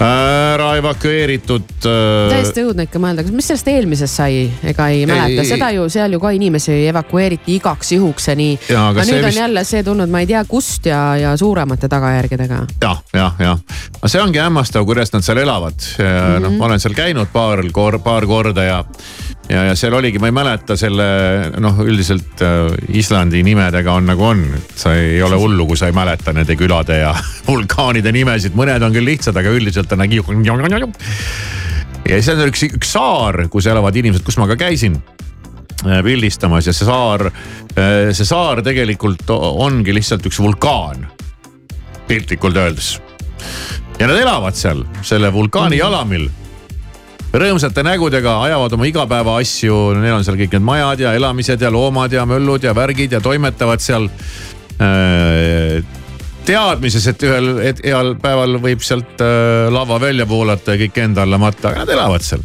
ära 0.00 0.70
evakueeritud 0.80 1.84
äh, 1.84 2.30
täiesti 2.32 2.62
õudne 2.64 2.86
ikka 2.86 3.00
mõelda, 3.02 3.24
mis 3.36 3.48
sellest 3.50 3.68
eelmisest 3.68 4.16
sai, 4.20 4.38
ega 4.72 4.86
ei 4.94 5.02
mäleta, 5.08 5.44
seda 5.48 5.68
ju 5.76 5.84
seal 5.92 6.14
ju 6.16 6.20
ka 6.22 6.30
inimesi 6.36 6.72
evakueeriti 6.88 7.58
igaks 7.58 7.92
juhuks 7.96 8.30
ja 8.30 8.36
nii. 8.38 8.54
Aga 8.80 9.04
nüüd 9.04 9.18
on 9.20 9.28
vist- 9.28 9.40
jälle 9.42 9.64
see 9.68 9.82
tulnud, 9.86 10.08
ma 10.12 10.22
ei 10.24 10.30
tea 10.30 10.42
kust 10.48 10.86
ja, 10.88 11.02
ja 11.20 11.34
suuremate 11.36 11.88
tagajärgedega. 11.92 12.62
jah, 12.82 13.02
jah, 13.14 13.36
jah. 13.44 13.58
aga 14.00 14.08
see 14.08 14.22
ongi 14.24 14.40
hämmastav, 14.40 14.86
kuidas 14.88 15.12
nad 15.12 15.22
seal 15.26 15.42
elavad. 15.44 15.76
noh, 16.00 16.48
Mhm. 16.48 16.56
ma 16.58 16.64
olen 16.70 16.80
seal 16.80 16.94
käinud 16.96 17.28
paar 17.32 17.60
kor-, 17.72 18.00
paar 18.02 18.26
korda 18.26 18.64
ja, 18.64 18.84
ja, 19.50 19.64
ja 19.70 19.76
seal 19.78 19.94
oligi, 19.98 20.20
ma 20.22 20.30
ei 20.30 20.34
mäleta 20.36 20.76
selle 20.78 21.06
noh, 21.62 21.82
üldiselt 21.84 22.42
äh, 22.44 22.70
Islandi 23.00 23.42
nimedega 23.46 23.94
on 23.98 24.10
nagu 24.10 24.26
on. 24.30 24.44
sa 24.74 24.94
ei 24.98 25.20
ole 25.22 25.38
hullu, 25.40 25.66
kui 25.70 25.78
sa 25.80 25.90
ei 25.90 25.96
mäleta 25.96 26.34
nende 26.36 26.56
külade 26.58 27.00
ja 27.02 27.14
vulkaanide 27.50 28.12
nimesid, 28.14 28.56
mõned 28.58 28.82
on 28.86 28.94
küll 28.96 29.08
lihtsad, 29.10 29.36
aga 29.36 29.54
üldiselt 29.54 29.92
on 29.96 30.04
nagu. 30.76 30.92
ja 32.06 32.18
siis 32.18 32.32
on 32.34 32.44
üks, 32.48 32.66
üks 32.70 32.94
saar, 32.96 33.46
kus 33.52 33.70
elavad 33.70 33.96
inimesed, 33.96 34.24
kus 34.26 34.38
ma 34.40 34.48
ka 34.50 34.58
käisin 34.60 34.98
äh, 35.86 36.02
pildistamas 36.06 36.70
ja 36.70 36.76
see 36.76 36.88
saar, 36.88 37.30
see 37.70 38.26
saar 38.26 38.64
tegelikult 38.66 39.28
ongi 39.30 39.94
lihtsalt 39.94 40.24
üks 40.26 40.40
vulkaan 40.42 41.06
piltlikult 42.10 42.56
öeldes. 42.58 42.96
ja 43.98 44.08
nad 44.10 44.18
elavad 44.18 44.56
seal, 44.58 44.82
selle 45.06 45.30
vulkaani 45.32 45.78
jalamil. 45.78 46.28
Rõõmsate 47.32 47.84
nägudega 47.86 48.40
ajavad 48.42 48.74
oma 48.74 48.88
igapäevaasju, 48.90 49.78
neil 50.00 50.16
on 50.18 50.26
seal 50.26 50.38
kõik 50.40 50.56
need 50.56 50.66
majad 50.66 51.04
ja 51.04 51.14
elamised 51.18 51.62
ja 51.62 51.70
loomad 51.70 52.12
ja 52.12 52.26
möllud 52.26 52.66
ja 52.66 52.74
värgid 52.74 53.14
ja 53.14 53.20
toimetavad 53.22 53.82
seal 53.84 54.08
äh, 54.82 55.80
teadmises, 56.46 57.06
et 57.12 57.22
ühel 57.26 57.50
et 57.70 57.82
heal 57.86 58.16
päeval 58.20 58.58
võib 58.62 58.82
sealt 58.84 59.22
äh, 59.22 59.68
lava 59.72 60.00
välja 60.02 60.26
voolata 60.28 60.74
ja 60.74 60.84
kõik 60.84 61.02
enda 61.04 61.26
alla 61.26 61.38
matta, 61.38 61.70
aga 61.70 61.84
nad 61.84 61.94
elavad 61.98 62.26
seal 62.26 62.42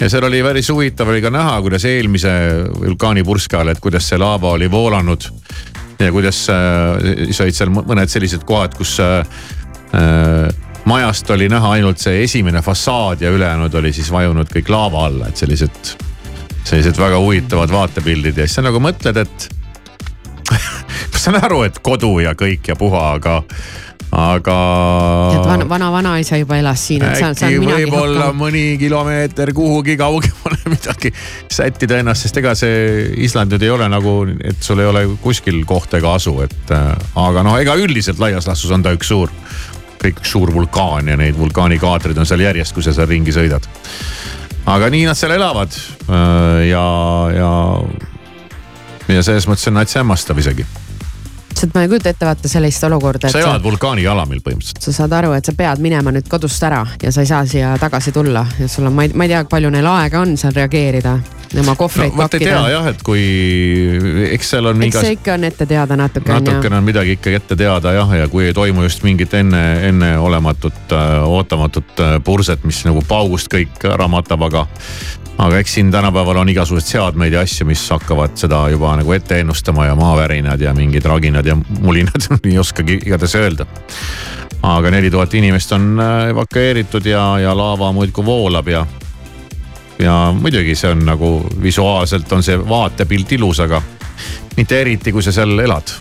ja 0.00 0.08
seal 0.08 0.24
oli 0.26 0.40
päris 0.42 0.70
huvitav 0.72 1.12
oli 1.12 1.22
ka 1.22 1.30
näha, 1.30 1.58
kuidas 1.62 1.84
eelmise 1.84 2.32
vulkaanipurske 2.78 3.58
ajal, 3.58 3.74
et 3.74 3.82
kuidas 3.84 4.08
see 4.08 4.18
laava 4.18 4.56
oli 4.56 4.70
voolanud. 4.70 5.28
ja 6.00 6.12
kuidas 6.12 6.46
äh, 6.48 7.42
olid 7.44 7.54
seal 7.54 7.70
mõned 7.70 8.08
sellised 8.08 8.44
kohad, 8.48 8.74
kus 8.74 8.96
äh, 9.04 9.20
äh, 9.94 10.69
majast 10.84 11.30
oli 11.30 11.48
näha 11.48 11.74
ainult 11.76 12.00
see 12.00 12.22
esimene 12.24 12.62
fassaad 12.62 13.20
ja 13.20 13.30
ülejäänud 13.30 13.74
oli 13.74 13.92
siis 13.92 14.10
vajunud 14.12 14.48
kõik 14.52 14.70
laava 14.72 15.04
alla, 15.08 15.28
et 15.28 15.36
sellised, 15.36 15.94
sellised 16.64 16.98
väga 16.98 17.18
huvitavad 17.20 17.72
vaatepildid 17.72 18.38
ja 18.38 18.48
siis 18.48 18.60
sa 18.60 18.64
nagu 18.66 18.80
mõtled, 18.82 19.20
et 19.20 19.48
ma 21.12 21.20
saan 21.20 21.38
aru, 21.42 21.62
et 21.68 21.78
kodu 21.84 22.18
ja 22.24 22.34
kõik 22.38 22.72
ja 22.72 22.76
puha, 22.78 23.02
aga, 23.18 23.36
aga. 24.16 24.56
et 25.36 25.46
vana, 25.46 25.68
vana-vanaisa 25.70 26.40
juba 26.40 26.58
elas 26.60 26.86
siin, 26.88 27.04
äkki 27.06 27.60
võib-olla 27.62 28.30
mõni 28.36 28.64
kilomeeter 28.80 29.52
kuhugi 29.56 29.96
kaugemale 30.00 30.60
midagi 30.74 31.12
sättida 31.52 32.00
ennast, 32.00 32.26
sest 32.26 32.40
ega 32.40 32.54
see 32.58 33.10
Island 33.26 33.54
nüüd 33.54 33.66
ei 33.66 33.74
ole 33.74 33.90
nagu, 33.92 34.16
et 34.40 34.64
sul 34.64 34.82
ei 34.82 34.90
ole 34.90 35.04
kuskil 35.22 35.62
kohta 35.68 36.00
ega 36.00 36.16
asu, 36.18 36.38
et 36.46 36.74
äh, 36.76 36.94
aga 37.20 37.44
noh, 37.46 37.58
ega 37.60 37.76
üldiselt 37.78 38.22
laias 38.22 38.48
laastus 38.50 38.72
on 38.74 38.86
ta 38.86 38.94
üks 38.96 39.12
suur, 39.12 39.32
kõik 40.00 40.22
üks 40.22 40.32
suur 40.32 40.52
vulkaan 40.54 41.10
ja 41.12 41.16
neid 41.20 41.38
vulkaanikaatreid 41.38 42.18
on 42.18 42.28
seal 42.28 42.44
järjest, 42.44 42.74
kui 42.76 42.84
sa 42.84 42.94
seal 42.96 43.08
ringi 43.10 43.34
sõidad. 43.34 43.66
aga 44.70 44.90
nii 44.92 45.06
nad 45.08 45.18
seal 45.18 45.34
elavad 45.36 45.74
äh, 45.74 46.68
ja, 46.70 46.86
ja, 47.36 47.52
ja 49.16 49.22
selles 49.26 49.48
mõttes 49.50 49.68
on 49.68 49.78
nats 49.80 49.96
hämmastav 49.98 50.38
isegi. 50.40 50.66
Sest 51.60 51.74
ma 51.74 51.84
ei 51.84 51.90
kujuta 51.90 52.12
ette 52.12 52.26
vaata 52.26 52.48
sellist 52.48 52.84
olukorda, 52.88 53.30
sa 53.32 53.42
elad 53.42 53.64
vulkaani 53.64 54.04
jalamil 54.04 54.40
põhimõtteliselt. 54.44 54.80
sa 54.84 54.94
saad 54.96 55.16
aru, 55.20 55.34
et 55.36 55.46
sa 55.46 55.54
pead 55.56 55.82
minema 55.82 56.12
nüüd 56.14 56.28
kodust 56.30 56.62
ära 56.66 56.80
ja 57.02 57.12
sa 57.12 57.24
ei 57.24 57.28
saa 57.30 57.42
siia 57.48 57.74
tagasi 57.80 58.12
tulla 58.16 58.46
ja 58.58 58.68
sul 58.68 58.88
on, 58.88 58.96
ma 58.96 59.06
ei, 59.06 59.12
ma 59.14 59.26
ei 59.26 59.34
tea, 59.34 59.44
palju 59.50 59.72
neil 59.74 59.90
aega 59.90 60.22
on 60.24 60.36
seal 60.40 60.56
reageerida, 60.56 61.16
oma 61.60 61.74
kohvreid 61.78 62.16
no 62.16 62.26
ei 62.26 62.32
tea 62.32 62.40
pakkida. 62.40 62.62
jah, 62.72 62.90
et 62.94 63.04
kui, 63.06 63.22
eks 64.30 64.52
seal 64.54 64.70
on 64.72 64.82
eks 64.82 64.94
igas 64.94 65.06
see 65.06 65.18
ikka 65.18 65.36
on 65.36 65.46
ette 65.50 65.68
teada 65.70 65.98
natuke 66.00 66.32
natukene 66.32 66.80
on 66.80 66.86
midagi 66.86 67.16
ikkagi 67.18 67.40
ette 67.42 67.58
teada 67.60 67.94
jah, 67.96 68.16
ja 68.22 68.28
kui 68.32 68.48
ei 68.48 68.56
toimu 68.56 68.86
just 68.86 69.04
mingit 69.06 69.34
enne, 69.36 69.64
enneolematut 69.90 70.96
äh,, 70.96 71.16
ootamatut 71.28 72.04
äh, 72.04 72.18
purset, 72.24 72.64
mis 72.64 72.84
nagu 72.88 73.04
paugust 73.08 73.52
kõik 73.52 73.88
ära 73.90 74.08
matab, 74.10 74.48
aga. 74.48 74.66
Aga 75.40 75.58
eks 75.58 75.74
siin 75.74 75.90
tänapäeval 75.92 76.36
on 76.36 76.48
igasuguseid 76.52 76.92
seadmeid 76.92 77.32
ja 77.32 77.40
asju, 77.44 77.66
mis 77.68 77.82
hakkavad 77.90 78.36
seda 78.36 78.60
juba 78.72 78.92
nagu 79.00 79.12
ette 79.16 79.40
ennustama 79.40 79.86
ja 79.86 79.94
maavärinad 79.96 80.60
ja 80.60 80.74
mingid 80.76 81.04
raginad 81.08 81.46
ja 81.46 81.56
mulinad 81.80 82.28
ei 82.44 82.58
oskagi 82.58 82.98
igatahes 83.06 83.34
öelda. 83.34 83.66
aga 84.62 84.90
neli 84.90 85.10
tuhat 85.10 85.34
inimest 85.34 85.72
on 85.72 86.00
äh, 86.00 86.28
evakueeritud 86.34 87.06
ja, 87.06 87.38
ja 87.38 87.56
laava 87.56 87.92
muudkui 87.92 88.24
voolab 88.24 88.68
ja 88.68 88.86
ja 89.98 90.34
muidugi 90.36 90.74
see 90.74 90.90
on 90.90 91.04
nagu 91.06 91.30
visuaalselt 91.62 92.32
on 92.32 92.42
see 92.42 92.58
vaatepilt 92.68 93.32
ilus, 93.32 93.60
aga 93.60 93.82
mitte 94.60 94.80
eriti, 94.80 95.12
kui 95.14 95.24
sa 95.24 95.32
seal 95.34 95.56
elad. 95.64 95.94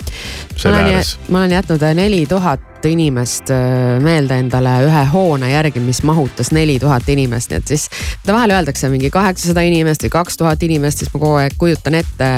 ma 1.30 1.43
olen, 1.43 1.55
jätnud 1.55 1.86
neli 1.95 2.26
tuhat 2.30 2.86
inimest 2.86 3.49
äh, 3.51 3.99
meelde 4.03 4.38
endale 4.39 4.72
ühe 4.86 5.03
hoone 5.12 5.49
järgi, 5.51 5.82
mis 5.84 6.01
mahutas 6.07 6.51
neli 6.55 6.78
tuhat 6.80 7.07
inimest, 7.10 7.51
nii 7.51 7.60
et 7.60 7.74
siis. 7.74 7.88
vahel 8.28 8.53
öeldakse 8.55 8.89
mingi 8.91 9.10
kaheksasada 9.12 9.64
inimest 9.68 10.05
või 10.05 10.14
kaks 10.14 10.39
tuhat 10.39 10.64
inimest, 10.64 11.03
siis 11.03 11.14
ma 11.14 11.20
kogu 11.20 11.39
aeg 11.41 11.55
kujutan 11.60 11.99
ette, 11.99 12.30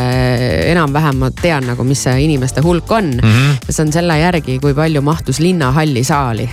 enam-vähem 0.71 1.21
ma 1.21 1.31
tean 1.41 1.67
nagu, 1.69 1.85
mis 1.87 2.03
see 2.07 2.25
inimeste 2.25 2.63
hulk 2.65 2.91
on 2.91 3.13
mm. 3.21 3.49
Ja 3.67 3.73
see 3.73 3.85
on 3.85 3.93
selle 3.93 4.17
järgi, 4.17 4.57
kui 4.63 4.73
palju 4.77 5.01
mahtus 5.05 5.39
linnahalli 5.43 6.03
saali. 6.03 6.47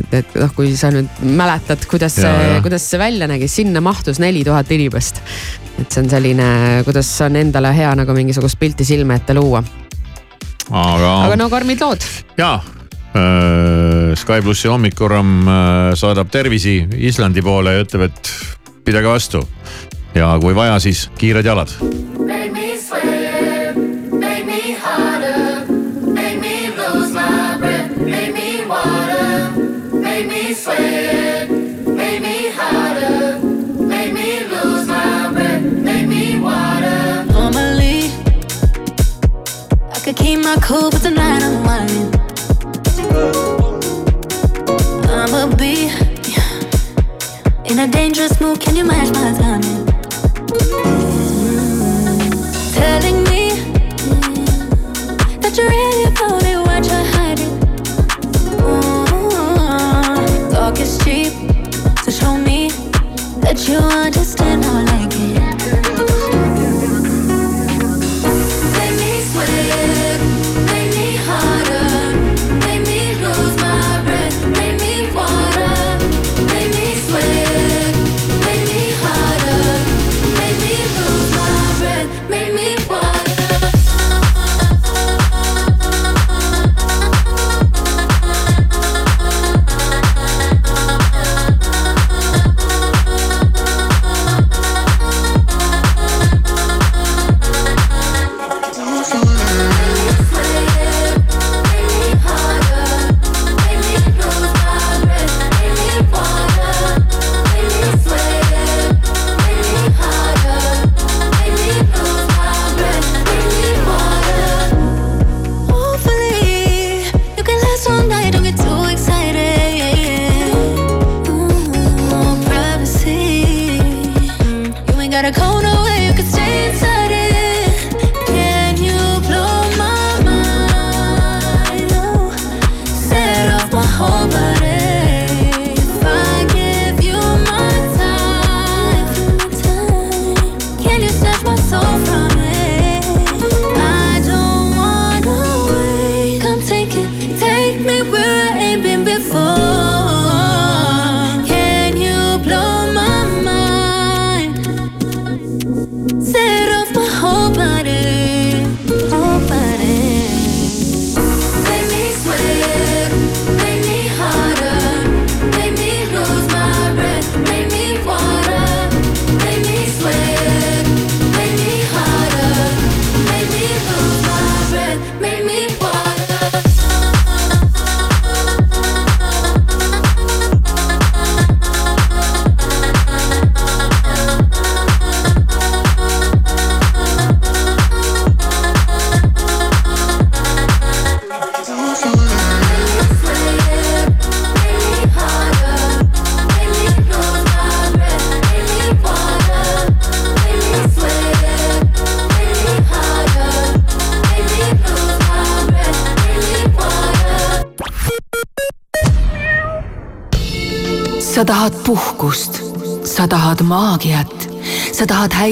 et, 0.00 0.14
et 0.22 0.36
noh, 0.40 0.52
kui 0.56 0.72
sa 0.76 0.92
nüüd 0.94 1.24
mäletad, 1.36 1.84
kuidas 1.90 2.16
Ja, 2.20 2.30
see, 2.32 2.60
kuidas 2.64 2.84
see 2.90 2.98
välja 3.00 3.28
nägi, 3.30 3.48
sinna 3.48 3.80
mahtus 3.84 4.20
neli 4.20 4.44
tuhat 4.44 4.70
inimest. 4.72 5.20
et 5.80 5.92
see 5.92 6.02
on 6.02 6.10
selline, 6.12 6.46
kuidas 6.84 7.08
on 7.24 7.36
endale 7.40 7.72
hea 7.76 7.92
nagu 7.96 8.16
mingisugust 8.16 8.58
pilti 8.60 8.84
silme 8.90 9.18
ette 9.20 9.36
luua. 9.36 9.62
aga, 10.70 11.14
aga 11.26 11.38
no 11.38 11.48
karmid 11.52 11.82
lood. 11.84 12.06
jaa 12.38 12.58
äh, 12.58 14.14
Sky 14.18 14.42
plussi 14.42 14.70
hommikuprogramm 14.70 15.46
äh, 15.46 15.94
saadab 15.98 16.30
tervisi 16.32 16.80
Islandi 17.10 17.42
poole 17.46 17.76
ja 17.78 17.86
ütleb, 17.86 18.08
et 18.10 18.32
pidage 18.86 19.10
vastu. 19.10 19.44
ja 20.14 20.34
kui 20.42 20.54
vaja, 20.56 20.78
siis 20.82 21.08
kiired 21.18 21.46
jalad. 21.46 21.70
Could 40.12 40.24
keep 40.24 40.40
my 40.40 40.56
cool, 40.60 40.90
but 40.90 41.02
tonight 41.02 41.40
I'm 41.40 41.62
whining. 41.62 42.12
I'ma 45.08 45.54
be 45.54 45.88
a 47.78 47.86
dangerous 47.86 48.40
mood. 48.40 48.60
can 48.60 48.74
you 48.74 48.84
match 48.84 49.10
my 49.14 49.32
timing? 49.38 49.86
Telling 52.74 53.22
me 53.30 53.50
that 55.40 55.56
you're 55.56 55.68
really 55.68 56.04
about 56.10 56.42
it, 56.42 56.58
what 56.66 56.84
you're 56.90 57.08
hiding. 57.14 57.54
Ooh, 58.66 59.06
Talk 60.50 60.80
is 60.80 60.98
cheap, 61.04 61.32
so 62.02 62.10
show 62.10 62.36
me 62.36 62.70
that 63.42 63.68
you 63.68 63.76
understand 63.76 64.64
how 64.64 64.89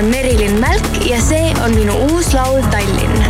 olen 0.00 0.10
Merilin 0.10 0.60
Mälk 0.60 1.06
ja 1.06 1.20
see 1.20 1.54
on 1.64 1.74
minu 1.74 1.92
uus 2.12 2.34
laul 2.34 2.62
Tallinn. 2.62 3.24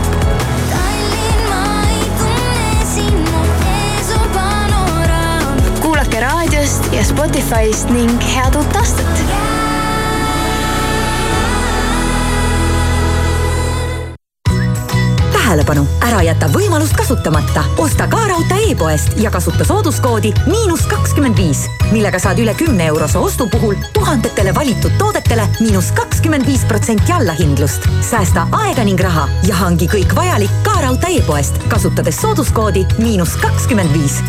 kuulake 5.80 6.20
raadiost 6.20 6.92
ja 6.92 7.04
Spotify'st 7.04 7.90
ning 7.90 8.20
head 8.34 8.54
uut 8.54 8.76
aastat. 8.76 9.59
tähelepanu, 15.61 15.84
ära 16.00 16.22
jäta 16.22 16.48
võimalust 16.48 16.96
kasutamata. 16.96 17.64
osta 17.78 18.06
ka 18.08 18.18
raudtee 18.28 18.70
e-poest 18.70 19.12
ja 19.20 19.30
kasuta 19.30 19.64
sooduskoodi 19.64 20.32
miinus 20.46 20.86
kakskümmend 20.88 21.36
viis, 21.36 21.66
millega 21.92 22.18
saad 22.18 22.38
üle 22.40 22.54
kümne 22.54 22.86
eurose 22.86 23.18
ostu 23.18 23.48
puhul 23.52 23.76
tuhandetele 23.92 24.54
valitud 24.54 24.96
toodetele 24.98 25.46
miinus 25.61 25.92
kakskümmend 25.92 26.46
viis 26.46 26.64
protsenti 26.64 27.12
allahindlust. 27.12 27.88
säästa 28.11 28.48
aega 28.52 28.84
ning 28.84 29.00
raha 29.00 29.28
ja 29.46 29.54
hangi 29.54 29.86
kõik 29.86 30.16
vajalik 30.16 30.50
ka 30.64 30.80
raudtee 30.80 31.18
e-poest, 31.18 31.61
kasutades 31.68 32.20
sooduskoodi 32.20 32.86
miinus 32.98 33.36
kakskümmend 33.36 33.92
viis 33.92 34.22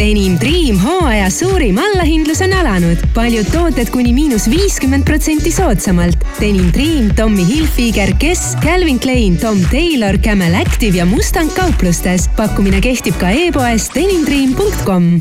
Denim 0.00 0.38
Dream 0.40 0.78
hooaja 0.80 1.26
suurim 1.28 1.76
allahindlus 1.78 2.40
on 2.40 2.54
alanud. 2.56 3.02
paljud 3.14 3.50
tooted 3.52 3.90
kuni 3.92 4.14
miinus 4.16 4.46
viiskümmend 4.48 5.04
protsenti 5.04 5.52
soodsamalt. 5.52 6.24
Denim 6.38 6.70
Dream, 6.72 7.10
Tommy 7.16 7.44
Hilfiger, 7.44 8.14
Guess, 8.16 8.56
Calvin 8.64 8.98
Klein, 8.98 9.36
Tom 9.36 9.60
Taylor, 9.70 10.16
Camel 10.24 10.54
Active 10.54 10.96
ja 10.96 11.04
Mustang 11.04 11.52
kauplustes. 11.52 12.30
pakkumine 12.36 12.80
kehtib 12.80 13.20
ka 13.20 13.28
e-poes 13.28 13.90
denimdream.com 13.92 15.20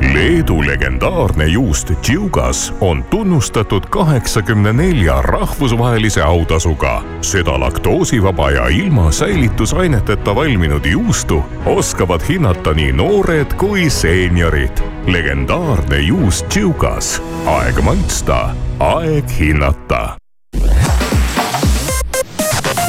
Leedu 0.00 0.66
legendaarne 0.66 1.46
juust 1.46 1.92
Tšiugas 2.02 2.74
on 2.80 3.04
tunnustatud 3.04 3.86
kaheksakümne 3.90 4.72
nelja 4.72 5.22
rahvusvahelise 5.22 6.22
autasuga. 6.22 7.02
seda 7.20 7.60
laktoosivaba 7.60 8.50
ja 8.50 8.68
ilma 8.68 9.12
säilitusaineteta 9.12 10.34
valminud 10.34 10.84
juustu 10.84 11.44
oskavad 11.66 12.20
hinnata 12.28 12.72
nii 12.74 12.92
noored 12.92 13.54
kui 13.54 13.90
seeniorid. 13.90 14.78
legendaarne 15.06 15.98
juust 15.98 16.48
Tšiugas, 16.48 17.22
aeg 17.46 17.80
maitsta, 17.80 18.54
aeg 18.78 19.28
hinnata 19.38 20.16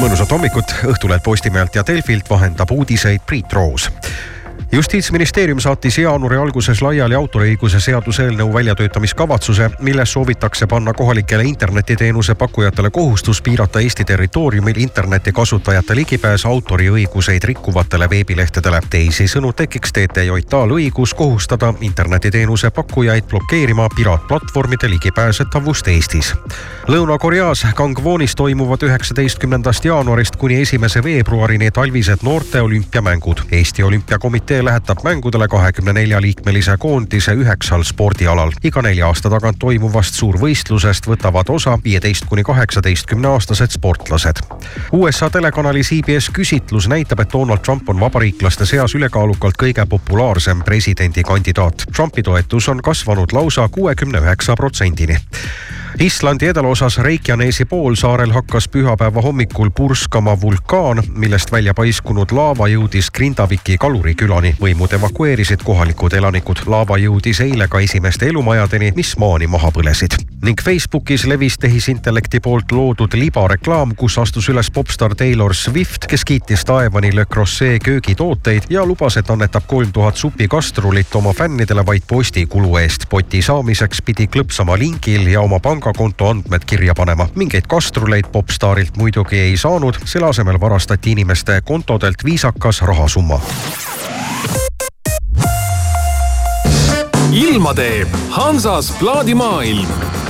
mõnusat 0.02 0.32
hommikut 0.32 0.72
Õhtuleht 0.84 1.24
Postimehelt 1.24 1.76
ja 1.76 1.84
Delfilt 1.88 2.30
vahendab 2.30 2.72
uudiseid 2.72 3.22
Priit 3.28 3.54
Roos 3.54 3.92
justiitsministeerium 4.72 5.60
saatis 5.60 5.98
jaanuari 5.98 6.38
alguses 6.38 6.82
laiali 6.82 7.16
autoriõiguse 7.16 7.80
seaduseelnõu 7.80 8.54
väljatöötamiskavatsuse, 8.54 9.70
milles 9.80 10.14
soovitakse 10.14 10.68
panna 10.68 10.94
kohalikele 10.94 11.44
internetiteenuse 11.44 12.36
pakkujatele 12.36 12.90
kohustus 12.90 13.42
piirata 13.42 13.80
Eesti 13.80 14.06
territooriumil 14.06 14.78
interneti 14.78 15.32
kasutajate 15.32 15.96
ligipääs 15.96 16.46
autoriõiguseid 16.46 17.44
rikkuvatele 17.44 18.10
veebilehtedele. 18.10 18.80
teisisõnu 18.90 19.54
tekiks 19.54 19.94
TTJA-l 19.94 20.76
õigus 20.78 21.14
kohustada 21.16 21.74
internetiteenuse 21.82 22.70
pakkujaid 22.70 23.24
blokeerima 23.24 23.90
piraatplatvormide 23.96 24.90
ligipääsetavust 24.90 25.88
Eestis. 25.88 26.36
Lõuna-Koreas 26.88 27.66
Gangwonis 27.76 28.36
toimuvad 28.36 28.84
üheksateistkümnendast 28.84 29.86
jaanuarist 29.86 30.36
kuni 30.36 30.62
esimese 30.62 31.04
veebruarini 31.04 31.72
talvised 31.72 32.18
noorte 32.24 32.62
olümpiamängud. 32.62 33.38
Eesti 33.52 33.84
Olümpiakomitee 33.84 34.51
lähetab 34.60 35.04
mängudele 35.04 35.48
kahekümne 35.48 35.94
nelja 35.94 36.22
liikmelise 36.22 36.78
koondise 36.78 37.32
üheksal 37.32 37.84
spordialal. 37.84 38.52
iga 38.64 38.82
nelja 38.82 39.08
aasta 39.08 39.30
tagant 39.30 39.60
toimuvast 39.60 40.14
suurvõistlusest 40.14 41.08
võtavad 41.08 41.50
osa 41.50 41.78
viieteist 41.84 42.26
kuni 42.30 42.44
kaheksateistkümne 42.44 43.28
aastased 43.28 43.72
sportlased. 43.72 44.44
USA 44.92 45.30
telekanali 45.30 45.82
CBS 45.82 46.30
küsitlus 46.34 46.88
näitab, 46.88 47.20
et 47.20 47.34
Donald 47.34 47.64
Trump 47.64 47.90
on 47.90 48.00
vabariiklaste 48.00 48.66
seas 48.66 48.96
ülekaalukalt 48.96 49.56
kõige 49.64 49.86
populaarsem 49.86 50.64
presidendikandidaat. 50.64 51.86
Trumpi 51.96 52.24
toetus 52.24 52.70
on 52.70 52.82
kasvanud 52.82 53.32
lausa 53.32 53.70
kuuekümne 53.70 54.20
üheksa 54.20 54.56
protsendini. 54.56 55.18
Islandi 56.00 56.48
edelaosas 56.48 56.98
Reykjanesi 56.98 57.66
poolsaarel 57.66 58.32
hakkas 58.32 58.68
pühapäeva 58.68 59.22
hommikul 59.22 59.70
purskama 59.76 60.42
vulkaan, 60.42 61.04
millest 61.16 61.52
välja 61.52 61.74
paiskunud 61.74 62.32
laava 62.32 62.68
jõudis 62.68 63.12
Grindaviki 63.12 63.78
kalurikülani. 63.78 64.56
võimud 64.62 64.94
evakueerisid 64.94 65.64
kohalikud 65.64 66.14
elanikud. 66.14 66.58
laava 66.66 66.98
jõudis 66.98 67.42
eile 67.42 67.68
ka 67.68 67.80
esimeste 67.80 68.28
elumajadeni, 68.28 68.94
mis 68.96 69.18
maani 69.18 69.48
maha 69.48 69.72
põlesid. 69.72 70.31
Ning 70.46 70.62
Facebookis 70.64 71.26
levis 71.26 71.58
tehisintellekti 71.58 72.40
poolt 72.40 72.72
loodud 72.72 73.14
libareklaam, 73.14 73.96
kus 73.96 74.18
astus 74.18 74.50
üles 74.50 74.72
popstaar 74.74 75.16
Taylor 75.16 75.54
Swift, 75.54 76.08
kes 76.10 76.26
kiitis 76.26 76.66
taevani 76.66 77.16
Le 77.16 77.26
Creuset 77.26 77.84
köögitooteid 77.84 78.64
ja 78.70 78.86
lubas, 78.86 79.18
et 79.18 79.30
annetab 79.30 79.68
kolm 79.68 79.92
tuhat 79.94 80.18
supikastrulit 80.18 81.16
oma 81.16 81.34
fännidele 81.34 81.86
vaid 81.86 82.04
postikulu 82.08 82.78
eest. 82.78 83.06
poti 83.10 83.42
saamiseks 83.42 84.02
pidi 84.02 84.28
klõpsama 84.28 84.78
lingil 84.80 85.28
ja 85.28 85.42
oma 85.42 85.60
pangakonto 85.60 86.30
andmed 86.30 86.66
kirja 86.66 86.96
panema. 86.96 87.28
mingeid 87.36 87.68
kastruleid 87.68 88.32
popstaarilt 88.32 88.98
muidugi 88.98 89.40
ei 89.40 89.58
saanud, 89.58 89.98
selle 90.06 90.28
asemel 90.28 90.60
varastati 90.60 91.12
inimeste 91.12 91.62
kontodelt 91.66 92.26
viisakas 92.26 92.82
rahasumma. 92.82 93.42
ilma 97.32 97.74
teeb 97.74 98.08
Hansas 98.30 98.92
plaadimaailm 99.00 100.21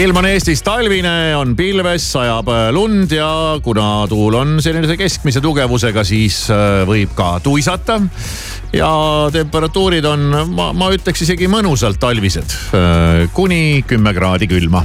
ilm 0.00 0.16
on 0.20 0.26
Eestis 0.30 0.62
talvine, 0.62 1.34
on 1.36 1.56
pilves, 1.58 2.04
sajab 2.14 2.48
äh, 2.52 2.68
lund 2.74 3.10
ja 3.14 3.58
kuna 3.64 4.06
tuul 4.10 4.36
on 4.38 4.58
sellise 4.62 4.96
keskmise 5.00 5.42
tugevusega, 5.42 6.04
siis 6.06 6.44
äh, 6.54 6.82
võib 6.88 7.14
ka 7.18 7.32
tuisata. 7.42 8.00
ja 8.72 8.90
temperatuurid 9.34 10.06
on, 10.06 10.28
ma, 10.54 10.70
ma 10.72 10.90
ütleks 10.94 11.24
isegi 11.26 11.50
mõnusalt 11.50 11.98
talvised, 11.98 12.54
kuni 13.34 13.82
kümme 13.86 14.14
kraadi 14.14 14.46
külma. 14.50 14.84